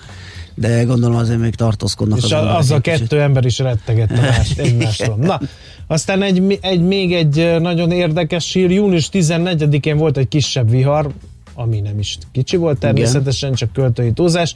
de 0.55 0.83
gondolom 0.83 1.17
azért 1.17 1.39
még 1.39 1.55
tartózkodnak. 1.55 2.17
És 2.17 2.23
az 2.23 2.31
a, 2.31 2.37
emberek 2.37 2.57
az 2.57 2.71
a 2.71 2.79
kicsit. 2.79 2.99
kettő 2.99 3.21
ember 3.21 3.45
is 3.45 3.59
rettegett 3.59 4.11
a 4.11 4.21
más, 4.21 4.51
egymásról. 4.57 5.15
Na, 5.15 5.39
aztán 5.87 6.21
egy, 6.21 6.59
egy, 6.61 6.81
még 6.81 7.13
egy 7.13 7.55
nagyon 7.59 7.91
érdekes 7.91 8.53
hír, 8.53 8.71
június 8.71 9.09
14-én 9.11 9.97
volt 9.97 10.17
egy 10.17 10.27
kisebb 10.27 10.69
vihar, 10.69 11.11
ami 11.53 11.79
nem 11.79 11.99
is 11.99 12.17
kicsi 12.31 12.57
volt 12.57 12.79
természetesen, 12.79 13.53
csak 13.53 13.73
költői 13.73 14.11
túlzás, 14.11 14.55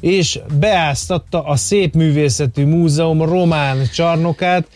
és 0.00 0.40
beáztatta 0.58 1.42
a 1.42 1.56
Szépművészeti 1.56 2.64
Múzeum 2.64 3.22
román 3.22 3.78
csarnokát. 3.92 4.66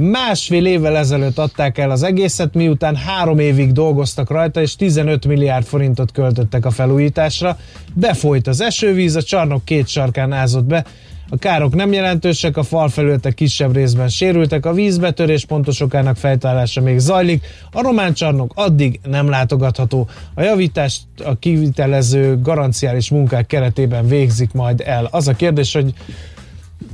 Másfél 0.00 0.66
évvel 0.66 0.96
ezelőtt 0.96 1.38
adták 1.38 1.78
el 1.78 1.90
az 1.90 2.02
egészet, 2.02 2.54
miután 2.54 2.96
három 2.96 3.38
évig 3.38 3.72
dolgoztak 3.72 4.30
rajta, 4.30 4.60
és 4.60 4.76
15 4.76 5.26
milliárd 5.26 5.64
forintot 5.64 6.12
költöttek 6.12 6.66
a 6.66 6.70
felújításra. 6.70 7.58
Befolyt 7.94 8.46
az 8.46 8.60
esővíz, 8.60 9.16
a 9.16 9.22
csarnok 9.22 9.64
két 9.64 9.88
sarkán 9.88 10.32
ázott 10.32 10.64
be, 10.64 10.84
a 11.30 11.36
károk 11.36 11.74
nem 11.74 11.92
jelentősek, 11.92 12.56
a 12.56 12.62
falfelületek 12.62 13.34
kisebb 13.34 13.74
részben 13.74 14.08
sérültek, 14.08 14.66
a 14.66 14.72
vízbetörés 14.72 15.44
pontosokának 15.44 16.16
fejtállása 16.16 16.80
még 16.80 16.98
zajlik, 16.98 17.46
a 17.72 17.82
román 17.82 18.12
csarnok 18.12 18.52
addig 18.54 19.00
nem 19.04 19.28
látogatható. 19.28 20.08
A 20.34 20.42
javítást 20.42 21.02
a 21.24 21.38
kivitelező 21.38 22.40
garanciális 22.42 23.10
munkák 23.10 23.46
keretében 23.46 24.06
végzik 24.06 24.52
majd 24.52 24.82
el. 24.84 25.08
Az 25.10 25.28
a 25.28 25.32
kérdés, 25.32 25.72
hogy 25.72 25.94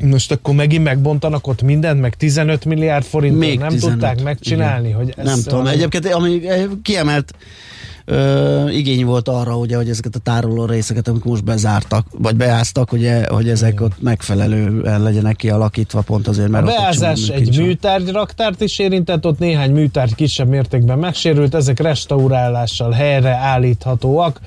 most 0.03 0.32
akkor 0.32 0.55
megint 0.55 0.85
megbontanak 0.85 1.47
ott 1.47 1.62
mindent, 1.62 2.01
meg 2.01 2.14
15 2.14 2.64
milliárd 2.64 3.05
forintot 3.05 3.41
Még 3.41 3.59
nem 3.59 3.68
15, 3.68 3.93
tudták 3.93 4.22
megcsinálni, 4.22 4.87
igen. 4.89 4.99
hogy 4.99 5.14
ez 5.16 5.24
Nem 5.24 5.43
tudom, 5.43 5.66
egyébként 5.66 6.07
ami 6.07 6.49
eh, 6.49 6.64
kiemelt 6.82 7.32
ö, 8.05 8.68
igény 8.68 9.05
volt 9.05 9.28
arra, 9.28 9.57
ugye, 9.57 9.76
hogy 9.76 9.89
ezeket 9.89 10.14
a 10.14 10.18
tároló 10.18 10.64
részeket, 10.64 11.09
amik 11.09 11.24
most 11.24 11.45
bezártak, 11.45 12.07
vagy 12.18 12.37
beáztak, 12.37 12.93
ugye, 12.93 13.26
hogy 13.28 13.49
ezek 13.49 13.80
ott 13.80 14.03
megfelelően 14.03 15.03
legyenek 15.03 15.37
kialakítva, 15.37 16.01
pont 16.01 16.28
azért, 16.28 16.49
A 16.49 16.51
mert 16.51 16.64
ott 16.64 16.70
beázás 16.70 17.20
csomó 17.20 17.39
egy 17.39 17.43
kincs 17.43 17.57
van. 17.57 17.66
műtárgy 17.66 18.09
raktárt 18.11 18.61
is 18.61 18.78
érintett, 18.78 19.26
ott 19.26 19.39
néhány 19.39 19.70
műtárgy 19.72 20.14
kisebb 20.14 20.49
mértékben 20.49 20.99
megsérült, 20.99 21.55
ezek 21.55 21.80
restaurálással 21.80 22.91
helyre 22.91 23.30
állíthatóak. 23.35 24.41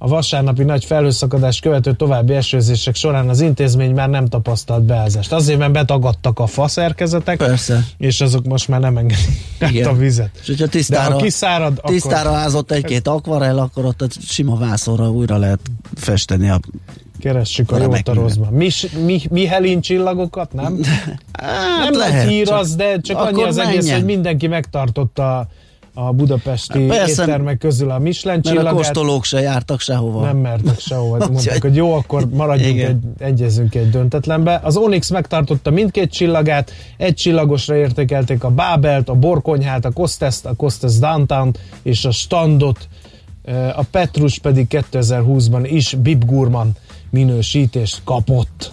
A 0.00 0.08
vasárnapi 0.08 0.62
nagy 0.62 0.84
felhőszakadás 0.84 1.60
követő 1.60 1.92
további 1.92 2.34
esőzések 2.34 2.94
során 2.94 3.28
az 3.28 3.40
intézmény 3.40 3.94
már 3.94 4.08
nem 4.08 4.26
tapasztalt 4.26 4.82
beázást. 4.82 5.32
Azért, 5.32 5.58
mert 5.58 5.72
betagadtak 5.72 6.38
a 6.38 6.46
faszerkezetek, 6.46 7.36
Persze. 7.36 7.84
és 7.96 8.20
azok 8.20 8.44
most 8.46 8.68
már 8.68 8.80
nem 8.80 8.96
engedik 8.96 9.86
a 9.86 9.94
vizet. 9.94 10.30
És 10.40 10.46
hogyha 10.46 10.64
De 10.64 10.70
tisztára, 10.70 11.14
ha 11.14 11.20
kiszárad, 11.20 11.80
tisztára 11.84 12.28
akkor 12.28 12.40
ázott 12.40 12.70
egy-két 12.70 13.08
akvarel, 13.08 13.58
akkor 13.58 13.84
ott 13.84 14.02
a 14.02 14.06
sima 14.20 14.56
vászorra 14.56 15.10
újra 15.10 15.36
lehet 15.36 15.60
festeni 15.94 16.48
a... 16.48 16.60
keressük 17.20 17.70
a 17.70 17.78
jót 17.78 18.08
a 18.08 18.14
rosszban. 18.14 18.52
Mi, 18.52 18.68
mi, 19.04 19.20
Mihelin 19.30 19.80
csillagokat, 19.80 20.52
nem? 20.52 20.80
Hát 21.32 21.90
nem 21.90 21.98
lehet, 21.98 22.28
hír 22.28 22.52
az, 22.52 22.74
de 22.74 23.00
csak 23.00 23.18
annyi 23.18 23.42
az 23.42 23.58
egész, 23.58 23.76
menjen. 23.76 23.96
hogy 23.96 24.04
mindenki 24.04 24.46
megtartotta 24.46 25.48
a 26.06 26.12
budapesti 26.12 26.86
Persze, 26.86 27.22
éttermek 27.22 27.58
közül 27.58 27.90
a 27.90 27.98
Michelin 27.98 28.40
Mert 28.44 28.46
a 28.46 28.48
csillagát. 28.50 28.72
kóstolók 28.72 29.24
se 29.24 29.40
jártak 29.40 29.80
sehova. 29.80 30.24
Nem 30.24 30.36
mertek 30.36 30.80
sehova. 30.80 31.18
Mondták, 31.30 31.62
hogy 31.62 31.74
jó, 31.74 31.92
akkor 31.94 32.28
maradjunk 32.28 32.74
Igen. 32.74 32.90
egy, 32.90 33.22
egyezünk 33.26 33.74
egy 33.74 33.90
döntetlenbe. 33.90 34.60
Az 34.62 34.76
Onyx 34.76 35.10
megtartotta 35.10 35.70
mindkét 35.70 36.12
csillagát, 36.12 36.72
egy 36.96 37.14
csillagosra 37.14 37.76
értékelték 37.76 38.44
a 38.44 38.50
Bábelt, 38.50 39.08
a 39.08 39.14
Borkonyhát, 39.14 39.84
a 39.84 39.90
Kosteszt, 39.90 40.46
a 40.46 40.54
Kostesz 40.54 40.98
Downtown 40.98 41.54
és 41.82 42.04
a 42.04 42.10
Standot, 42.10 42.88
a 43.74 43.82
Petrus 43.90 44.38
pedig 44.38 44.66
2020-ban 44.70 45.68
is 45.70 45.94
Bib 45.94 46.24
Gurman 46.24 46.72
minősítést 47.10 48.00
kapott. 48.04 48.72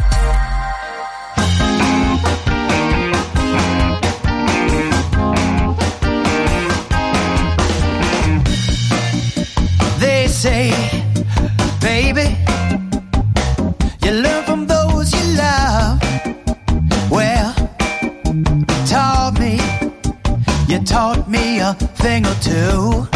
Taught 20.85 21.29
me 21.29 21.59
a 21.59 21.73
thing 21.73 22.25
or 22.25 22.33
two. 22.41 23.07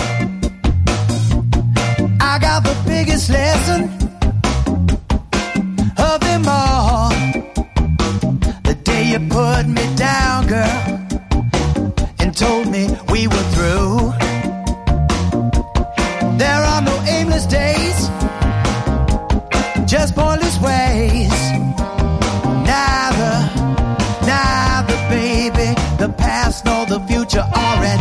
I 2.22 2.38
got 2.40 2.64
the 2.64 2.76
biggest 2.86 3.30
lesson 3.30 3.84
of 5.98 6.20
them 6.22 6.46
all. 6.48 7.10
The 8.64 8.78
day 8.84 9.12
you 9.12 9.20
put 9.30 9.68
me 9.68 9.96
down, 9.96 10.48
girl, 10.48 10.82
and 12.20 12.36
told 12.38 12.68
me 12.72 12.88
we 13.12 13.28
were 13.28 13.48
through. 13.56 14.14
There 16.38 16.62
are 16.72 16.82
no 16.82 16.96
aimless 17.08 17.46
days, 17.46 18.10
just 19.90 20.16
pointless 20.16 20.60
ways. 20.62 21.32
Neither, 22.72 23.36
neither, 24.26 24.98
baby, 25.10 25.74
the 25.98 26.14
past 26.18 26.64
future 26.64 26.75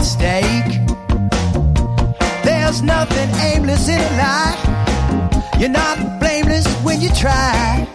are 0.05 0.21
at 0.21 0.45
stake. 0.65 0.81
There's 2.45 2.83
nothing 2.83 3.31
aimless 3.41 3.89
in 3.89 4.01
life. 4.17 4.61
You're 5.59 5.71
not 5.71 6.21
blameless 6.21 6.67
when 6.83 7.01
you 7.01 7.11
try, 7.11 7.87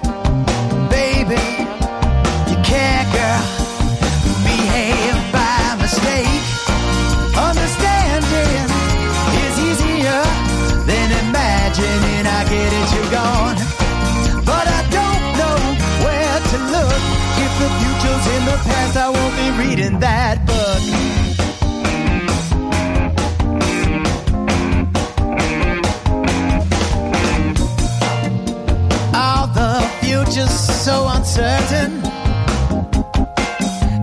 so 31.40 31.46
uncertain. 31.46 32.02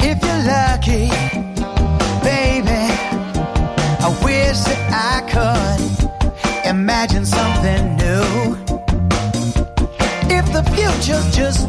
If 0.00 0.16
you're 0.24 0.42
lucky, 0.54 1.08
baby, 2.24 2.84
I 4.06 4.08
wish 4.24 4.58
that 4.68 4.82
I 5.10 5.16
could 5.32 6.68
imagine 6.68 7.26
something 7.26 7.82
new. 8.02 8.56
If 10.38 10.46
the 10.56 10.62
future's 10.74 11.26
just 11.36 11.68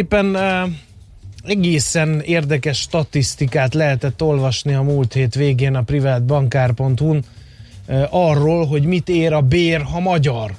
Szépen 0.00 0.36
egészen 1.44 2.20
érdekes 2.20 2.78
statisztikát 2.78 3.74
lehetett 3.74 4.22
olvasni 4.22 4.74
a 4.74 4.82
múlt 4.82 5.12
hét 5.12 5.34
végén 5.34 5.74
a 5.74 5.82
privátbankár.hu-n 5.82 7.24
arról, 8.10 8.66
hogy 8.66 8.82
mit 8.82 9.08
ér 9.08 9.32
a 9.32 9.40
bér, 9.40 9.82
ha 9.82 10.00
magyar. 10.00 10.54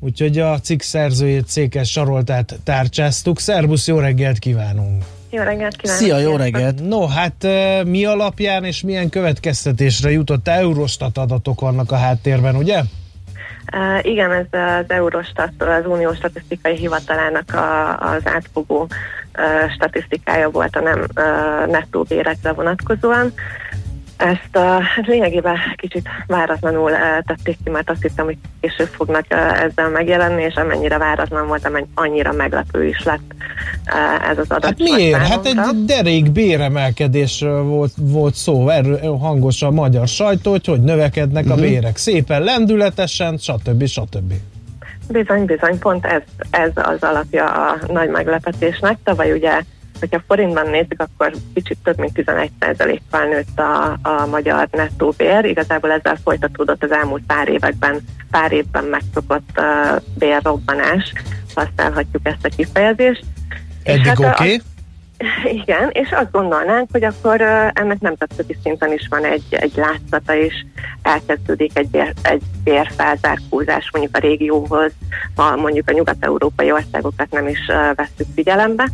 Úgyhogy 0.00 0.38
a 0.38 0.60
cikk 0.60 0.80
szerzőjét 0.80 1.48
Székes 1.48 1.90
Saroltát 1.90 2.58
tárcsáztuk. 2.64 3.40
Szerbusz, 3.40 3.86
jó 3.86 3.98
reggelt 3.98 4.38
kívánunk! 4.38 5.04
Jó 5.30 5.42
reggelt 5.42 5.76
kívánok! 5.76 6.02
Szia, 6.02 6.18
jó 6.18 6.36
reggelt! 6.36 6.88
No, 6.88 7.06
hát 7.06 7.46
mi 7.84 8.04
alapján 8.04 8.64
és 8.64 8.82
milyen 8.82 9.08
következtetésre 9.08 10.10
jutott 10.10 10.48
Eurostat 10.48 11.18
adatok 11.18 11.60
vannak 11.60 11.92
a 11.92 11.96
háttérben, 11.96 12.56
ugye? 12.56 12.82
Igen, 14.02 14.32
ez 14.32 14.46
az 14.50 14.84
Eurostattól, 14.90 15.68
az 15.68 15.86
Uniós 15.86 16.16
Statisztikai 16.16 16.76
Hivatalának 16.76 17.54
a, 17.54 17.98
az 17.98 18.22
átfogó 18.24 18.88
statisztikája 19.74 20.50
volt 20.50 20.76
a 20.76 20.80
nem 20.80 21.06
nettó 21.70 22.02
bérekre 22.02 22.52
vonatkozóan. 22.52 23.32
Ezt 24.22 24.56
uh, 24.56 24.62
hát 24.82 25.06
lényegében 25.06 25.56
kicsit 25.76 26.08
váratlanul 26.26 26.90
uh, 26.90 26.98
tették 27.26 27.56
ki, 27.64 27.70
mert 27.70 27.90
azt 27.90 28.02
hittem, 28.02 28.24
hogy 28.24 28.36
később 28.60 28.86
fognak 28.86 29.24
uh, 29.30 29.62
ezzel 29.62 29.88
megjelenni, 29.88 30.42
és 30.42 30.54
amennyire 30.54 30.98
váratlan 30.98 31.46
volt, 31.46 31.66
amenny 31.66 31.84
annyira 31.94 32.32
meglepő 32.32 32.86
is 32.86 33.02
lett 33.04 33.34
uh, 33.86 34.28
ez 34.30 34.38
az 34.38 34.50
adat. 34.50 34.64
Hát 34.64 34.78
miért? 34.78 35.26
Hát 35.26 35.46
egy 35.46 35.84
derék 35.84 36.30
béremelkedésről 36.30 37.62
volt, 37.62 37.92
volt 37.96 38.34
szó, 38.34 38.68
erről 38.68 39.16
hangos 39.16 39.62
a 39.62 39.70
magyar 39.70 40.08
sajtó, 40.08 40.50
hogy 40.50 40.66
hogy 40.66 40.80
növekednek 40.80 41.50
a 41.50 41.52
Mhm. 41.54 41.60
bérek. 41.60 41.96
Szépen, 41.96 42.42
lendületesen, 42.42 43.36
stb. 43.38 43.86
stb. 43.86 44.32
Bizony, 45.08 45.44
bizony, 45.44 45.78
pont 45.78 46.06
ez, 46.06 46.22
ez 46.50 46.70
az 46.74 46.96
alapja 47.00 47.44
a 47.46 47.78
nagy 47.92 48.08
meglepetésnek. 48.08 48.98
Tavaly 49.04 49.32
ugye, 49.32 49.60
hogyha 50.02 50.22
forintban 50.26 50.70
nézzük, 50.70 51.00
akkor 51.00 51.32
kicsit 51.54 51.78
több 51.84 51.98
mint 51.98 52.12
11%-kal 52.14 53.24
nőtt 53.24 53.58
a, 53.58 53.98
a 54.02 54.26
magyar 54.26 54.68
nettó 54.70 55.14
bér. 55.16 55.44
Igazából 55.44 55.90
ezzel 55.90 56.18
folytatódott 56.24 56.82
az 56.82 56.92
elmúlt 56.92 57.22
pár 57.26 57.48
években, 57.48 58.00
pár 58.30 58.52
évben 58.52 58.84
megszokott 58.84 59.48
uh, 59.56 60.02
bérrobbanás, 60.18 61.12
használhatjuk 61.54 62.26
ezt 62.26 62.44
a 62.44 62.48
kifejezést. 62.56 63.24
És 63.82 63.92
Eddig 63.92 64.06
hát, 64.06 64.18
oké? 64.18 64.28
Okay. 64.32 64.60
igen, 65.62 65.90
és 65.92 66.10
azt 66.10 66.30
gondolnánk, 66.30 66.88
hogy 66.92 67.04
akkor 67.04 67.40
uh, 67.40 67.70
ennek 67.72 68.00
nemzetközi 68.00 68.56
szinten 68.62 68.92
is 68.92 69.06
van 69.10 69.24
egy, 69.24 69.44
egy 69.50 69.72
látszata, 69.74 70.36
és 70.36 70.54
elkezdődik 71.02 71.78
egy, 71.78 71.88
bér, 71.88 72.12
egy 72.22 72.42
bérfelzárkózás 72.64 73.90
mondjuk 73.92 74.16
a 74.16 74.20
régióhoz, 74.20 74.92
ha 75.34 75.56
mondjuk 75.56 75.88
a 75.88 75.92
nyugat-európai 75.92 76.72
országokat 76.72 77.30
nem 77.30 77.46
is 77.48 77.60
uh, 77.68 77.94
veszük 77.94 78.26
figyelembe. 78.34 78.88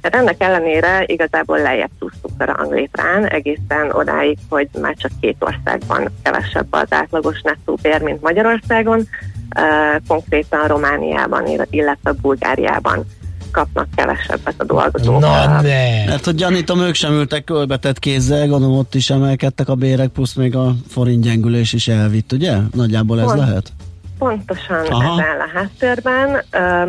Tehát 0.00 0.26
ennek 0.26 0.42
ellenére 0.42 1.04
igazából 1.06 1.58
lejjebb 1.58 1.90
csúsztunk 1.98 2.40
a 2.40 2.44
ranglétrán 2.44 3.26
egészen 3.26 3.90
odáig, 3.92 4.38
hogy 4.48 4.68
már 4.80 4.94
csak 4.96 5.10
két 5.20 5.36
országban 5.38 6.10
kevesebb 6.22 6.66
az 6.70 6.86
átlagos 6.88 7.40
nettó 7.42 7.78
bér, 7.82 8.02
mint 8.02 8.22
Magyarországon. 8.22 8.98
uh, 8.98 10.02
konkrétan 10.06 10.66
Romániában, 10.66 11.66
illetve 11.70 12.12
Bulgáriában 12.12 13.04
kapnak 13.50 13.86
kevesebbet 13.94 14.54
a 14.56 14.64
dolgozók. 14.64 15.20
Na 15.20 15.60
ne! 15.60 16.04
Mert 16.06 16.24
hogy 16.24 16.34
gyanítom, 16.34 16.80
ők 16.80 16.94
sem 16.94 17.12
ültek 17.12 17.44
kölbetett 17.44 17.98
kézzel, 17.98 18.48
gondolom 18.48 18.76
ott 18.76 18.94
is 18.94 19.10
emelkedtek 19.10 19.68
a 19.68 19.74
bérek, 19.74 20.08
plusz 20.08 20.34
még 20.34 20.56
a 20.56 20.74
forint 20.88 21.22
gyengülés 21.22 21.72
is 21.72 21.88
elvitt, 21.88 22.32
ugye? 22.32 22.56
Nagyjából 22.74 23.20
ez 23.20 23.24
Pont. 23.24 23.38
lehet? 23.38 23.72
Pontosan 24.20 24.86
Aha. 24.86 25.22
ez 25.22 25.26
áll 25.26 25.40
a 25.40 25.48
háttérben. 25.54 26.44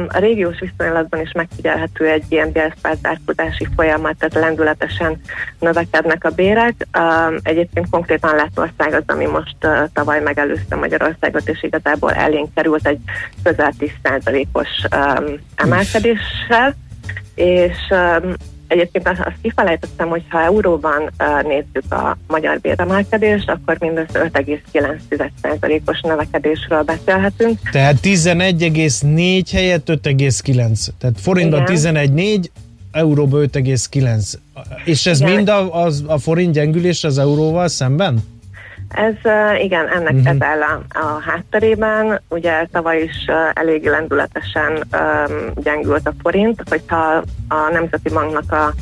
A 0.07 0.19
régiós 0.19 0.59
viszonylatban 0.59 1.21
is 1.21 1.31
megfigyelhető 1.31 2.07
egy 2.07 2.23
ilyen 2.29 2.51
bérszpárzárkodási 2.51 3.67
folyamat, 3.75 4.15
tehát 4.17 4.45
lendületesen 4.45 5.21
növekednek 5.59 6.23
a 6.23 6.29
bérek. 6.29 6.87
Egyébként 7.43 7.89
konkrétan 7.89 8.35
Lettország 8.35 8.93
az, 8.93 9.03
ami 9.05 9.25
most 9.25 9.55
tavaly 9.93 10.21
megelőzte 10.21 10.75
Magyarországot, 10.75 11.49
és 11.49 11.63
igazából 11.63 12.11
elénk 12.11 12.53
került 12.53 12.87
egy 12.87 12.99
közel 13.43 13.73
10%-os 13.79 14.69
öm, 14.91 15.39
emelkedéssel, 15.55 16.75
és 17.35 17.77
Egyébként 18.71 19.07
azt, 19.07 19.19
azt 19.19 19.35
kifelejtettem, 19.41 20.07
hogy 20.07 20.23
ha 20.29 20.41
euróban 20.41 21.11
nézzük 21.43 21.91
a 21.93 22.17
magyar 22.27 22.59
béremelkedést, 22.59 23.49
akkor 23.49 23.77
mindössze 23.79 24.29
5,9%-os 24.33 26.01
növekedésről 26.01 26.83
beszélhetünk. 26.83 27.59
Tehát 27.71 27.97
11,4 28.03 29.43
helyett 29.51 29.87
5,9. 29.89 30.87
Tehát 30.97 31.19
forintban 31.19 31.61
Igen. 31.61 31.95
11,4, 32.13 32.45
euróban 32.91 33.49
5,9. 33.53 34.33
És 34.85 35.05
ez 35.05 35.21
Igen. 35.21 35.35
mind 35.35 35.49
a, 35.49 35.83
az, 35.83 36.03
a 36.07 36.17
forint 36.17 36.53
gyengülés 36.53 37.03
az 37.03 37.17
euróval 37.17 37.67
szemben? 37.67 38.19
Ez 38.93 39.15
igen, 39.61 39.87
ennek 39.87 40.13
uh-huh. 40.13 40.29
ez 40.29 40.41
áll 40.41 40.61
a, 40.61 40.99
a 40.99 41.21
hátterében. 41.21 42.21
Ugye 42.29 42.65
tavaly 42.71 43.01
is 43.01 43.25
elég 43.53 43.85
lendületesen 43.85 44.71
um, 44.71 45.63
gyengült 45.63 46.07
a 46.07 46.13
forint, 46.21 46.63
hogyha 46.69 47.23
a 47.47 47.69
Nemzeti 47.71 48.09
Banknak 48.09 48.51
a, 48.51 48.73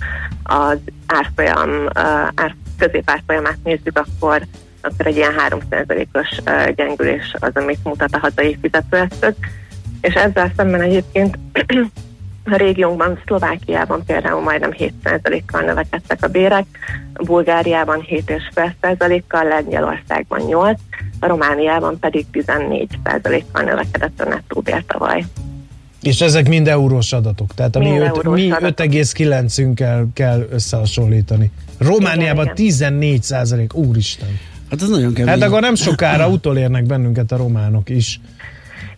az 0.44 0.78
árfolyam, 1.06 1.70
uh, 1.70 1.92
ár, 2.36 2.56
középárfolyamát 2.78 3.58
nézzük, 3.64 3.98
akkor 3.98 4.42
akkor 4.82 5.08
egy 5.08 5.16
ilyen 5.16 5.34
3%-os 5.50 6.38
uh, 6.46 6.70
gyengülés 6.70 7.34
az, 7.40 7.52
amit 7.54 7.84
mutat 7.84 8.14
a 8.14 8.20
hazai 8.20 8.58
fizetőeszköz. 8.62 9.34
És 10.02 10.14
ezzel 10.14 10.52
szemben 10.56 10.82
egyébként 10.82 11.38
a 12.52 12.58
régiónkban, 12.58 13.20
Szlovákiában 13.26 14.04
például 14.06 14.42
majdnem 14.42 14.74
7%-kal 14.78 15.62
növekedtek 15.62 16.24
a 16.24 16.28
bérek, 16.28 16.66
Bulgáriában 17.14 18.06
7,5%-kal, 18.10 19.44
Lengyelországban 19.44 20.40
8, 20.40 20.80
a 21.20 21.28
Romániában 21.28 22.00
pedig 22.00 22.26
14%-kal 22.34 23.64
növekedett 23.64 24.22
a 24.22 24.30
nettó 24.30 24.62
bér 24.62 24.84
tavaly. 24.88 25.26
És 26.02 26.22
ezek 26.22 26.48
mind 26.48 26.68
eurós 26.68 27.14
adatok. 27.14 27.54
Tehát 27.54 27.76
a 27.76 27.80
mi, 27.80 27.90
Mind 27.90 28.02
öt, 28.02 28.24
mi 28.24 28.52
adatok. 28.52 28.88
5,9-ünkkel 28.88 30.06
kell 30.14 30.48
összehasonlítani. 30.52 31.52
Romániában 31.78 32.44
Igen, 32.44 32.56
14 32.56 33.24
százalék, 33.24 33.74
úristen. 33.74 34.40
Hát 34.70 34.82
ez 34.82 34.90
nagyon 34.90 35.14
kemény. 35.14 35.34
Hát 35.34 35.42
akkor 35.42 35.62
nem 35.62 35.76
sokára 35.76 36.28
utolérnek 36.28 36.86
bennünket 36.86 37.32
a 37.32 37.38
románok 37.38 37.90
is. 37.90 38.20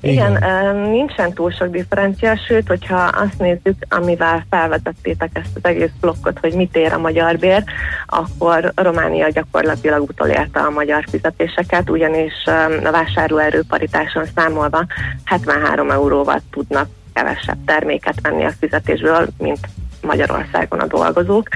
Igen, 0.02 0.38
Igen. 0.38 0.76
nincsen 0.76 1.34
túl 1.34 1.52
sok 1.52 1.68
differencia, 1.68 2.38
sőt, 2.48 2.68
hogyha 2.68 2.96
azt 2.96 3.38
nézzük, 3.38 3.76
amivel 3.90 4.46
felvezettétek 4.50 5.30
ezt 5.34 5.56
az 5.56 5.66
egész 5.66 5.92
blokkot, 6.00 6.40
hogy 6.40 6.54
mit 6.54 6.76
ér 6.76 6.94
a 6.94 6.98
magyar 6.98 7.38
bér, 7.38 7.64
akkor 8.06 8.72
Románia 8.76 9.30
gyakorlatilag 9.30 10.10
utolérte 10.10 10.60
a 10.60 10.70
magyar 10.70 11.04
fizetéseket, 11.10 11.90
ugyanis 11.90 12.34
a 12.84 12.92
vásárlóerő 12.92 13.64
paritáson 13.68 14.26
számolva 14.36 14.86
73 15.26 15.92
euróval 15.92 16.40
tudnak 16.52 16.88
kevesebb 17.14 17.58
terméket 17.66 18.22
venni 18.22 18.44
a 18.44 18.52
fizetésből, 18.60 19.28
mint 19.38 19.60
Magyarországon 20.02 20.80
a 20.80 20.88
dolgozók. 20.88 21.48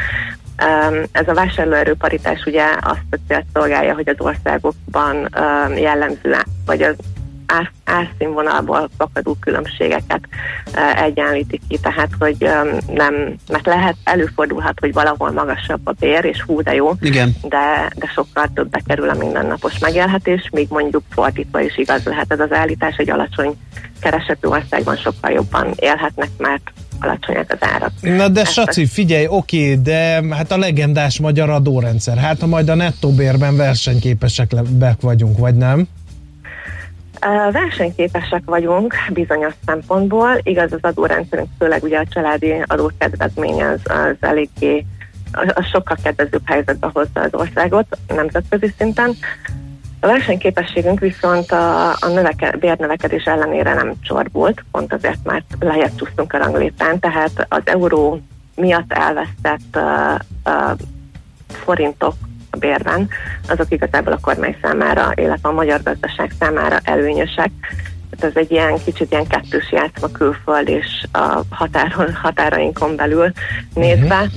Ez 1.11 1.27
a 1.27 1.33
vásárlóerő 1.33 1.95
paritás 1.95 2.43
ugye 2.45 2.63
azt 2.81 3.05
a 3.09 3.17
célt 3.27 3.45
szolgálja, 3.53 3.93
hogy 3.93 4.09
az 4.09 4.19
országokban 4.19 5.29
jellemző, 5.75 6.35
vagy 6.65 6.81
az 6.81 6.95
ár, 7.45 7.71
árszínvonalból 7.83 8.89
fakadó 8.97 9.35
különbségeket 9.39 10.19
uh, 10.73 11.01
egyenlítik 11.01 11.61
ki, 11.67 11.77
tehát 11.77 12.09
hogy 12.19 12.37
um, 12.39 12.95
nem, 12.95 13.35
mert 13.51 13.65
lehet, 13.65 13.95
előfordulhat, 14.03 14.79
hogy 14.79 14.93
valahol 14.93 15.31
magasabb 15.31 15.81
a 15.83 15.91
bér, 15.99 16.25
és 16.25 16.41
hú, 16.41 16.61
de 16.61 16.73
jó, 16.73 16.93
Igen. 16.99 17.35
de, 17.41 17.91
de 17.95 18.11
sokkal 18.13 18.49
többbe 18.53 18.81
kerül 18.85 19.09
a 19.09 19.13
mindennapos 19.13 19.77
megélhetés, 19.79 20.49
míg 20.51 20.67
mondjuk 20.69 21.03
fordítva 21.09 21.61
is 21.61 21.77
igaz 21.77 22.03
lehet 22.03 22.31
ez 22.31 22.39
az 22.39 22.51
állítás, 22.51 22.95
hogy 22.95 23.09
alacsony 23.09 23.57
keresetű 23.99 24.47
országban 24.47 24.95
sokkal 24.95 25.31
jobban 25.31 25.73
élhetnek, 25.75 26.29
mert 26.37 26.71
alacsonyak 26.99 27.51
az 27.59 27.67
árak. 27.73 27.91
Na 28.01 28.27
de 28.27 28.41
Ezt- 28.41 28.51
Saci, 28.51 28.85
figyelj, 28.85 29.27
oké, 29.29 29.75
de 29.75 30.23
hát 30.35 30.51
a 30.51 30.57
legendás 30.57 31.19
magyar 31.19 31.49
adórendszer, 31.49 32.17
hát 32.17 32.39
ha 32.39 32.47
majd 32.47 32.69
a 32.69 32.75
nettó 32.75 33.11
bérben 33.11 33.55
versenyképesek 33.55 34.51
vagyunk, 35.01 35.37
vagy 35.37 35.55
nem? 35.55 35.87
Versenyképesek 37.51 38.41
vagyunk 38.45 38.95
bizonyos 39.13 39.53
szempontból, 39.65 40.37
igaz 40.43 40.73
az 40.73 40.79
adórendszerünk, 40.81 41.47
főleg 41.59 41.83
ugye 41.83 41.97
a 41.97 42.05
családi 42.09 42.63
adókedvezmény 42.65 43.63
az, 43.63 43.79
az 43.83 44.15
eléggé 44.19 44.85
az 45.31 45.65
sokkal 45.71 45.97
kedvezőbb 46.03 46.41
helyzetbe 46.45 46.89
hozza 46.93 47.21
az 47.21 47.33
országot 47.33 47.97
nemzetközi 48.07 48.73
szinten. 48.77 49.15
A 49.99 50.07
versenyképességünk 50.07 50.99
viszont 50.99 51.51
a, 51.51 51.89
a 51.89 52.07
növeke, 52.07 52.55
bérnövekedés 52.59 53.23
ellenére 53.23 53.73
nem 53.73 53.93
csorbult, 54.01 54.63
pont 54.71 54.93
azért, 54.93 55.23
mert 55.23 55.45
lejjebb 55.59 55.95
csúsztunk 55.95 56.33
a 56.33 56.37
ranglétrán, 56.37 56.99
tehát 56.99 57.45
az 57.49 57.61
euró 57.63 58.21
miatt 58.55 58.93
elvesztett 58.93 59.75
uh, 59.75 60.15
uh, 60.45 60.77
forintok 61.47 62.13
a 62.55 62.57
bérben, 62.57 63.09
azok 63.47 63.71
igazából 63.71 64.13
a 64.13 64.19
kormány 64.21 64.57
számára, 64.61 65.11
illetve 65.15 65.49
a 65.49 65.51
magyar 65.51 65.83
gazdaság 65.83 66.31
számára 66.39 66.77
előnyösek. 66.83 67.51
Tehát 68.09 68.35
ez 68.35 68.41
egy 68.41 68.51
ilyen 68.51 68.77
kicsit 68.83 69.11
ilyen 69.11 69.27
kettős 69.27 69.71
játszma 69.71 70.07
külföld 70.07 70.67
és 70.67 71.03
a 71.11 71.41
határon, 71.49 72.13
határainkon 72.13 72.95
belül 72.95 73.31
nézve, 73.73 74.29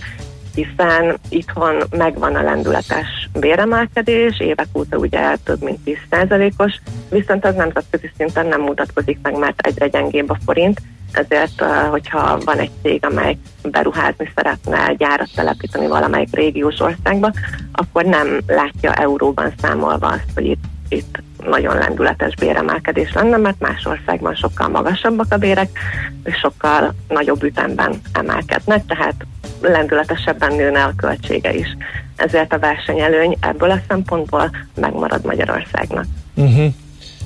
hiszen 0.54 1.18
itthon 1.28 1.82
megvan 1.90 2.34
a 2.34 2.42
lendületes 2.42 3.28
béremelkedés, 3.32 4.40
évek 4.40 4.66
óta 4.72 4.96
ugye 4.96 5.36
több 5.44 5.62
mint 5.62 5.78
10%-os, 6.10 6.74
viszont 7.10 7.44
az 7.44 7.54
nemzetközi 7.54 8.10
szinten 8.16 8.46
nem 8.46 8.60
mutatkozik 8.60 9.18
meg, 9.22 9.38
mert 9.38 9.66
egyre 9.66 9.88
gyengébb 9.88 10.30
a 10.30 10.38
forint, 10.44 10.80
ezért, 11.12 11.62
uh, 11.62 11.68
hogyha 11.68 12.38
van 12.44 12.58
egy 12.58 12.70
cég, 12.82 13.04
amely 13.04 13.36
beruházni 13.62 14.32
szeretne 14.34 14.94
gyárat 14.94 15.30
telepíteni 15.34 15.86
valamelyik 15.86 16.34
régiós 16.34 16.80
országba, 16.80 17.32
akkor 17.72 18.04
nem 18.04 18.40
látja 18.46 18.92
euróban 18.92 19.52
számolva 19.60 20.06
azt, 20.06 20.30
hogy 20.34 20.46
itt, 20.46 20.64
itt 20.88 21.22
nagyon 21.46 21.76
lendületes 21.76 22.34
béremelkedés 22.34 23.12
lenne, 23.12 23.36
mert 23.36 23.60
más 23.60 23.84
országban 23.84 24.34
sokkal 24.34 24.68
magasabbak 24.68 25.32
a 25.32 25.36
bérek, 25.36 25.78
és 26.24 26.36
sokkal 26.36 26.94
nagyobb 27.08 27.42
ütemben 27.42 28.00
emelkednek, 28.12 28.86
tehát 28.86 29.14
lendületesebben 29.60 30.54
nőne 30.54 30.82
a 30.82 30.92
költsége 30.96 31.54
is. 31.54 31.76
Ezért 32.16 32.52
a 32.52 32.58
versenyelőny 32.58 33.36
ebből 33.40 33.70
a 33.70 33.80
szempontból 33.88 34.50
megmarad 34.74 35.24
Magyarországnak. 35.24 36.06
Uh-huh. 36.34 36.72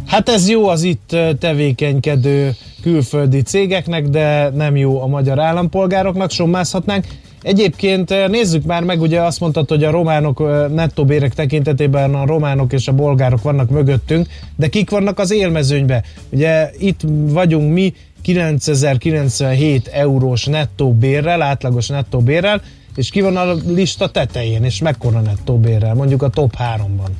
Hát 0.06 0.28
ez 0.28 0.48
jó 0.48 0.68
az 0.68 0.82
itt 0.82 1.16
tevékenykedő 1.38 2.54
külföldi 2.82 3.42
cégeknek, 3.42 4.08
de 4.08 4.48
nem 4.48 4.76
jó 4.76 5.02
a 5.02 5.06
magyar 5.06 5.38
állampolgároknak, 5.38 6.30
sommázhatnánk. 6.30 7.06
Egyébként 7.42 8.28
nézzük 8.28 8.64
már 8.64 8.82
meg, 8.82 9.00
ugye 9.00 9.20
azt 9.20 9.40
mondtad, 9.40 9.68
hogy 9.68 9.84
a 9.84 9.90
románok 9.90 10.38
nettó 10.74 11.04
bérek 11.04 11.34
tekintetében 11.34 12.14
a 12.14 12.26
románok 12.26 12.72
és 12.72 12.88
a 12.88 12.92
bolgárok 12.92 13.42
vannak 13.42 13.70
mögöttünk, 13.70 14.26
de 14.56 14.68
kik 14.68 14.90
vannak 14.90 15.18
az 15.18 15.30
élmezőnybe? 15.30 16.02
Ugye 16.30 16.70
itt 16.78 17.00
vagyunk 17.10 17.72
mi 17.72 17.94
9097 18.22 19.88
eurós 19.88 20.44
nettó 20.44 20.92
bérrel, 20.92 21.42
átlagos 21.42 21.88
nettó 21.88 22.20
bérrel, 22.20 22.62
és 22.96 23.10
ki 23.10 23.20
van 23.20 23.36
a 23.36 23.54
lista 23.66 24.10
tetején, 24.10 24.64
és 24.64 24.80
mekkora 24.80 25.20
nettó 25.20 25.58
bérrel, 25.58 25.94
mondjuk 25.94 26.22
a 26.22 26.28
top 26.28 26.54
3-ban. 26.58 27.10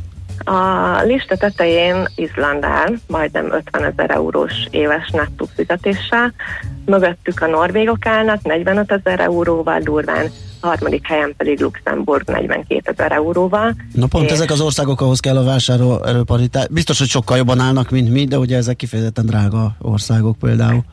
A 0.45 1.03
lista 1.03 1.37
tetején 1.37 2.09
Izland 2.15 2.65
áll, 2.65 2.95
majdnem 3.07 3.53
50 3.53 3.85
ezer 3.85 4.11
eurós 4.11 4.53
éves 4.71 5.11
nettó 5.11 5.49
fizetéssel, 5.55 6.33
mögöttük 6.85 7.41
a 7.41 7.47
norvégok 7.47 8.07
állnak 8.07 8.43
45 8.43 8.93
ezer 8.93 9.21
euróval 9.21 9.81
durván, 9.81 10.27
a 10.61 10.67
harmadik 10.67 11.07
helyen 11.07 11.35
pedig 11.37 11.61
Luxemburg 11.61 12.29
42 12.29 12.81
ezer 12.97 13.13
euróval. 13.13 13.75
Na 13.93 14.07
pont 14.07 14.25
És- 14.25 14.31
ezek 14.33 14.51
az 14.51 14.61
országok, 14.61 15.01
ahhoz 15.01 15.21
kell 15.21 15.37
a 15.37 15.45
vásárlóerőparitás. 15.45 16.67
Biztos, 16.71 16.99
hogy 16.99 17.09
sokkal 17.09 17.37
jobban 17.37 17.61
állnak, 17.61 17.91
mint 17.91 18.11
mi, 18.11 18.25
de 18.25 18.39
ugye 18.39 18.57
ezek 18.57 18.77
kifejezetten 18.77 19.27
drága 19.27 19.77
országok 19.79 20.39
például. 20.39 20.85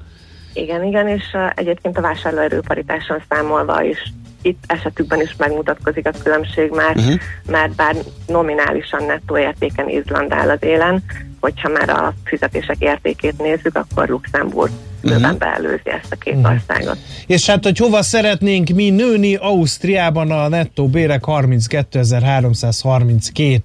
Igen, 0.53 0.83
igen, 0.83 1.07
és 1.07 1.23
egyébként 1.55 1.97
a 1.97 2.01
vásárlóerőparitáson 2.01 3.21
számolva 3.29 3.83
is 3.83 4.13
itt 4.41 4.63
esetükben 4.67 5.21
is 5.21 5.35
megmutatkozik 5.37 6.07
a 6.07 6.11
különbség, 6.23 6.69
Mhm. 6.69 6.77
uh-huh. 6.99 7.19
mert 7.47 7.75
bár 7.75 7.95
nominálisan 8.27 9.03
nettó 9.05 9.37
értéken 9.37 9.89
Izland 9.89 10.31
áll 10.33 10.49
az 10.49 10.63
élen, 10.63 11.03
hogyha 11.39 11.69
már 11.69 11.89
a 11.89 12.13
fizetések 12.23 12.75
értékét 12.79 13.37
nézzük, 13.37 13.75
akkor 13.75 14.07
Luxemburg 14.09 14.71
bőven 15.01 15.19
Mhm. 15.29 15.37
beelőzi 15.37 15.89
ezt 15.89 16.11
a 16.11 16.15
két 16.15 16.37
országot. 16.45 16.97
És 17.27 17.45
hát, 17.49 17.63
hogy 17.63 17.77
hova 17.77 18.01
szeretnénk 18.01 18.69
mi 18.69 18.89
nőni, 18.89 19.35
Ausztriában 19.35 20.31
a 20.31 20.47
nettó 20.47 20.87
bérek 20.87 21.23
32.332 21.25 23.61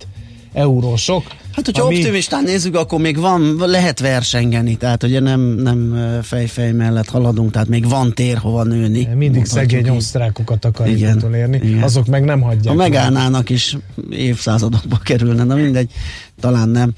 eurósok. 0.53 1.23
Hát, 1.55 1.65
hogyha 1.65 1.83
ami- 1.85 1.97
optimistán 1.97 2.43
nézzük, 2.43 2.77
akkor 2.77 3.01
még 3.01 3.19
van, 3.19 3.57
lehet 3.59 4.01
versengeni, 4.01 4.77
tehát 4.77 5.03
ugye 5.03 5.21
nem, 5.21 5.41
nem 5.41 5.97
fejfej 6.23 6.73
mellett 6.73 7.09
haladunk, 7.09 7.51
tehát 7.51 7.69
még 7.69 7.89
van 7.89 8.13
tér 8.15 8.37
hova 8.37 8.63
nőni. 8.63 9.09
Mindig 9.15 9.45
szegény 9.45 9.85
így. 9.85 9.91
osztrákokat 9.91 10.65
akarjuk 10.65 10.99
Igen, 10.99 11.17
utolérni, 11.17 11.61
igen. 11.63 11.83
azok 11.83 12.07
meg 12.07 12.25
nem 12.25 12.41
hagyják. 12.41 12.67
Ha 12.67 12.75
megállnának 12.75 13.51
is 13.51 13.77
évszázadokba 14.11 14.99
kerülne, 15.05 15.45
na 15.45 15.55
mindegy, 15.55 15.91
talán 16.41 16.69
nem. 16.69 16.93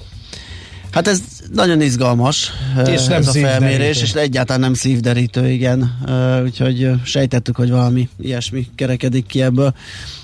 Hát 0.91 1.07
ez 1.07 1.21
nagyon 1.53 1.81
izgalmas 1.81 2.51
És 2.85 3.05
ö, 3.05 3.09
nem 3.09 3.19
ez 3.19 3.27
a 3.27 3.31
felmérés, 3.31 4.01
és 4.01 4.13
egyáltalán 4.13 4.61
nem 4.61 4.73
szívderítő, 4.73 5.49
igen. 5.49 5.97
Úgyhogy 6.43 6.91
sejtettük, 7.03 7.55
hogy 7.55 7.69
valami 7.69 8.09
ilyesmi 8.21 8.67
kerekedik 8.75 9.25
ki 9.25 9.41
ebből. 9.41 9.73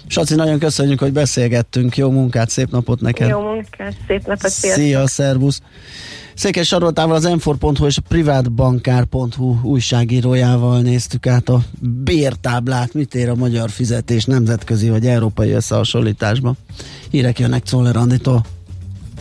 Saci, 0.07 0.35
nagyon 0.35 0.59
köszönjük, 0.59 0.99
hogy 0.99 1.13
beszélgettünk. 1.13 1.97
Jó 1.97 2.11
munkát, 2.11 2.49
szép 2.49 2.71
napot 2.71 3.01
neked. 3.01 3.29
Jó 3.29 3.39
munkát, 3.39 3.95
szép 4.07 4.25
napot, 4.25 4.49
sziasztok! 4.49 4.83
Szia, 4.83 5.07
szervusz! 5.07 5.61
Székely 6.35 6.63
Saroltával 6.63 7.15
az 7.15 7.23
m 7.23 7.85
és 7.85 7.97
a 7.97 8.01
privátbankár.hu 8.07 9.59
újságírójával 9.63 10.81
néztük 10.81 11.27
át 11.27 11.49
a 11.49 11.61
bértáblát, 11.79 12.93
mit 12.93 13.15
ér 13.15 13.29
a 13.29 13.35
magyar 13.35 13.69
fizetés 13.69 14.25
nemzetközi 14.25 14.89
vagy 14.89 15.05
európai 15.05 15.51
összehasonlításban. 15.51 16.57
Hírek 17.09 17.39
jönnek 17.39 17.63
Czoller 17.63 17.95
Anditól. 17.95 18.45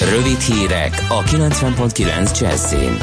Rövid 0.00 0.40
hírek 0.40 1.06
a 1.08 1.22
90.9 1.22 2.40
Jazzin. 2.40 2.98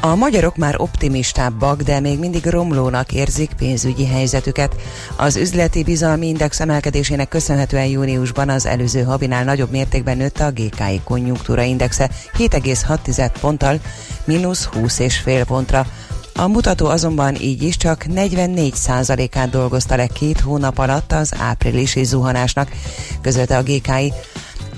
A 0.00 0.14
magyarok 0.14 0.56
már 0.56 0.74
optimistábbak, 0.80 1.82
de 1.82 2.00
még 2.00 2.18
mindig 2.18 2.46
romlónak 2.46 3.12
érzik 3.12 3.50
pénzügyi 3.56 4.06
helyzetüket. 4.06 4.74
Az 5.16 5.36
üzleti 5.36 5.82
bizalmi 5.82 6.26
index 6.26 6.60
emelkedésének 6.60 7.28
köszönhetően 7.28 7.86
júniusban 7.86 8.48
az 8.48 8.66
előző 8.66 9.02
havinál 9.02 9.44
nagyobb 9.44 9.70
mértékben 9.70 10.16
nőtt 10.16 10.38
a 10.40 10.50
GKI 10.50 11.00
konjunktúra 11.04 11.62
indexe 11.62 12.10
7,6 12.38 13.30
ponttal, 13.40 13.80
mínusz 14.24 14.68
20,5 14.72 15.42
pontra. 15.46 15.86
A 16.34 16.48
mutató 16.48 16.86
azonban 16.86 17.34
így 17.34 17.62
is 17.62 17.76
csak 17.76 18.04
44% 18.14 19.28
át 19.34 19.50
dolgozta 19.50 19.96
le 19.96 20.06
két 20.06 20.40
hónap 20.40 20.78
alatt 20.78 21.12
az 21.12 21.32
áprilisi 21.38 22.04
zuhanásnak, 22.04 22.70
közölte 23.22 23.56
a 23.56 23.62
GKI. 23.62 24.12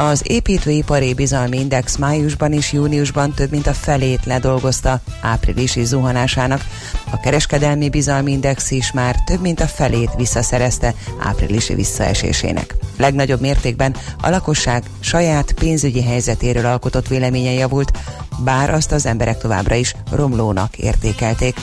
Az 0.00 0.22
építőipari 0.24 1.14
bizalmi 1.14 1.58
index 1.58 1.96
májusban 1.96 2.52
és 2.52 2.72
júniusban 2.72 3.32
több 3.34 3.50
mint 3.50 3.66
a 3.66 3.72
felét 3.72 4.24
ledolgozta 4.24 5.00
áprilisi 5.20 5.84
zuhanásának. 5.84 6.64
A 7.10 7.20
kereskedelmi 7.20 7.88
bizalmi 7.88 8.32
index 8.32 8.70
is 8.70 8.92
már 8.92 9.16
több 9.24 9.40
mint 9.40 9.60
a 9.60 9.66
felét 9.66 10.10
visszaszerezte 10.16 10.94
áprilisi 11.22 11.74
visszaesésének. 11.74 12.74
Legnagyobb 12.96 13.40
mértékben 13.40 13.96
a 14.22 14.28
lakosság 14.28 14.82
saját 15.00 15.52
pénzügyi 15.52 16.02
helyzetéről 16.02 16.66
alkotott 16.66 17.08
véleménye 17.08 17.52
javult, 17.52 17.98
bár 18.44 18.70
azt 18.70 18.92
az 18.92 19.06
emberek 19.06 19.38
továbbra 19.38 19.74
is 19.74 19.94
romlónak 20.10 20.76
értékelték. 20.76 21.56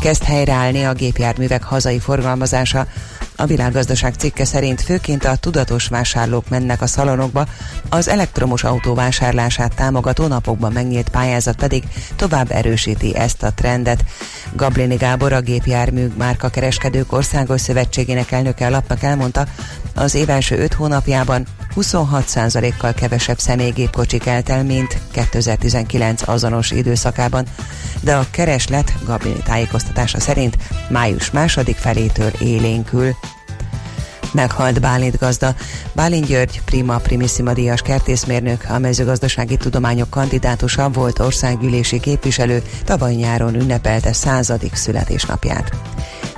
Kezd 0.00 0.22
helyreállni 0.22 0.84
a 0.84 0.92
gépjárművek 0.92 1.62
hazai 1.62 1.98
forgalmazása. 1.98 2.86
A 3.42 3.46
világgazdaság 3.46 4.14
cikke 4.14 4.44
szerint 4.44 4.80
főként 4.80 5.24
a 5.24 5.36
tudatos 5.36 5.88
vásárlók 5.88 6.48
mennek 6.48 6.82
a 6.82 6.86
szalonokba, 6.86 7.46
az 7.88 8.08
elektromos 8.08 8.64
autó 8.64 8.94
vásárlását 8.94 9.74
támogató 9.74 10.26
napokban 10.26 10.72
megnyílt 10.72 11.08
pályázat 11.08 11.56
pedig 11.56 11.84
tovább 12.16 12.50
erősíti 12.50 13.16
ezt 13.16 13.42
a 13.42 13.52
trendet. 13.52 14.04
Gablini 14.52 14.96
Gábor, 14.96 15.32
a 15.32 15.40
gépjármű 15.40 16.06
márka 16.16 16.48
kereskedők 16.48 17.12
országos 17.12 17.60
szövetségének 17.60 18.30
elnöke 18.30 18.66
a 18.66 18.70
lapnak 18.70 19.02
elmondta, 19.02 19.46
az 19.94 20.14
év 20.14 20.30
első 20.30 20.58
5 20.58 20.72
hónapjában 20.72 21.46
26%-kal 21.76 22.92
kevesebb 22.92 23.38
személygépkocsi 23.38 24.18
kelt 24.18 24.48
el, 24.48 24.64
mint 24.64 24.98
2019 25.10 26.28
azonos 26.28 26.70
időszakában, 26.70 27.46
de 28.00 28.14
a 28.14 28.26
kereslet 28.30 28.92
Gablini 29.04 29.42
tájékoztatása 29.44 30.20
szerint 30.20 30.56
május 30.88 31.30
második 31.30 31.76
felétől 31.76 32.30
élénkül. 32.38 33.14
Meghalt 34.32 34.80
Bálint 34.80 35.18
gazda. 35.18 35.54
Bálint 35.92 36.26
György, 36.26 36.62
Prima 36.64 36.96
Primissima 36.96 37.52
díjas 37.52 37.82
kertészmérnök, 37.82 38.64
a 38.68 38.78
mezőgazdasági 38.78 39.56
tudományok 39.56 40.10
kandidátusa, 40.10 40.90
volt 40.90 41.18
országgyűlési 41.18 42.00
képviselő, 42.00 42.62
tavaly 42.84 43.14
nyáron 43.14 43.54
ünnepelte 43.54 44.12
századik 44.12 44.74
születésnapját. 44.74 45.72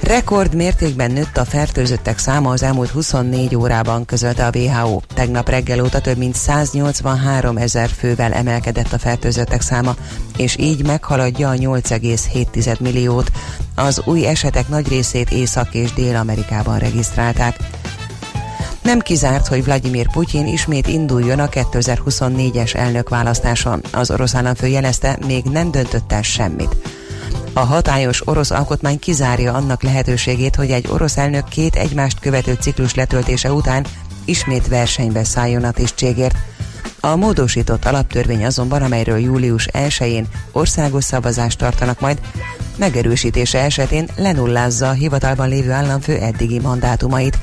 Rekord 0.05 0.55
mértékben 0.55 1.11
nőtt 1.11 1.36
a 1.36 1.44
fertőzöttek 1.44 2.18
száma 2.18 2.50
az 2.50 2.62
elmúlt 2.62 2.90
24 2.90 3.57
órában, 3.57 4.05
közölte 4.05 4.46
a 4.46 4.50
WHO. 4.55 5.00
Tegnap 5.14 5.48
reggel 5.48 5.80
óta 5.80 6.00
több 6.00 6.16
mint 6.16 6.34
183 6.34 7.57
ezer 7.57 7.88
fővel 7.88 8.32
emelkedett 8.32 8.92
a 8.92 8.98
fertőzöttek 8.98 9.61
száma, 9.61 9.94
és 10.36 10.57
így 10.59 10.86
meghaladja 10.86 11.50
a 11.50 11.55
8,7 11.55 12.80
milliót. 12.80 13.30
Az 13.74 14.02
új 14.05 14.26
esetek 14.26 14.68
nagy 14.68 14.88
részét 14.88 15.30
Észak- 15.30 15.74
és 15.74 15.92
Dél-Amerikában 15.92 16.78
regisztrálták. 16.78 17.57
Nem 18.82 18.98
kizárt, 18.98 19.46
hogy 19.46 19.64
Vladimir 19.64 20.11
Putyin 20.12 20.46
ismét 20.46 20.86
induljon 20.86 21.38
a 21.38 21.48
2024-es 21.48 22.74
elnökválasztáson. 22.74 23.80
Az 23.92 24.11
orosz 24.11 24.34
államfő 24.34 24.66
jelezte, 24.66 25.18
még 25.26 25.44
nem 25.44 25.70
döntött 25.70 26.12
el 26.12 26.22
semmit. 26.22 26.76
A 27.57 27.61
hatályos 27.61 28.26
orosz 28.26 28.50
alkotmány 28.50 28.98
kizárja 28.98 29.52
annak 29.52 29.82
lehetőségét, 29.82 30.57
hogy 30.57 30.70
egy 30.70 30.88
orosz 30.90 31.16
elnök 31.16 31.48
két 31.48 31.76
egymást 31.76 32.20
követő 32.20 32.57
ciklus 32.61 32.94
letöltése 32.94 33.52
után 33.52 33.86
ismét 34.24 34.68
versenybe 34.68 35.24
szálljon 35.24 35.64
a 35.64 35.70
tisztségért. 35.70 36.36
A 37.00 37.16
módosított 37.16 37.84
alaptörvény 37.84 38.44
azonban, 38.44 38.82
amelyről 38.82 39.18
július 39.18 39.68
1-én 39.72 40.26
országos 40.52 41.05
szavazást 41.05 41.59
tartanak 41.59 42.00
majd, 42.00 42.20
megerősítése 42.76 43.59
esetén 43.59 44.09
lenullázza 44.16 44.89
a 44.89 44.93
hivatalban 44.93 45.48
lévő 45.48 45.70
államfő 45.70 46.16
eddigi 46.18 46.60
mandátumait. 46.60 47.39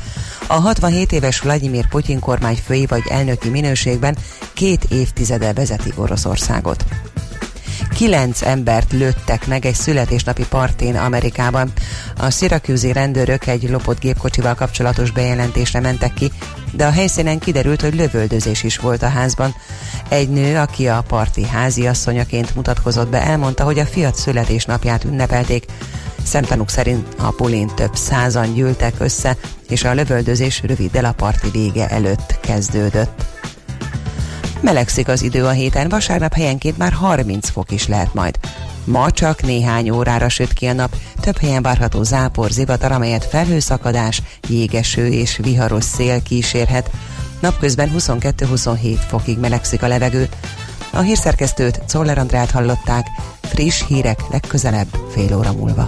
A 0.47 0.53
67 0.53 1.11
éves 1.11 1.39
Vladimir 1.39 1.88
Putyin 1.88 2.19
kormányfői 2.19 2.85
vagy 2.85 3.03
elnöki 3.09 3.49
minőségben 3.49 4.17
két 4.53 4.83
évtizede 4.83 5.53
vezeti 5.53 5.91
Oroszországot. 5.95 6.85
Kilenc 7.89 8.41
embert 8.41 8.91
lőttek 8.91 9.47
meg 9.47 9.65
egy 9.65 9.75
születésnapi 9.75 10.45
partén 10.49 10.95
Amerikában. 10.95 11.71
A 12.17 12.29
szirakűzi 12.29 12.91
rendőrök 12.91 13.47
egy 13.47 13.69
lopott 13.69 13.99
gépkocsival 13.99 14.53
kapcsolatos 14.53 15.11
bejelentésre 15.11 15.79
mentek 15.79 16.13
ki, 16.13 16.31
de 16.71 16.85
a 16.85 16.91
helyszínen 16.91 17.39
kiderült, 17.39 17.81
hogy 17.81 17.95
lövöldözés 17.95 18.63
is 18.63 18.77
volt 18.77 19.03
a 19.03 19.07
házban. 19.07 19.55
Egy 20.09 20.29
nő, 20.29 20.57
aki 20.57 20.87
a 20.87 21.03
parti 21.07 21.45
háziasszonyaként 21.45 22.55
mutatkozott 22.55 23.09
be, 23.09 23.21
elmondta, 23.21 23.63
hogy 23.63 23.79
a 23.79 23.85
fiat 23.85 24.15
születésnapját 24.15 25.03
ünnepelték. 25.03 25.65
Szemtanúk 26.23 26.69
szerint 26.69 27.07
a 27.17 27.31
pulin 27.31 27.71
több 27.75 27.95
százan 27.95 28.53
gyűltek 28.53 28.93
össze, 28.97 29.37
és 29.69 29.83
a 29.83 29.93
lövöldözés 29.93 30.61
röviddel 30.63 31.05
a 31.05 31.11
parti 31.11 31.49
vége 31.49 31.89
előtt 31.89 32.39
kezdődött. 32.41 33.40
Melegszik 34.61 35.07
az 35.07 35.21
idő 35.21 35.45
a 35.45 35.49
héten, 35.49 35.89
vasárnap 35.89 36.33
helyenként 36.33 36.77
már 36.77 36.91
30 36.91 37.49
fok 37.49 37.71
is 37.71 37.88
lehet 37.88 38.13
majd. 38.13 38.39
Ma 38.83 39.11
csak 39.11 39.41
néhány 39.41 39.89
órára 39.89 40.29
süt 40.29 40.53
ki 40.53 40.65
a 40.65 40.73
nap, 40.73 40.95
több 41.19 41.38
helyen 41.38 41.61
várható 41.61 42.03
zápor, 42.03 42.49
zivatar, 42.49 42.91
amelyet 42.91 43.25
felhőszakadás, 43.25 44.21
jégeső 44.49 45.07
és 45.07 45.39
viharos 45.43 45.83
szél 45.83 46.23
kísérhet. 46.23 46.89
Napközben 47.39 47.91
22-27 47.97 48.97
fokig 49.07 49.39
melegszik 49.39 49.83
a 49.83 49.88
levegő. 49.88 50.29
A 50.93 50.99
hírszerkesztőt 50.99 51.81
Czoller 51.85 52.17
Andrát 52.17 52.51
hallották, 52.51 53.07
friss 53.41 53.83
hírek 53.88 54.19
legközelebb 54.31 54.88
fél 55.13 55.38
óra 55.38 55.51
múlva. 55.51 55.88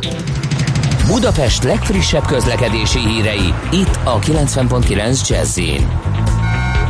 Budapest 1.08 1.64
legfrissebb 1.64 2.26
közlekedési 2.26 3.00
hírei, 3.00 3.54
itt 3.72 4.00
a 4.04 4.20
90.9 4.20 5.28
jazz 5.28 5.60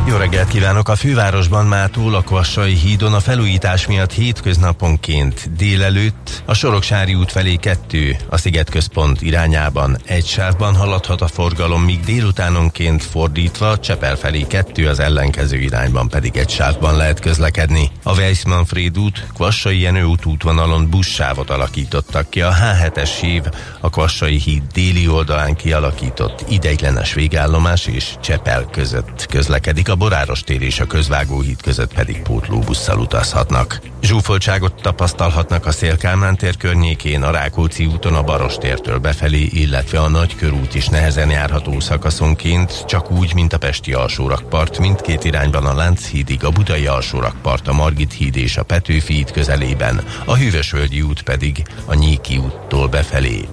Jó 0.06 0.16
reggelt 0.16 0.48
kívánok! 0.48 0.88
A 0.88 0.96
fővárosban 0.96 1.66
mától 1.66 2.14
a 2.14 2.20
Kvassai 2.20 2.74
hídon 2.74 3.14
a 3.14 3.20
felújítás 3.20 3.86
miatt 3.86 4.12
hétköznaponként 4.12 5.56
délelőtt 5.56 6.42
a 6.44 6.54
Soroksári 6.54 7.14
út 7.14 7.32
felé 7.32 7.54
kettő, 7.54 8.16
a 8.28 8.36
Sziget 8.36 8.70
központ 8.70 9.22
irányában 9.22 9.96
egy 10.04 10.26
sávban 10.26 10.74
haladhat 10.74 11.20
a 11.20 11.26
forgalom, 11.26 11.82
míg 11.82 12.00
délutánonként 12.00 13.04
fordítva 13.04 13.78
Csepel 13.78 14.16
felé 14.16 14.42
kettő, 14.42 14.88
az 14.88 14.98
ellenkező 14.98 15.56
irányban 15.56 16.08
pedig 16.08 16.36
egy 16.36 16.50
sávban 16.50 16.96
lehet 16.96 17.20
közlekedni. 17.20 17.90
A 18.02 18.14
Weissmanfried 18.14 18.98
út, 18.98 19.26
Kvassai 19.34 19.80
Jenő 19.80 20.02
út 20.02 20.24
útvonalon 20.24 20.90
buszsávot 20.90 21.50
alakítottak 21.50 22.30
ki. 22.30 22.40
A 22.40 22.52
H7-es 22.52 23.10
hív 23.20 23.42
a 23.80 23.90
Kvassai 23.90 24.38
híd 24.38 24.62
déli 24.72 25.08
oldalán 25.08 25.54
kialakított 25.54 26.44
ideiglenes 26.48 27.14
végállomás 27.14 27.86
és 27.86 28.14
Csepel 28.20 28.68
között 28.70 29.26
közlekedik. 29.26 29.92
Boráros 29.96 30.42
tér 30.42 30.62
és 30.62 30.80
a 30.80 30.86
Közvágóhíd 30.86 31.62
között 31.62 31.94
pedig 31.94 32.22
pótlóbusszal 32.22 32.98
utazhatnak. 32.98 33.80
Zsúfoltságot 34.04 34.82
tapasztalhatnak 34.82 35.66
a 35.66 35.70
Szélkálmán 35.70 36.36
tér 36.36 36.56
környékén, 36.56 37.22
a 37.22 37.30
Rákóczi 37.30 37.86
úton 37.86 38.14
a 38.14 38.22
Baros 38.22 38.56
tértől 38.56 38.98
befelé, 38.98 39.42
illetve 39.42 40.00
a 40.00 40.08
Nagykörút 40.08 40.74
is 40.74 40.88
nehezen 40.88 41.30
járható 41.30 41.80
szakaszonként, 41.80 42.84
csak 42.86 43.10
úgy, 43.10 43.34
mint 43.34 43.52
a 43.52 43.58
Pesti 43.58 43.92
alsórakpart, 43.92 44.78
mindkét 44.78 45.24
irányban 45.24 45.66
a 45.66 45.74
Lánchídig, 45.74 46.44
a 46.44 46.50
Budai 46.50 46.86
alsórakpart, 46.86 47.68
a 47.68 47.72
Margit 47.72 48.12
híd 48.12 48.36
és 48.36 48.56
a 48.56 48.62
Petőfi 48.62 49.14
híd 49.14 49.30
közelében, 49.30 50.04
a 50.24 50.36
Hűvösvölgyi 50.36 51.02
út 51.02 51.22
pedig 51.22 51.62
a 51.84 51.94
Nyíki 51.94 52.36
úttól 52.36 52.88
befelé. 52.88 53.48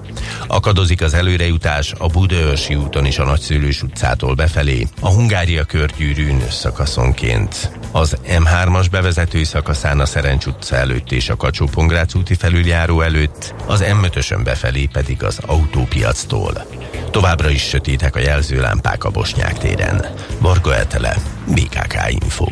Akadozik 0.48 1.02
az 1.02 1.14
előrejutás 1.14 1.94
a 1.98 2.08
Budaörsi 2.08 2.76
úton 2.76 3.06
is 3.06 3.20
a 3.20 3.26
Nagyszülős 3.26 3.84
utcától 3.84 4.36
befelé, 4.36 4.88
a 5.00 5.10
Hungária 5.10 5.64
körgyűrűn 5.64 6.50
szakaszonként. 6.50 7.72
Az 7.92 8.18
M3-as 8.28 8.86
bevezető 8.92 9.44
szakaszán 9.44 10.00
a 10.00 10.06
Szerencs 10.06 10.46
utca 10.46 10.76
előtt 10.76 11.12
és 11.12 11.30
a 11.30 11.36
kacsó 11.36 11.70
úti 12.16 12.34
felüljáró 12.34 13.02
előtt, 13.02 13.54
az 13.66 13.84
M5-ösön 13.84 14.42
befelé 14.44 14.90
pedig 14.92 15.24
az 15.24 15.40
autópiactól. 15.46 16.66
Továbbra 17.12 17.50
is 17.50 17.62
sötétek 17.62 18.16
a 18.16 18.20
jelzőlámpák 18.20 19.04
a 19.04 19.10
Bosnyák 19.10 19.58
téren. 19.58 20.06
Varga 20.40 20.76
Etele, 20.76 21.16
BKK 21.48 21.96
Info. 22.10 22.46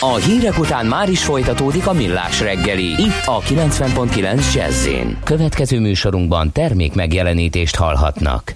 A 0.00 0.14
hírek 0.14 0.58
után 0.58 0.86
már 0.86 1.08
is 1.08 1.24
folytatódik 1.24 1.86
a 1.86 1.92
millás 1.92 2.40
reggeli, 2.40 3.02
itt 3.02 3.22
a 3.24 3.40
90.9 3.40 4.54
jazz 4.54 4.88
Következő 5.24 5.80
műsorunkban 5.80 6.52
termék 6.52 6.94
megjelenítést 6.94 7.76
hallhatnak. 7.76 8.54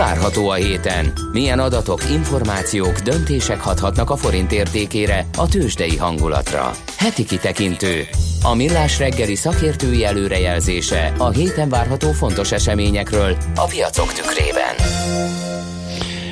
Várható 0.00 0.48
a 0.48 0.54
héten? 0.54 1.12
Milyen 1.32 1.58
adatok, 1.58 2.10
információk, 2.10 2.98
döntések 2.98 3.60
hathatnak 3.60 4.10
a 4.10 4.16
forint 4.16 4.52
értékére, 4.52 5.26
a 5.36 5.48
tőzsdei 5.48 5.96
hangulatra? 5.96 6.70
Heti 6.96 7.24
kitekintő. 7.24 8.08
A 8.42 8.54
millás 8.54 8.98
reggeli 8.98 9.34
szakértői 9.34 10.04
előrejelzése 10.04 11.12
a 11.18 11.30
héten 11.30 11.68
várható 11.68 12.12
fontos 12.12 12.52
eseményekről 12.52 13.36
a 13.54 13.64
piacok 13.64 14.12
tükrében. 14.12 14.74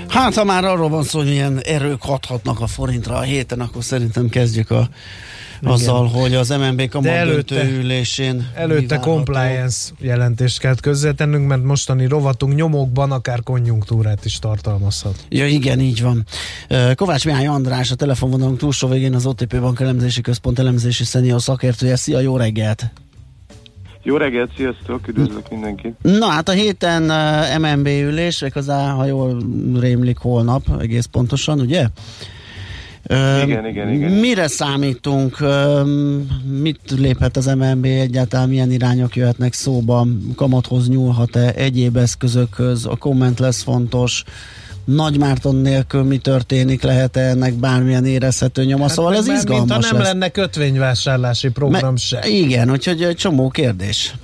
Hát, 0.08 0.34
ha 0.34 0.44
már 0.44 0.64
arról 0.64 0.88
van 0.88 1.02
szó, 1.02 1.18
hogy 1.18 1.28
milyen 1.28 1.60
erők 1.62 2.02
hathatnak 2.02 2.60
a 2.60 2.66
forintra 2.66 3.16
a 3.16 3.22
héten, 3.22 3.60
akkor 3.60 3.84
szerintem 3.84 4.28
kezdjük 4.28 4.70
a, 4.70 4.88
azzal, 5.62 6.06
hogy 6.06 6.34
az 6.34 6.48
MNB 6.48 6.88
kamadöntő 6.88 7.78
ülésén 7.78 8.50
Előtte 8.54 8.98
compliance 8.98 9.90
jelentést 10.00 10.58
kell 10.58 10.74
közzétennünk, 10.80 11.48
mert 11.48 11.62
mostani 11.62 12.06
rovatunk 12.06 12.54
nyomokban 12.54 13.12
akár 13.12 13.42
konjunktúrát 13.42 14.24
is 14.24 14.38
tartalmazhat. 14.38 15.24
Ja, 15.28 15.46
igen, 15.46 15.80
így 15.80 16.02
van. 16.02 16.26
Kovács 16.94 17.24
Mihály 17.24 17.46
András, 17.46 17.90
a 17.90 17.94
telefonvonalunk 17.94 18.58
túlsó 18.58 18.88
végén 18.88 19.14
az 19.14 19.26
OTP 19.26 19.60
Bank 19.60 19.80
elemzési 19.80 20.20
központ 20.20 20.58
elemzési 20.58 21.04
szenior 21.04 21.42
szakértője. 21.42 21.96
Szia, 21.96 22.20
jó 22.20 22.36
reggelt! 22.36 22.92
Jó 24.02 24.16
reggelt, 24.16 24.50
sziasztok, 24.56 25.08
üdvözlök 25.08 25.50
mindenkit. 25.50 25.94
Na 26.02 26.26
hát 26.26 26.48
a 26.48 26.52
héten 26.52 27.02
MNB 27.60 27.86
ülés, 27.86 28.40
méghozzá, 28.40 28.90
ha 28.90 29.04
jól 29.04 29.42
rémlik, 29.80 30.18
holnap, 30.18 30.62
egész 30.80 31.04
pontosan, 31.04 31.60
ugye? 31.60 31.86
Igen, 33.44 33.66
igen, 33.66 33.92
igen. 33.92 34.10
Mire 34.10 34.46
számítunk? 34.46 35.36
Mit 36.60 36.80
léphet 36.96 37.36
az 37.36 37.46
MNB 37.46 37.84
egyáltalán? 37.84 38.48
Milyen 38.48 38.70
irányok 38.72 39.16
jöhetnek 39.16 39.52
szóba? 39.52 40.06
Kamathoz 40.36 40.88
nyúlhat-e? 40.88 41.52
Egyéb 41.56 41.96
eszközökhöz? 41.96 42.86
A 42.86 42.96
komment 42.96 43.38
lesz 43.38 43.62
fontos. 43.62 44.24
Nagy 44.84 45.18
Márton 45.18 45.54
nélkül 45.56 46.02
mi 46.02 46.16
történik? 46.18 46.82
Lehet-e 46.82 47.20
ennek 47.20 47.54
bármilyen 47.54 48.04
érezhető 48.04 48.64
nyoma? 48.64 48.88
szóval 48.88 49.12
ez 49.12 49.18
Hát 49.18 49.26
Mert 49.26 49.38
izgalmas 49.38 49.68
Mintha 49.68 49.90
nem 49.92 50.00
lesz. 50.02 50.12
lenne 50.12 50.28
kötvényvásárlási 50.28 51.50
program 51.50 51.90
Me- 51.90 51.98
se. 52.00 52.20
Igen, 52.28 52.70
úgyhogy 52.70 53.02
egy 53.02 53.16
csomó 53.16 53.48
kérdés. 53.48 54.14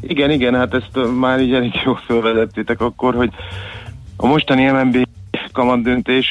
Igen, 0.00 0.30
igen, 0.30 0.54
hát 0.54 0.74
ezt 0.74 0.90
már 1.20 1.40
így 1.40 1.52
elég 1.52 1.72
jól 1.84 2.00
felvezettétek 2.06 2.80
akkor, 2.80 3.14
hogy 3.14 3.30
a 4.16 4.26
mostani 4.26 4.64
MNB 4.64 4.96
kamat 5.52 5.82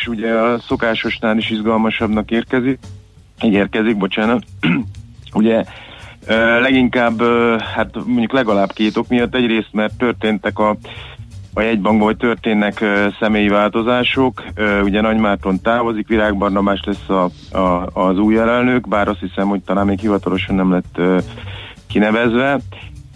ugye 0.08 0.32
a 0.34 0.60
szokásosnál 0.60 1.38
is 1.38 1.50
izgalmasabbnak 1.50 2.32
érkezik, 2.32 2.80
érkezik, 3.42 3.98
bocsánat. 3.98 4.44
ugye 5.34 5.64
leginkább, 6.60 7.22
hát 7.76 7.96
mondjuk 8.06 8.32
legalább 8.32 8.72
két 8.72 8.98
ok 8.98 9.08
miatt, 9.08 9.36
egyrészt 9.36 9.70
mert 9.72 9.98
történtek 9.98 10.60
a 10.60 10.78
a 11.58 11.62
jegybankban, 11.62 12.08
hogy 12.08 12.18
történnek 12.18 12.84
személyi 13.20 13.48
változások. 13.48 14.44
Ugye 14.84 15.02
Nagy 15.02 15.18
Márton 15.18 15.62
távozik, 15.62 16.08
Virág 16.08 16.38
Barnabás 16.38 16.84
lesz 16.86 17.10
a, 17.10 17.30
a, 17.58 17.90
az 17.94 18.18
új 18.18 18.38
elnök, 18.38 18.88
bár 18.88 19.08
azt 19.08 19.20
hiszem, 19.20 19.48
hogy 19.48 19.62
talán 19.62 19.86
még 19.86 20.00
hivatalosan 20.00 20.56
nem 20.56 20.72
lett 20.72 21.02
kinevezve. 21.88 22.60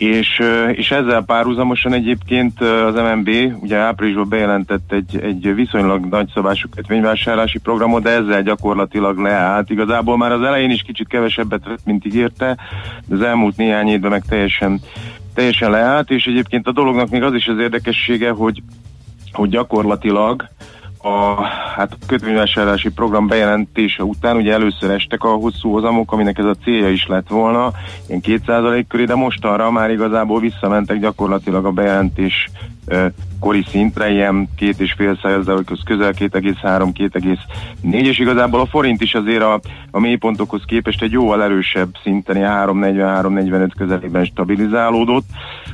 És, 0.01 0.41
és 0.71 0.91
ezzel 0.91 1.23
párhuzamosan 1.23 1.93
egyébként 1.93 2.61
az 2.61 2.95
MNB 2.95 3.29
ugye 3.59 3.77
áprilisban 3.77 4.29
bejelentett 4.29 4.91
egy, 4.91 5.19
egy 5.21 5.55
viszonylag 5.55 6.05
nagyszabású 6.05 6.69
kötvényvásárlási 6.75 7.59
programot, 7.59 8.03
de 8.03 8.09
ezzel 8.09 8.41
gyakorlatilag 8.41 9.17
leállt. 9.17 9.69
Igazából 9.69 10.17
már 10.17 10.31
az 10.31 10.41
elején 10.41 10.69
is 10.69 10.81
kicsit 10.81 11.07
kevesebbet 11.07 11.65
vett, 11.65 11.85
mint 11.85 12.05
ígérte, 12.05 12.57
de 13.05 13.15
az 13.15 13.21
elmúlt 13.21 13.57
néhány 13.57 13.87
évben 13.87 14.11
meg 14.11 14.23
teljesen 14.29 14.79
teljesen 15.33 15.71
leállt, 15.71 16.09
és 16.09 16.25
egyébként 16.25 16.67
a 16.67 16.71
dolognak 16.71 17.09
még 17.09 17.23
az 17.23 17.33
is 17.33 17.47
az 17.47 17.57
érdekessége, 17.59 18.29
hogy, 18.29 18.61
hogy 19.31 19.49
gyakorlatilag 19.49 20.47
a 21.01 21.43
hát, 21.75 21.91
a 21.91 22.05
kötvényvásárlási 22.07 22.89
program 22.89 23.27
bejelentése 23.27 24.03
után 24.03 24.35
ugye 24.35 24.53
először 24.53 24.89
estek 24.89 25.23
a 25.23 25.29
hosszú 25.29 25.71
hozamok, 25.71 26.11
aminek 26.11 26.37
ez 26.37 26.45
a 26.45 26.55
célja 26.63 26.89
is 26.89 27.07
lett 27.07 27.27
volna, 27.27 27.71
ilyen 28.07 28.21
2% 28.25 28.85
köré, 28.87 29.03
de 29.03 29.15
most 29.15 29.45
arra 29.45 29.71
már 29.71 29.91
igazából 29.91 30.39
visszamentek 30.39 30.99
gyakorlatilag 30.99 31.65
a 31.65 31.71
bejelentés 31.71 32.49
kori 33.39 33.63
szintre, 33.69 34.09
ilyen 34.09 34.49
két 34.55 34.79
és 34.79 34.93
fél 34.93 35.19
százalékhoz 35.21 35.79
közel 35.85 36.13
2,3-2,4, 36.13 37.37
és 37.81 38.19
igazából 38.19 38.59
a 38.59 38.65
forint 38.65 39.01
is 39.01 39.13
azért 39.13 39.41
a, 39.41 39.59
a 39.91 39.99
mélypontokhoz 39.99 40.61
képest 40.65 41.01
egy 41.01 41.11
jóval 41.11 41.43
erősebb 41.43 41.89
szinten, 42.03 42.35
ilyen 42.35 42.67
3,43-45 42.67 43.69
közelében 43.77 44.25
stabilizálódott, 44.25 45.25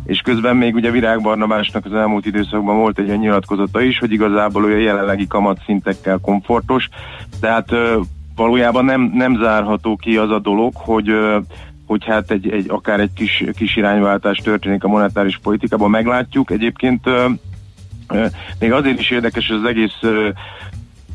és 0.08 0.20
közben 0.20 0.56
még 0.56 0.76
ugye 0.76 0.92
Virág 0.92 1.22
Barnabásnak 1.22 1.86
az 1.86 1.94
elmúlt 1.94 2.26
időszakban 2.26 2.78
volt 2.78 3.00
egy 3.00 3.08
olyan 3.08 3.20
nyilatkozata 3.20 3.82
is, 3.82 4.00
hogy 4.00 4.12
igazából 4.12 4.70
ő 4.70 4.76
a 4.76 4.80
jelenlegi 4.80 5.28
kamatszintekkel 5.28 6.20
komfortos, 6.22 6.90
tehát 7.40 7.70
valójában 8.36 8.86
nem, 8.86 9.12
nem 9.14 9.38
zárható 9.42 9.96
ki 9.96 10.18
az 10.18 10.32
a 10.32 10.40
dolog, 10.40 10.74
hogy 10.76 11.12
hogy 11.88 12.06
hát 12.06 12.32
egy, 12.32 12.50
egy, 12.50 12.66
akár 12.68 13.00
egy 13.00 13.14
kis, 13.14 13.44
kis 13.56 13.76
irányváltás 13.76 14.38
történik 14.38 14.84
a 14.84 14.88
monetáris 14.88 15.40
politikában, 15.44 15.90
meglátjuk. 15.90 16.52
Egyébként 16.52 17.10
még 18.60 18.72
azért 18.72 19.00
is 19.00 19.12
érdekes 19.12 19.50
az 19.50 19.64
egész 19.64 20.00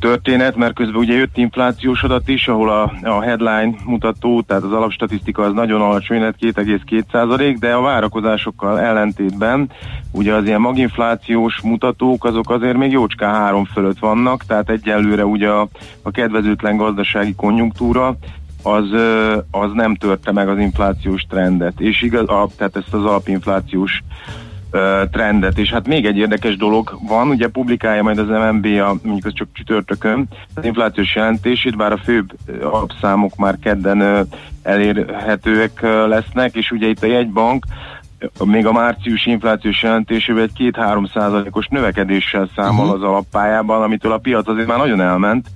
történet, 0.02 0.56
mert 0.56 0.74
közben 0.74 1.00
ugye 1.00 1.14
jött 1.14 1.36
inflációs 1.36 2.02
adat 2.02 2.28
is, 2.28 2.48
ahol 2.48 2.70
a, 2.70 2.92
a 3.02 3.20
headline 3.20 3.74
mutató, 3.84 4.40
tehát 4.40 4.62
az 4.62 4.72
alapstatisztika 4.72 5.42
az 5.42 5.52
nagyon 5.52 5.80
alacsony 5.80 6.20
lett 6.20 6.36
2,2 6.40 7.56
de 7.58 7.72
a 7.72 7.80
várakozásokkal 7.80 8.80
ellentétben 8.80 9.70
ugye 10.12 10.34
az 10.34 10.44
ilyen 10.44 10.60
maginflációs 10.60 11.60
mutatók 11.60 12.24
azok 12.24 12.50
azért 12.50 12.76
még 12.76 12.92
jócskán 12.92 13.34
három 13.34 13.64
fölött 13.64 13.98
vannak, 13.98 14.44
tehát 14.44 14.70
egyelőre 14.70 15.24
ugye 15.24 15.48
a, 15.48 15.68
a 16.02 16.10
kedvezőtlen 16.10 16.76
gazdasági 16.76 17.34
konjunktúra 17.34 18.16
az, 18.62 18.90
az 19.50 19.70
nem 19.72 19.94
törte 19.94 20.32
meg 20.32 20.48
az 20.48 20.58
inflációs 20.58 21.22
trendet, 21.28 21.80
és 21.80 22.02
igaz, 22.02 22.28
a, 22.28 22.48
tehát 22.56 22.76
ezt 22.76 22.94
az 22.94 23.04
alapinflációs 23.04 24.02
trendet. 25.10 25.58
És 25.58 25.70
hát 25.70 25.86
még 25.86 26.06
egy 26.06 26.16
érdekes 26.16 26.56
dolog 26.56 26.98
van, 27.08 27.28
ugye 27.28 27.48
publikálja 27.48 28.02
majd 28.02 28.18
az 28.18 28.28
MNB 28.28 28.66
a, 28.66 28.96
mondjuk 29.02 29.24
az 29.24 29.32
csak 29.34 29.48
csütörtökön, 29.52 30.28
az 30.54 30.64
inflációs 30.64 31.14
jelentését, 31.14 31.76
bár 31.76 31.92
a 31.92 31.96
főbb 32.04 32.32
alapszámok 32.62 33.36
már 33.36 33.56
kedden 33.62 34.26
elérhetőek 34.62 35.80
lesznek, 36.06 36.54
és 36.54 36.70
ugye 36.70 36.86
itt 36.88 37.02
a 37.02 37.06
jegybank 37.06 37.64
még 38.44 38.66
a 38.66 38.72
március 38.72 39.26
inflációs 39.26 39.82
jelentésében 39.82 40.42
egy 40.42 40.72
2-3 40.78 41.12
százalékos 41.12 41.66
növekedéssel 41.66 42.48
számol 42.56 42.84
Mhm. 42.86 42.94
az 42.94 43.02
alappályában, 43.02 43.82
amitől 43.82 44.12
a 44.12 44.18
piac 44.18 44.48
azért 44.48 44.66
már 44.66 44.78
nagyon 44.78 45.00
elment, 45.00 45.46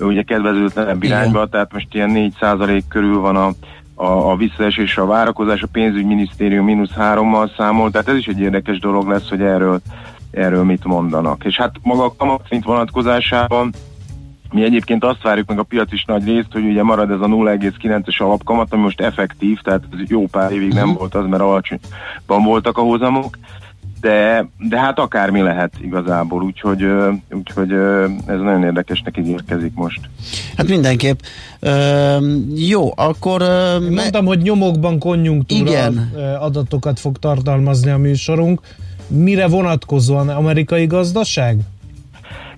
ugye 0.00 0.22
kedvezőtlenebb 0.22 1.02
irányba, 1.02 1.46
tehát 1.46 1.72
most 1.72 1.86
ilyen 1.90 2.10
4% 2.40 2.82
körül 2.88 3.20
van 3.20 3.36
a, 3.36 3.50
a, 3.94 4.06
a 4.06 4.36
visszaesés, 4.36 4.96
a 4.96 5.06
várakozás, 5.06 5.62
a 5.62 5.68
pénzügyminisztérium 5.72 6.64
mínusz 6.64 6.92
hárommal 6.92 7.50
számol, 7.56 7.90
tehát 7.90 8.08
ez 8.08 8.16
is 8.16 8.26
egy 8.26 8.40
érdekes 8.40 8.78
dolog 8.78 9.08
lesz, 9.08 9.28
hogy 9.28 9.42
erről, 9.42 9.80
erről 10.30 10.64
mit 10.64 10.84
mondanak. 10.84 11.44
És 11.44 11.56
hát 11.56 11.74
maga 11.82 12.04
a 12.04 12.14
kamatszint 12.16 12.64
vonatkozásában 12.64 13.72
mi 14.54 14.62
egyébként 14.62 15.04
azt 15.04 15.22
várjuk 15.22 15.48
meg 15.48 15.58
a 15.58 15.62
piac 15.62 15.92
is 15.92 16.04
nagy 16.04 16.24
részt, 16.24 16.52
hogy 16.52 16.64
ugye 16.64 16.82
marad 16.82 17.10
ez 17.10 17.20
a 17.20 17.26
0,9-es 17.26 18.22
alapkamat, 18.22 18.72
ami 18.72 18.82
most 18.82 19.00
effektív, 19.00 19.60
tehát 19.60 19.82
jó 20.06 20.26
pár 20.26 20.52
évig 20.52 20.72
nem 20.72 20.92
volt 20.92 21.14
az, 21.14 21.26
mert 21.26 21.42
alacsonyban 21.42 22.42
voltak 22.44 22.78
a 22.78 22.82
hozamok, 22.82 23.38
de, 24.04 24.48
de 24.58 24.78
hát 24.78 24.98
akármi 24.98 25.40
lehet 25.40 25.72
igazából, 25.80 26.42
úgyhogy, 26.42 26.86
úgyhogy 27.30 27.72
ez 28.26 28.38
nagyon 28.40 28.64
érdekesnek 28.64 29.16
ígérkezik 29.18 29.74
most. 29.74 30.00
Hát 30.56 30.68
mindenképp. 30.68 31.18
Ö, 31.60 31.70
jó, 32.54 32.92
akkor... 32.96 33.40
Ö, 33.40 33.78
me- 33.78 33.90
Mondtam, 33.90 34.24
hogy 34.24 34.38
nyomokban 34.38 34.98
konjunktúra 34.98 35.70
Igen. 35.70 36.12
adatokat 36.40 37.00
fog 37.00 37.18
tartalmazni 37.18 37.90
a 37.90 37.98
műsorunk. 37.98 38.60
Mire 39.08 39.46
vonatkozóan 39.46 40.28
amerikai 40.28 40.86
gazdaság? 40.86 41.58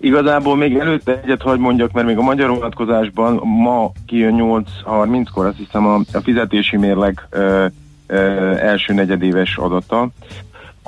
Igazából 0.00 0.56
még 0.56 0.76
előtte 0.76 1.20
egyet 1.24 1.42
hagy 1.42 1.58
mondjak, 1.58 1.92
mert 1.92 2.06
még 2.06 2.16
a 2.16 2.22
magyar 2.22 2.48
vonatkozásban 2.48 3.34
ma 3.44 3.92
kijön 4.06 4.34
8.30-kor, 4.38 5.46
azt 5.46 5.56
hiszem 5.56 5.86
a, 5.86 5.94
a 6.12 6.20
fizetési 6.22 6.76
mérleg 6.76 7.26
ö, 7.30 7.66
ö, 8.06 8.16
első 8.56 8.92
negyedéves 8.92 9.56
adata, 9.56 10.08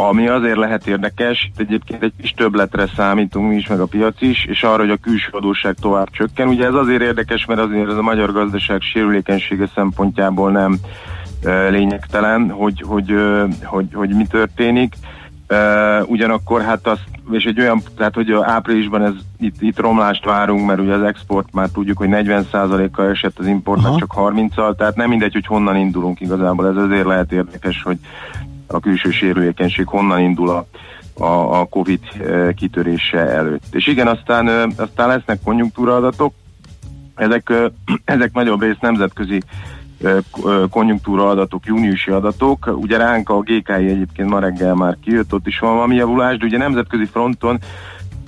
ami 0.00 0.28
azért 0.28 0.56
lehet 0.56 0.86
érdekes, 0.86 1.44
itt 1.44 1.60
egyébként 1.60 2.02
egy 2.02 2.12
kis 2.20 2.30
többletre 2.30 2.86
számítunk 2.96 3.48
mi 3.48 3.56
is, 3.56 3.66
meg 3.66 3.80
a 3.80 3.86
piac 3.86 4.22
is, 4.22 4.44
és 4.44 4.62
arra, 4.62 4.80
hogy 4.80 4.90
a 4.90 4.96
külső 4.96 5.28
adósság 5.30 5.74
tovább 5.80 6.10
csökken. 6.10 6.48
Ugye 6.48 6.66
ez 6.66 6.74
azért 6.74 7.02
érdekes, 7.02 7.44
mert 7.44 7.60
azért 7.60 7.90
ez 7.90 7.96
a 7.96 8.02
magyar 8.02 8.32
gazdaság 8.32 8.80
sérülékenysége 8.80 9.70
szempontjából 9.74 10.50
nem 10.50 10.78
ö, 11.44 11.70
lényegtelen, 11.70 12.50
hogy, 12.50 12.82
hogy, 12.86 13.12
ö, 13.12 13.44
hogy, 13.64 13.86
hogy 13.92 14.08
mi 14.08 14.26
történik. 14.26 14.94
Uh, 15.50 16.10
ugyanakkor 16.10 16.62
hát 16.62 16.86
azt, 16.86 17.04
és 17.30 17.44
egy 17.44 17.60
olyan, 17.60 17.82
tehát 17.96 18.14
hogy 18.14 18.32
áprilisban 18.32 19.02
ez, 19.02 19.12
itt, 19.38 19.54
itt 19.60 19.78
romlást 19.78 20.24
várunk, 20.24 20.66
mert 20.66 20.80
ugye 20.80 20.92
az 20.92 21.02
export 21.02 21.52
már 21.52 21.68
tudjuk, 21.68 21.98
hogy 21.98 22.08
40%-kal 22.10 23.08
esett, 23.08 23.38
az 23.38 23.46
import 23.46 23.82
meg 23.82 23.94
csak 23.94 24.14
30-al, 24.16 24.76
tehát 24.76 24.96
nem 24.96 25.08
mindegy, 25.08 25.32
hogy 25.32 25.46
honnan 25.46 25.76
indulunk 25.76 26.20
igazából, 26.20 26.66
ez 26.66 26.76
azért 26.76 27.06
lehet 27.06 27.32
érdekes, 27.32 27.82
hogy 27.82 27.98
a 28.68 28.80
külső 28.80 29.10
sérülékenység 29.10 29.86
honnan 29.86 30.20
indul 30.20 30.48
a, 30.48 30.66
a, 31.24 31.60
a 31.60 31.64
Covid 31.64 32.00
eh, 32.20 32.52
kitörése 32.52 33.18
előtt. 33.18 33.64
És 33.74 33.86
igen, 33.86 34.06
aztán, 34.06 34.48
eh, 34.48 34.64
aztán 34.76 35.08
lesznek 35.08 35.38
konjunktúraadatok, 35.44 36.34
ezek, 37.14 37.48
ö, 37.48 37.66
ezek 38.04 38.32
nagyobb 38.32 38.62
rész 38.62 38.78
nemzetközi 38.80 39.42
konjunktúra 40.70 41.28
adatok, 41.28 41.66
júniusi 41.66 42.10
adatok. 42.10 42.70
Ugye 42.76 42.96
ránk 42.96 43.28
a 43.28 43.40
GKI 43.40 43.72
egyébként 43.88 44.28
ma 44.28 44.38
reggel 44.38 44.74
már 44.74 44.96
kijött, 45.04 45.34
ott 45.34 45.46
is 45.46 45.58
van 45.58 45.74
valami 45.74 45.94
javulás, 45.94 46.36
de 46.36 46.44
ugye 46.44 46.58
nemzetközi 46.58 47.04
fronton 47.04 47.58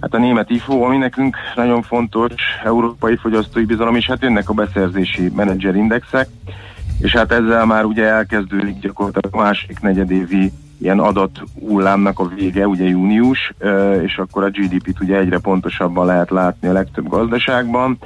Hát 0.01 0.15
a 0.15 0.19
német 0.19 0.51
IFO, 0.51 0.83
ami 0.83 0.97
nekünk 0.97 1.37
nagyon 1.55 1.83
fontos, 1.83 2.33
európai 2.65 3.17
fogyasztói 3.17 3.65
bizalom, 3.65 3.97
és 3.97 4.07
hát 4.07 4.23
jönnek 4.23 4.49
a 4.49 4.53
beszerzési 4.53 5.31
menedzserindexek, 5.37 6.29
és 7.01 7.13
hát 7.13 7.33
ezzel 7.33 7.67
már 7.67 7.85
ugye 7.85 8.05
elkezdődik 8.05 8.79
gyakorlatilag 8.79 9.35
a 9.35 9.43
második 9.43 9.81
negyedévi 9.81 10.53
ilyen 10.81 10.99
adat 10.99 11.43
hullámnak 11.69 12.19
a 12.19 12.29
vége, 12.29 12.67
ugye 12.67 12.85
június, 12.85 13.55
és 14.03 14.19
akkor 14.19 14.45
a 14.45 14.51
GDP-t 14.51 15.01
ugye 15.01 15.17
egyre 15.17 15.39
pontosabban 15.39 16.07
lehet 16.07 16.31
látni 16.31 16.69
a 16.69 16.73
legtöbb 16.73 17.09
gazdaságban. 17.09 17.99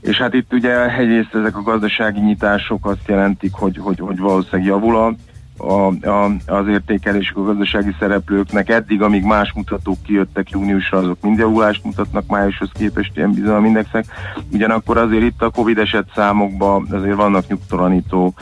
És 0.00 0.16
hát 0.16 0.34
itt 0.34 0.52
ugye 0.52 0.96
egyrészt 0.96 1.34
ezek 1.34 1.56
a 1.56 1.62
gazdasági 1.62 2.20
nyitások 2.20 2.86
azt 2.86 3.08
jelentik, 3.08 3.52
hogy, 3.52 3.78
hogy, 3.78 3.98
hogy 3.98 4.18
valószínűleg 4.18 4.66
javul 4.66 4.96
a, 4.96 5.14
a, 5.56 6.06
a, 6.08 6.30
az 6.46 6.68
értékelésük 6.68 7.36
a 7.36 7.42
gazdasági 7.42 7.94
szereplőknek. 7.98 8.68
Eddig, 8.68 9.02
amíg 9.02 9.24
más 9.24 9.52
mutatók 9.52 10.02
kijöttek 10.02 10.50
júniusra, 10.50 10.98
azok 10.98 11.20
mind 11.20 11.38
javulást 11.38 11.84
mutatnak 11.84 12.26
májushoz 12.26 12.70
képest 12.72 13.16
ilyen 13.16 13.32
bizalomindexek. 13.32 14.04
Ugyanakkor 14.52 14.96
azért 14.96 15.22
itt 15.22 15.42
a 15.42 15.50
Covid 15.50 15.78
eset 15.78 16.06
számokban 16.14 16.86
azért 16.90 17.16
vannak 17.16 17.48
nyugtalanító 17.48 18.34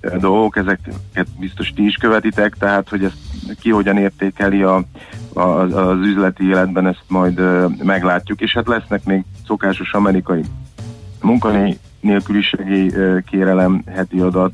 eh, 0.00 0.12
dolgok, 0.12 0.56
ezeket 0.56 1.26
biztos 1.38 1.72
ti 1.72 1.84
is 1.84 1.96
követitek, 1.96 2.56
tehát 2.58 2.88
hogy 2.88 3.04
ezt 3.04 3.18
ki 3.60 3.70
hogyan 3.70 3.96
értékeli 3.96 4.62
a, 4.62 4.82
a, 5.32 5.40
az 5.40 5.98
üzleti 5.98 6.44
életben, 6.44 6.86
ezt 6.86 7.04
majd 7.08 7.38
ö, 7.38 7.66
meglátjuk, 7.82 8.40
és 8.40 8.52
hát 8.52 8.66
lesznek 8.66 9.04
még 9.04 9.24
szokásos 9.46 9.92
amerikai 9.92 10.42
munkanélküliségi 11.22 12.94
ö, 12.94 13.18
kérelem 13.30 13.82
heti 13.94 14.20
adat, 14.20 14.52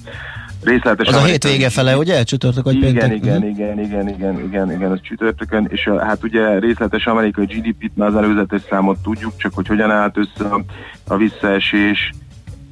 részletes 0.62 1.06
Az 1.08 1.14
a 1.14 1.18
amerikai- 1.18 1.50
hét 1.50 1.58
vége 1.58 1.70
fele, 1.70 1.96
ugye? 1.96 2.22
Csütörtök 2.22 2.64
vagy 2.64 2.74
igen, 2.74 2.92
péntek? 2.94 3.16
igen, 3.16 3.38
Mhm. 3.38 3.48
igen, 3.48 3.78
igen, 3.80 4.08
igen, 4.08 4.40
igen, 4.44 4.72
igen, 4.72 4.90
az 4.90 4.98
csütörtökön, 5.02 5.66
és 5.70 5.86
a, 5.86 6.04
hát 6.04 6.24
ugye 6.24 6.58
részletes 6.58 7.06
amerikai 7.06 7.44
GDP-t 7.44 7.96
már 7.96 8.08
az 8.08 8.14
előzetes 8.16 8.60
számot 8.70 8.98
tudjuk, 9.02 9.32
csak 9.36 9.54
hogy 9.54 9.66
hogyan 9.66 9.90
állt 9.90 10.16
össze 10.18 10.48
a, 10.48 10.64
a 11.08 11.16
visszaesés, 11.16 12.12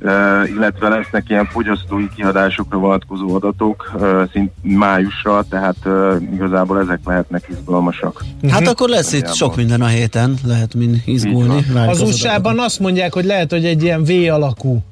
Uh, 0.02 0.10
illetve 0.56 0.88
lesznek 0.88 1.28
ilyen 1.28 1.44
fogyasztói 1.46 2.08
kiadásokra 2.16 2.78
vonatkozó 2.78 3.34
adatok 3.34 3.90
uh, 3.94 4.30
szint 4.32 4.50
májusra, 4.62 5.44
tehát 5.48 5.76
uh, 5.84 6.14
igazából 6.34 6.80
ezek 6.80 6.98
lehetnek 7.04 7.44
izgalmasak. 7.50 8.24
Hát 8.50 8.66
akkor 8.68 8.88
lesz 8.88 9.12
itt 9.12 9.34
sok 9.34 9.56
minden 9.56 9.80
a 9.80 9.86
héten, 9.86 10.34
lehet 10.46 10.74
mind 10.74 10.96
izgulni. 11.04 11.64
Várjuk 11.72 11.90
Az 11.94 12.00
USA-ban 12.00 12.58
azt 12.58 12.80
mondják, 12.80 13.12
hogy 13.12 13.24
lehet, 13.24 13.50
hogy 13.50 13.64
egy 13.64 13.82
ilyen 13.82 14.04
V 14.04 14.10
alakú 14.30 14.82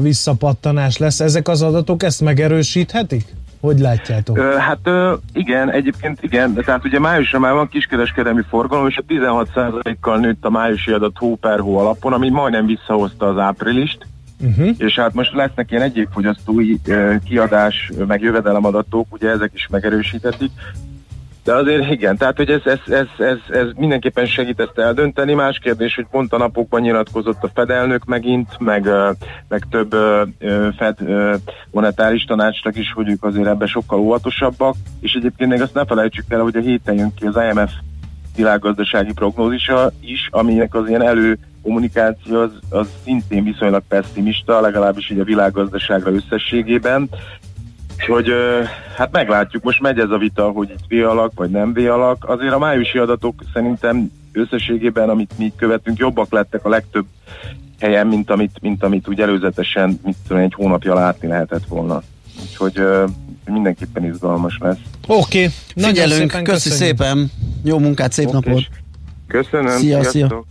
visszapattanás 0.00 0.98
lesz. 0.98 1.20
Ezek 1.20 1.48
az 1.48 1.62
adatok 1.62 2.02
ezt 2.02 2.20
megerősíthetik? 2.20 3.24
Hogy 3.60 3.78
látjátok? 3.78 4.38
Ö, 4.38 4.56
Hát 4.58 4.78
ö, 4.82 5.14
igen, 5.32 5.70
egyébként 5.72 6.22
igen, 6.22 6.54
de 6.54 6.62
tehát 6.62 6.84
ugye 6.84 6.98
májusra 6.98 7.38
már 7.38 7.52
van 7.52 7.68
kiskereskedelmi 7.68 8.42
forgalom, 8.48 8.86
és 8.86 8.96
a 8.96 9.12
16%-kal 9.12 10.18
nőtt 10.18 10.44
a 10.44 10.50
májusi 10.50 10.90
adat 10.90 11.16
hó 11.18 11.36
per 11.36 11.60
hó 11.60 11.78
alapon, 11.78 12.12
ami 12.12 12.28
majdnem 12.28 12.66
visszahozta 12.66 13.28
az 13.28 13.38
áprilist, 13.38 14.06
Uh-huh. 14.44 14.74
és 14.78 14.94
hát 14.98 15.14
most 15.14 15.34
lesznek 15.34 15.70
ilyen 15.70 15.82
egyéb 15.82 16.08
fogyasztói 16.12 16.76
kiadás, 17.24 17.90
meg 18.06 18.20
jövedelemadatok, 18.20 19.06
ugye 19.10 19.30
ezek 19.30 19.50
is 19.54 19.66
megerősítetik. 19.70 20.50
De 21.44 21.54
azért 21.54 21.90
igen, 21.90 22.16
tehát 22.16 22.36
hogy 22.36 22.50
ez, 22.50 22.60
ez, 22.64 22.78
ez, 22.86 23.06
ez, 23.18 23.38
ez 23.48 23.66
mindenképpen 23.76 24.26
segít 24.26 24.60
ezt 24.60 24.78
eldönteni. 24.78 25.34
Más 25.34 25.58
kérdés, 25.58 25.94
hogy 25.94 26.06
pont 26.10 26.32
a 26.32 26.38
napokban 26.38 26.80
nyilatkozott 26.80 27.42
a 27.42 27.50
fedelnök 27.54 28.04
megint, 28.04 28.58
meg, 28.58 28.88
meg 29.48 29.66
több 29.70 29.94
Fed 30.76 30.98
monetáris 31.70 32.24
tanácsnak 32.24 32.76
is, 32.76 32.92
hogy 32.92 33.08
ők 33.08 33.24
azért 33.24 33.46
ebben 33.46 33.68
sokkal 33.68 33.98
óvatosabbak. 33.98 34.74
És 35.00 35.12
egyébként 35.12 35.50
még 35.50 35.60
azt 35.60 35.74
ne 35.74 35.84
felejtsük 35.84 36.24
el, 36.28 36.40
hogy 36.40 36.56
a 36.56 36.60
héten 36.60 36.94
jön 36.94 37.14
ki 37.14 37.26
az 37.26 37.38
IMF 37.50 37.72
világgazdasági 38.36 39.12
prognózisa 39.12 39.90
is, 40.00 40.28
aminek 40.30 40.74
az 40.74 40.88
ilyen 40.88 41.02
elő 41.02 41.38
kommunikáció 41.62 42.40
az, 42.40 42.50
az 42.68 42.88
szintén 43.04 43.44
viszonylag 43.44 43.82
pessimista, 43.88 44.60
legalábbis 44.60 45.10
így 45.10 45.18
a 45.18 45.24
világgazdaságra 45.24 46.12
összességében. 46.12 47.08
Úgyhogy 48.00 48.32
hát 48.96 49.12
meglátjuk, 49.12 49.62
most 49.62 49.80
megy 49.80 49.98
ez 49.98 50.10
a 50.10 50.18
vita, 50.18 50.50
hogy 50.50 50.70
itt 50.70 51.00
V 51.00 51.08
alak 51.08 51.32
vagy 51.34 51.50
nem 51.50 51.72
V 51.72 51.78
alak. 51.78 52.28
Azért 52.28 52.52
a 52.52 52.58
májusi 52.58 52.98
adatok 52.98 53.42
szerintem 53.52 54.12
összességében, 54.32 55.08
amit 55.08 55.38
mi 55.38 55.52
követünk, 55.56 55.98
jobbak 55.98 56.32
lettek 56.32 56.64
a 56.64 56.68
legtöbb 56.68 57.06
helyen, 57.80 58.06
mint 58.06 58.30
amit, 58.30 58.58
mint 58.60 58.82
amit 58.82 59.08
úgy 59.08 59.20
előzetesen, 59.20 60.00
mit 60.04 60.16
tudom, 60.26 60.42
egy 60.42 60.54
hónapja 60.54 60.94
látni 60.94 61.28
lehetett 61.28 61.66
volna. 61.68 62.02
Úgyhogy 62.42 62.82
mindenképpen 63.44 64.04
izgalmas 64.04 64.58
lesz. 64.60 64.78
Oké, 65.06 65.38
okay. 65.38 65.50
nagyon 65.74 65.90
Figyelünk, 65.90 66.30
szépen 66.30 66.44
köszi 66.44 66.68
köszönjük. 66.68 66.96
szépen, 66.98 67.30
jó 67.64 67.78
munkát, 67.78 68.12
szép 68.12 68.26
Oké. 68.26 68.34
napot! 68.34 68.66
Köszönöm, 69.26 69.78
Szia, 69.78 70.02
sziasztok! 70.02 70.10
szia. 70.10 70.44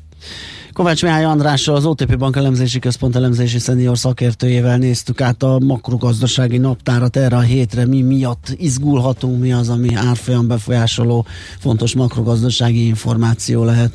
Kovács 0.80 1.03
Mihály 1.03 1.23
Andrással, 1.23 1.76
az 1.76 1.85
OTP 1.85 2.18
Bank 2.18 2.35
elemzési 2.35 2.80
központ 2.80 3.15
elemzési 3.15 3.60
szenior 3.60 3.97
szakértőjével 3.97 4.77
néztük 4.77 5.22
át 5.22 5.43
a 5.43 5.60
makrogazdasági 5.60 6.57
naptárat 6.57 7.18
erre 7.18 7.35
a 7.35 7.39
hétre, 7.39 7.85
mi 7.85 8.01
miatt 8.01 8.56
izgulhatunk, 8.57 9.39
mi 9.39 9.53
az, 9.53 9.69
ami 9.69 9.95
árfolyam 9.95 10.47
befolyásoló 10.47 11.26
fontos 11.60 11.95
makrogazdasági 11.95 12.85
információ 12.85 13.64
lehet. 13.64 13.91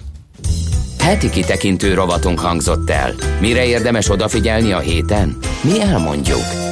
Heti 0.99 1.31
kitekintő 1.31 1.95
rovatunk 1.95 2.39
hangzott 2.39 2.91
el. 2.91 3.15
Mire 3.41 3.67
érdemes 3.67 4.11
odafigyelni 4.11 4.73
a 4.73 4.79
héten? 4.79 5.37
Mi 5.63 5.81
elmondjuk. 5.81 6.64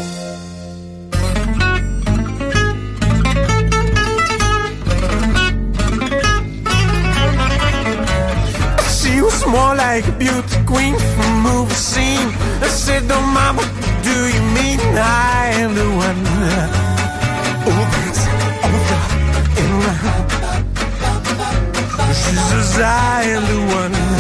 Like 9.95 10.09
a 10.09 10.13
beauty 10.13 10.59
queen 10.65 10.95
from 11.15 11.31
movie 11.43 11.75
scene. 11.75 12.29
I 12.67 12.69
said, 12.69 13.03
"No, 13.13 13.21
mama, 13.39 13.63
do 14.09 14.17
you 14.35 14.43
mean 14.57 14.81
I 14.97 15.43
am 15.63 15.71
the 15.81 15.89
one 16.07 16.21
who 17.65 17.75
that's 17.93 18.23
over 18.71 19.01
and 19.61 19.71
around?" 19.77 20.29
She 22.21 22.35
says, 22.49 22.73
"I 22.81 23.21
am 23.35 23.43
the 23.53 23.61
one 23.81 24.12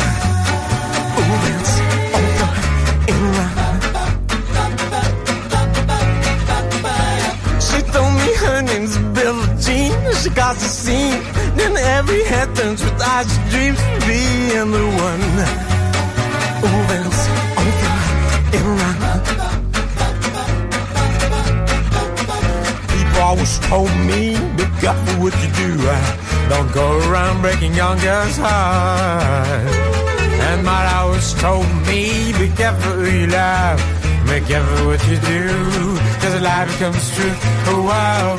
She 10.23 10.31
got 10.31 10.55
the 10.55 10.70
scene. 10.82 11.20
Then 11.57 11.77
every 11.77 12.23
head 12.23 12.55
turns 12.55 12.81
with 12.81 13.03
eyes 13.03 13.27
dreams 13.51 13.81
of 13.81 14.07
being 14.07 14.70
the 14.70 14.86
one 15.09 15.23
bends 16.89 17.20
over 17.59 17.89
and. 18.55 18.86
People 22.94 23.20
always 23.20 23.59
told 23.66 23.93
me, 24.07 24.23
be 24.57 24.65
careful 24.81 25.15
what 25.23 25.35
you 25.43 25.51
do. 25.59 25.70
Don't 26.49 26.70
go 26.73 26.86
around 27.11 27.40
breaking 27.43 27.74
young 27.74 27.99
girls' 27.99 28.36
hearts. 28.36 29.77
And 30.49 30.65
my 30.65 30.82
always 30.99 31.35
told 31.35 31.66
me, 31.89 32.32
be 32.39 32.49
careful 32.55 32.93
who 32.93 33.11
you 33.11 33.27
love. 33.27 33.81
Be 34.27 34.40
careful 34.40 34.86
what 34.86 35.03
you 35.09 35.16
do, 35.16 35.49
cause 36.23 36.40
life 36.40 36.69
becomes 36.73 37.11
true. 37.16 37.35
Oh 37.70 37.82
wow, 37.90 38.39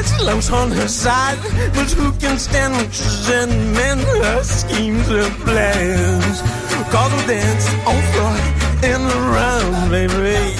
40 0.00 0.12
nights, 0.14 0.22
love's 0.22 0.50
on 0.50 0.70
her 0.70 0.88
side. 0.88 1.38
But 1.74 1.90
who 1.90 2.12
can 2.12 2.38
stand 2.38 2.74
when 2.74 2.90
she's 2.90 3.28
in 3.28 3.72
men, 3.72 3.98
her 3.98 4.42
schemes, 4.42 5.08
and 5.08 5.34
plans? 5.44 6.42
Cause 6.90 7.12
we 7.12 7.26
dance 7.26 7.66
on 7.86 8.00
floor 8.12 8.34
and 8.82 9.04
around, 9.18 9.90
baby. 9.90 10.56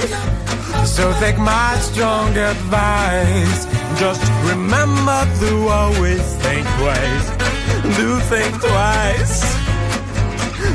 So 0.85 1.13
take 1.21 1.39
my 1.39 1.77
strong 1.81 2.37
advice. 2.37 3.67
Just 3.99 4.23
remember 4.45 5.21
to 5.41 5.69
always 5.69 6.23
think 6.43 6.67
twice. 6.79 7.27
Do 7.97 8.21
think 8.31 8.61
twice. 8.61 9.43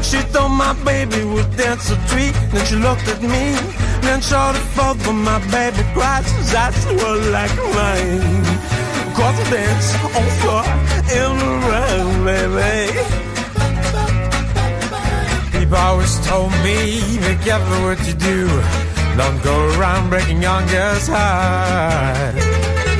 She 0.03 0.17
thought 0.31 0.49
my 0.49 0.73
baby 0.83 1.23
would 1.25 1.55
dance 1.55 1.89
a 1.91 1.95
treat. 2.07 2.33
Then 2.51 2.65
she 2.65 2.75
looked 2.75 3.07
at 3.07 3.21
me. 3.21 3.84
Then 4.01 4.21
saw 4.21 4.51
the 4.51 4.59
fault 4.75 4.97
when 5.05 5.23
my 5.23 5.39
baby 5.51 5.83
cries. 5.93 6.29
His 6.31 6.53
eyes 6.53 6.85
were 6.87 7.19
like 7.31 7.55
mine. 7.75 8.45
The 9.35 9.43
dance 9.49 9.89
on 10.15 10.27
floor 10.39 10.63
in 11.11 11.31
the 11.41 11.51
room, 11.67 12.11
baby. 12.23 12.81
People 15.51 15.77
always 15.77 16.15
told 16.25 16.51
me, 16.63 16.77
be 17.17 17.33
careful 17.43 17.79
what 17.83 17.99
you 18.07 18.13
do. 18.13 18.47
Don't 19.17 19.41
go 19.43 19.55
around 19.77 20.09
breaking 20.09 20.41
young 20.41 20.65
girls' 20.67 21.07
heart. 21.07 22.35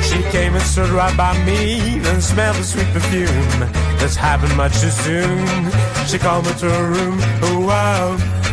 She 0.04 0.20
came 0.30 0.54
and 0.54 0.64
stood 0.64 0.90
right 0.90 1.16
by 1.16 1.32
me, 1.46 2.00
then 2.00 2.20
smelled 2.20 2.56
the 2.56 2.64
sweet 2.64 2.88
perfume. 2.88 3.70
This 3.98 4.16
happened 4.16 4.54
much 4.56 4.78
too 4.80 4.90
soon. 4.90 5.46
She 6.06 6.18
called 6.18 6.44
me 6.44 6.52
to 6.58 6.68
her 6.70 6.88
room. 6.90 7.18
Oh 7.42 7.60
wow, 7.66 8.16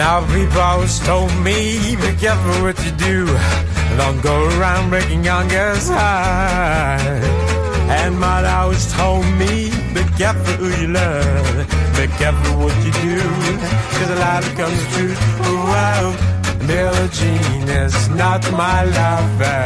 Now 0.00 0.24
people 0.32 0.60
always 0.60 0.98
told 1.00 1.30
me, 1.44 1.94
be 1.94 2.10
careful 2.16 2.62
what 2.64 2.82
you 2.86 2.90
do. 2.92 3.26
Don't 3.98 4.18
go 4.22 4.48
around 4.56 4.88
breaking 4.88 5.24
young 5.24 5.46
girls' 5.48 5.90
heart. 5.90 7.02
And 7.98 8.18
mother 8.18 8.48
always 8.48 8.90
told 8.94 9.26
me, 9.40 9.68
be 9.92 10.02
careful 10.16 10.54
who 10.60 10.68
you 10.80 10.88
love. 10.88 11.68
Be 11.98 12.06
careful 12.16 12.52
what 12.62 12.74
you 12.82 12.92
do. 12.92 13.20
Cause 13.96 14.10
a 14.16 14.18
lie 14.24 14.40
becomes 14.48 14.78
the 14.80 14.88
truth. 14.96 15.20
Wow. 15.68 16.16
Billie 16.66 17.08
Jean 17.16 17.68
is 17.68 18.08
not 18.08 18.40
my 18.52 18.84
lover. 18.84 19.60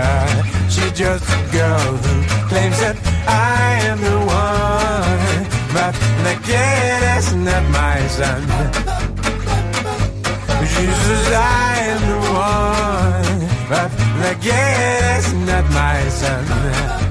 She's 0.69 0.94
just 0.98 1.27
a 1.31 1.40
girl 1.52 1.93
who 2.05 2.15
claims 2.51 2.78
that 2.82 2.97
I 3.28 3.86
am 3.86 3.98
the 4.01 4.19
one. 4.19 5.44
But 5.77 5.94
kid 6.43 7.02
is 7.19 7.35
not 7.36 7.62
my 7.70 8.05
son. 8.09 9.04
Says 10.75 11.33
I 11.33 11.77
am 11.91 12.01
the 12.11 12.19
one, 12.33 13.69
but 13.69 13.91
the 14.23 14.35
kid 14.41 14.85
not 15.47 15.65
my 15.73 16.09
son. 16.09 17.04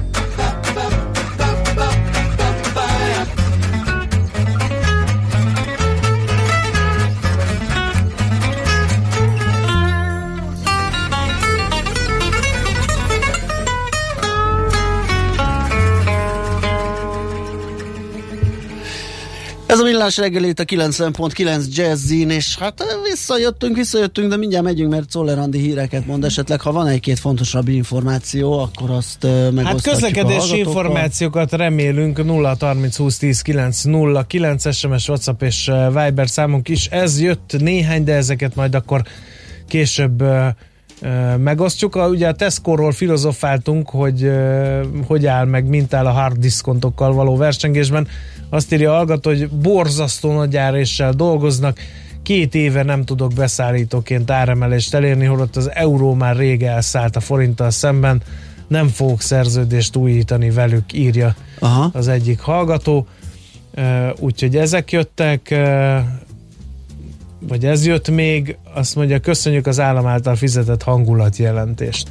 Ez 19.74 19.80
a 19.80 19.84
millás 19.84 20.16
reggel 20.16 20.44
itt 20.44 20.58
a 20.58 20.64
90.9 20.64 21.74
Jazzin, 21.74 22.30
és 22.30 22.58
hát 22.58 22.80
eh, 22.80 22.86
visszajöttünk, 23.10 23.76
visszajöttünk, 23.76 24.30
de 24.30 24.36
mindjárt 24.36 24.64
megyünk, 24.64 24.90
mert 24.90 25.10
Czoller 25.10 25.38
Andi 25.38 25.58
híreket 25.58 26.06
mond. 26.06 26.24
Esetleg, 26.24 26.60
ha 26.60 26.72
van 26.72 26.86
egy-két 26.86 27.18
fontosabb 27.18 27.68
információ, 27.68 28.58
akkor 28.58 28.90
azt 28.90 29.24
eh, 29.24 29.30
megosztatjuk 29.30 29.66
Hát 29.66 29.82
közlekedési 29.82 30.58
információkat 30.58 31.52
remélünk 31.52 32.24
0 32.24 32.56
30 32.60 32.96
20 32.96 33.18
10 33.18 33.40
9 33.40 33.82
0 33.82 34.22
9 34.22 34.74
SMS, 34.74 35.08
WhatsApp 35.08 35.42
és 35.42 35.68
eh, 35.68 35.86
Viber 35.86 36.28
számunk 36.28 36.68
is. 36.68 36.86
Ez 36.86 37.20
jött 37.20 37.56
néhány, 37.58 38.04
de 38.04 38.14
ezeket 38.14 38.54
majd 38.54 38.74
akkor 38.74 39.02
később 39.68 40.22
megosztjuk. 41.38 41.96
A, 41.96 42.08
ugye 42.08 42.28
a 42.28 42.32
Tesco-ról 42.32 42.92
filozofáltunk, 42.92 43.90
hogy 43.90 44.30
hogy 45.06 45.26
áll 45.26 45.44
meg, 45.44 45.66
mint 45.66 45.94
áll 45.94 46.06
a 46.06 46.10
hard 46.10 46.36
diszkontokkal 46.36 47.12
való 47.12 47.36
versengésben. 47.36 48.08
Azt 48.54 48.72
írja 48.72 48.92
a 48.92 48.96
hallgató, 48.96 49.30
hogy 49.30 49.48
borzasztó 49.48 50.32
nagy 50.32 50.56
áréssel 50.56 51.12
dolgoznak, 51.12 51.78
két 52.22 52.54
éve 52.54 52.82
nem 52.82 53.04
tudok 53.04 53.32
beszállítóként 53.32 54.30
áremelést 54.30 54.94
elérni, 54.94 55.24
holott 55.24 55.56
az 55.56 55.70
euró 55.72 56.14
már 56.14 56.36
rég 56.36 56.62
elszállt 56.62 57.16
a 57.16 57.20
forinttal 57.20 57.70
szemben, 57.70 58.22
nem 58.66 58.88
fogok 58.88 59.20
szerződést 59.20 59.96
újítani 59.96 60.50
velük, 60.50 60.92
írja 60.92 61.34
Aha. 61.58 61.90
az 61.92 62.08
egyik 62.08 62.40
hallgató. 62.40 63.06
Úgyhogy 64.18 64.56
ezek 64.56 64.92
jöttek, 64.92 65.54
vagy 67.38 67.64
ez 67.64 67.86
jött 67.86 68.10
még, 68.10 68.56
azt 68.74 68.96
mondja, 68.96 69.20
köszönjük 69.20 69.66
az 69.66 69.80
állam 69.80 70.06
által 70.06 70.36
fizetett 70.36 70.82
hangulatjelentést. 70.82 72.08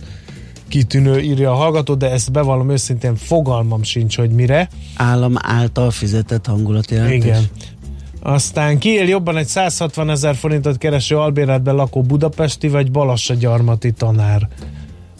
Kitűnő 0.73 1.19
írja 1.19 1.51
a 1.51 1.55
hallgató, 1.55 1.93
de 1.93 2.11
ezt 2.11 2.31
bevallom 2.31 2.69
őszintén, 2.69 3.15
fogalmam 3.15 3.83
sincs, 3.83 4.17
hogy 4.17 4.31
mire. 4.31 4.69
Állam 4.95 5.33
által 5.41 5.91
fizetett 5.91 6.45
hangulatjelentés. 6.45 7.23
Igen. 7.23 7.43
Aztán 8.21 8.77
kiél 8.77 9.07
jobban 9.07 9.37
egy 9.37 9.47
160 9.47 10.09
ezer 10.09 10.35
forintot 10.35 10.77
kereső 10.77 11.17
albérletben 11.17 11.75
lakó 11.75 12.01
budapesti 12.01 12.67
vagy 12.67 12.91
balassa 12.91 13.33
gyarmati 13.33 13.91
tanár? 13.91 14.47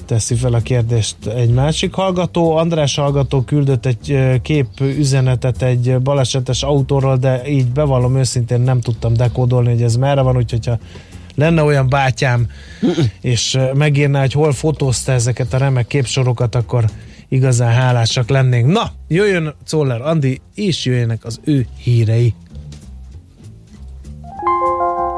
Teszi 0.06 0.36
fel 0.36 0.54
a 0.54 0.60
kérdést 0.60 1.16
egy 1.26 1.54
másik 1.54 1.94
hallgató. 1.94 2.56
András 2.56 2.96
hallgató 2.96 3.42
küldött 3.42 3.86
egy 3.86 4.20
kép 4.42 4.68
üzenetet 4.80 5.62
egy 5.62 6.00
balesetes 6.00 6.64
autóról, 6.64 7.18
de 7.18 7.48
így 7.48 7.68
bevallom 7.68 8.18
őszintén 8.18 8.62
nem 8.62 8.82
tudtam 8.82 9.14
dekódolni, 9.14 9.70
hogy 9.70 9.84
ez 9.84 9.96
merre 9.96 10.22
van, 10.22 10.38
úgyhogy 10.38 10.66
ha 10.66 10.78
lenne 11.36 11.64
olyan 11.64 11.90
bátyám, 11.90 12.48
és 13.22 13.60
megírná, 13.74 14.20
hogy 14.20 14.34
hol 14.34 14.54
fotózta 14.54 15.12
ezeket 15.12 15.54
a 15.54 15.58
remek 15.58 15.88
képsorokat, 15.88 16.56
akkor 16.56 16.86
igazán 17.30 17.74
hálásak 17.74 18.30
lennénk. 18.30 18.72
Na, 18.72 18.92
jöjjön 19.08 19.56
Czoller 19.66 20.02
Andi, 20.02 20.42
és 20.56 20.86
jöjjenek 20.86 21.26
az 21.26 21.40
ő 21.44 21.68
hírei. 21.84 22.34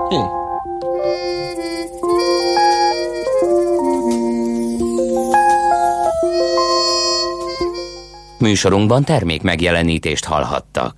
Hé. 0.10 0.18
Műsorunkban 8.40 9.04
termék 9.04 9.42
megjelenítést 9.42 10.26
hallhattak. 10.26 10.94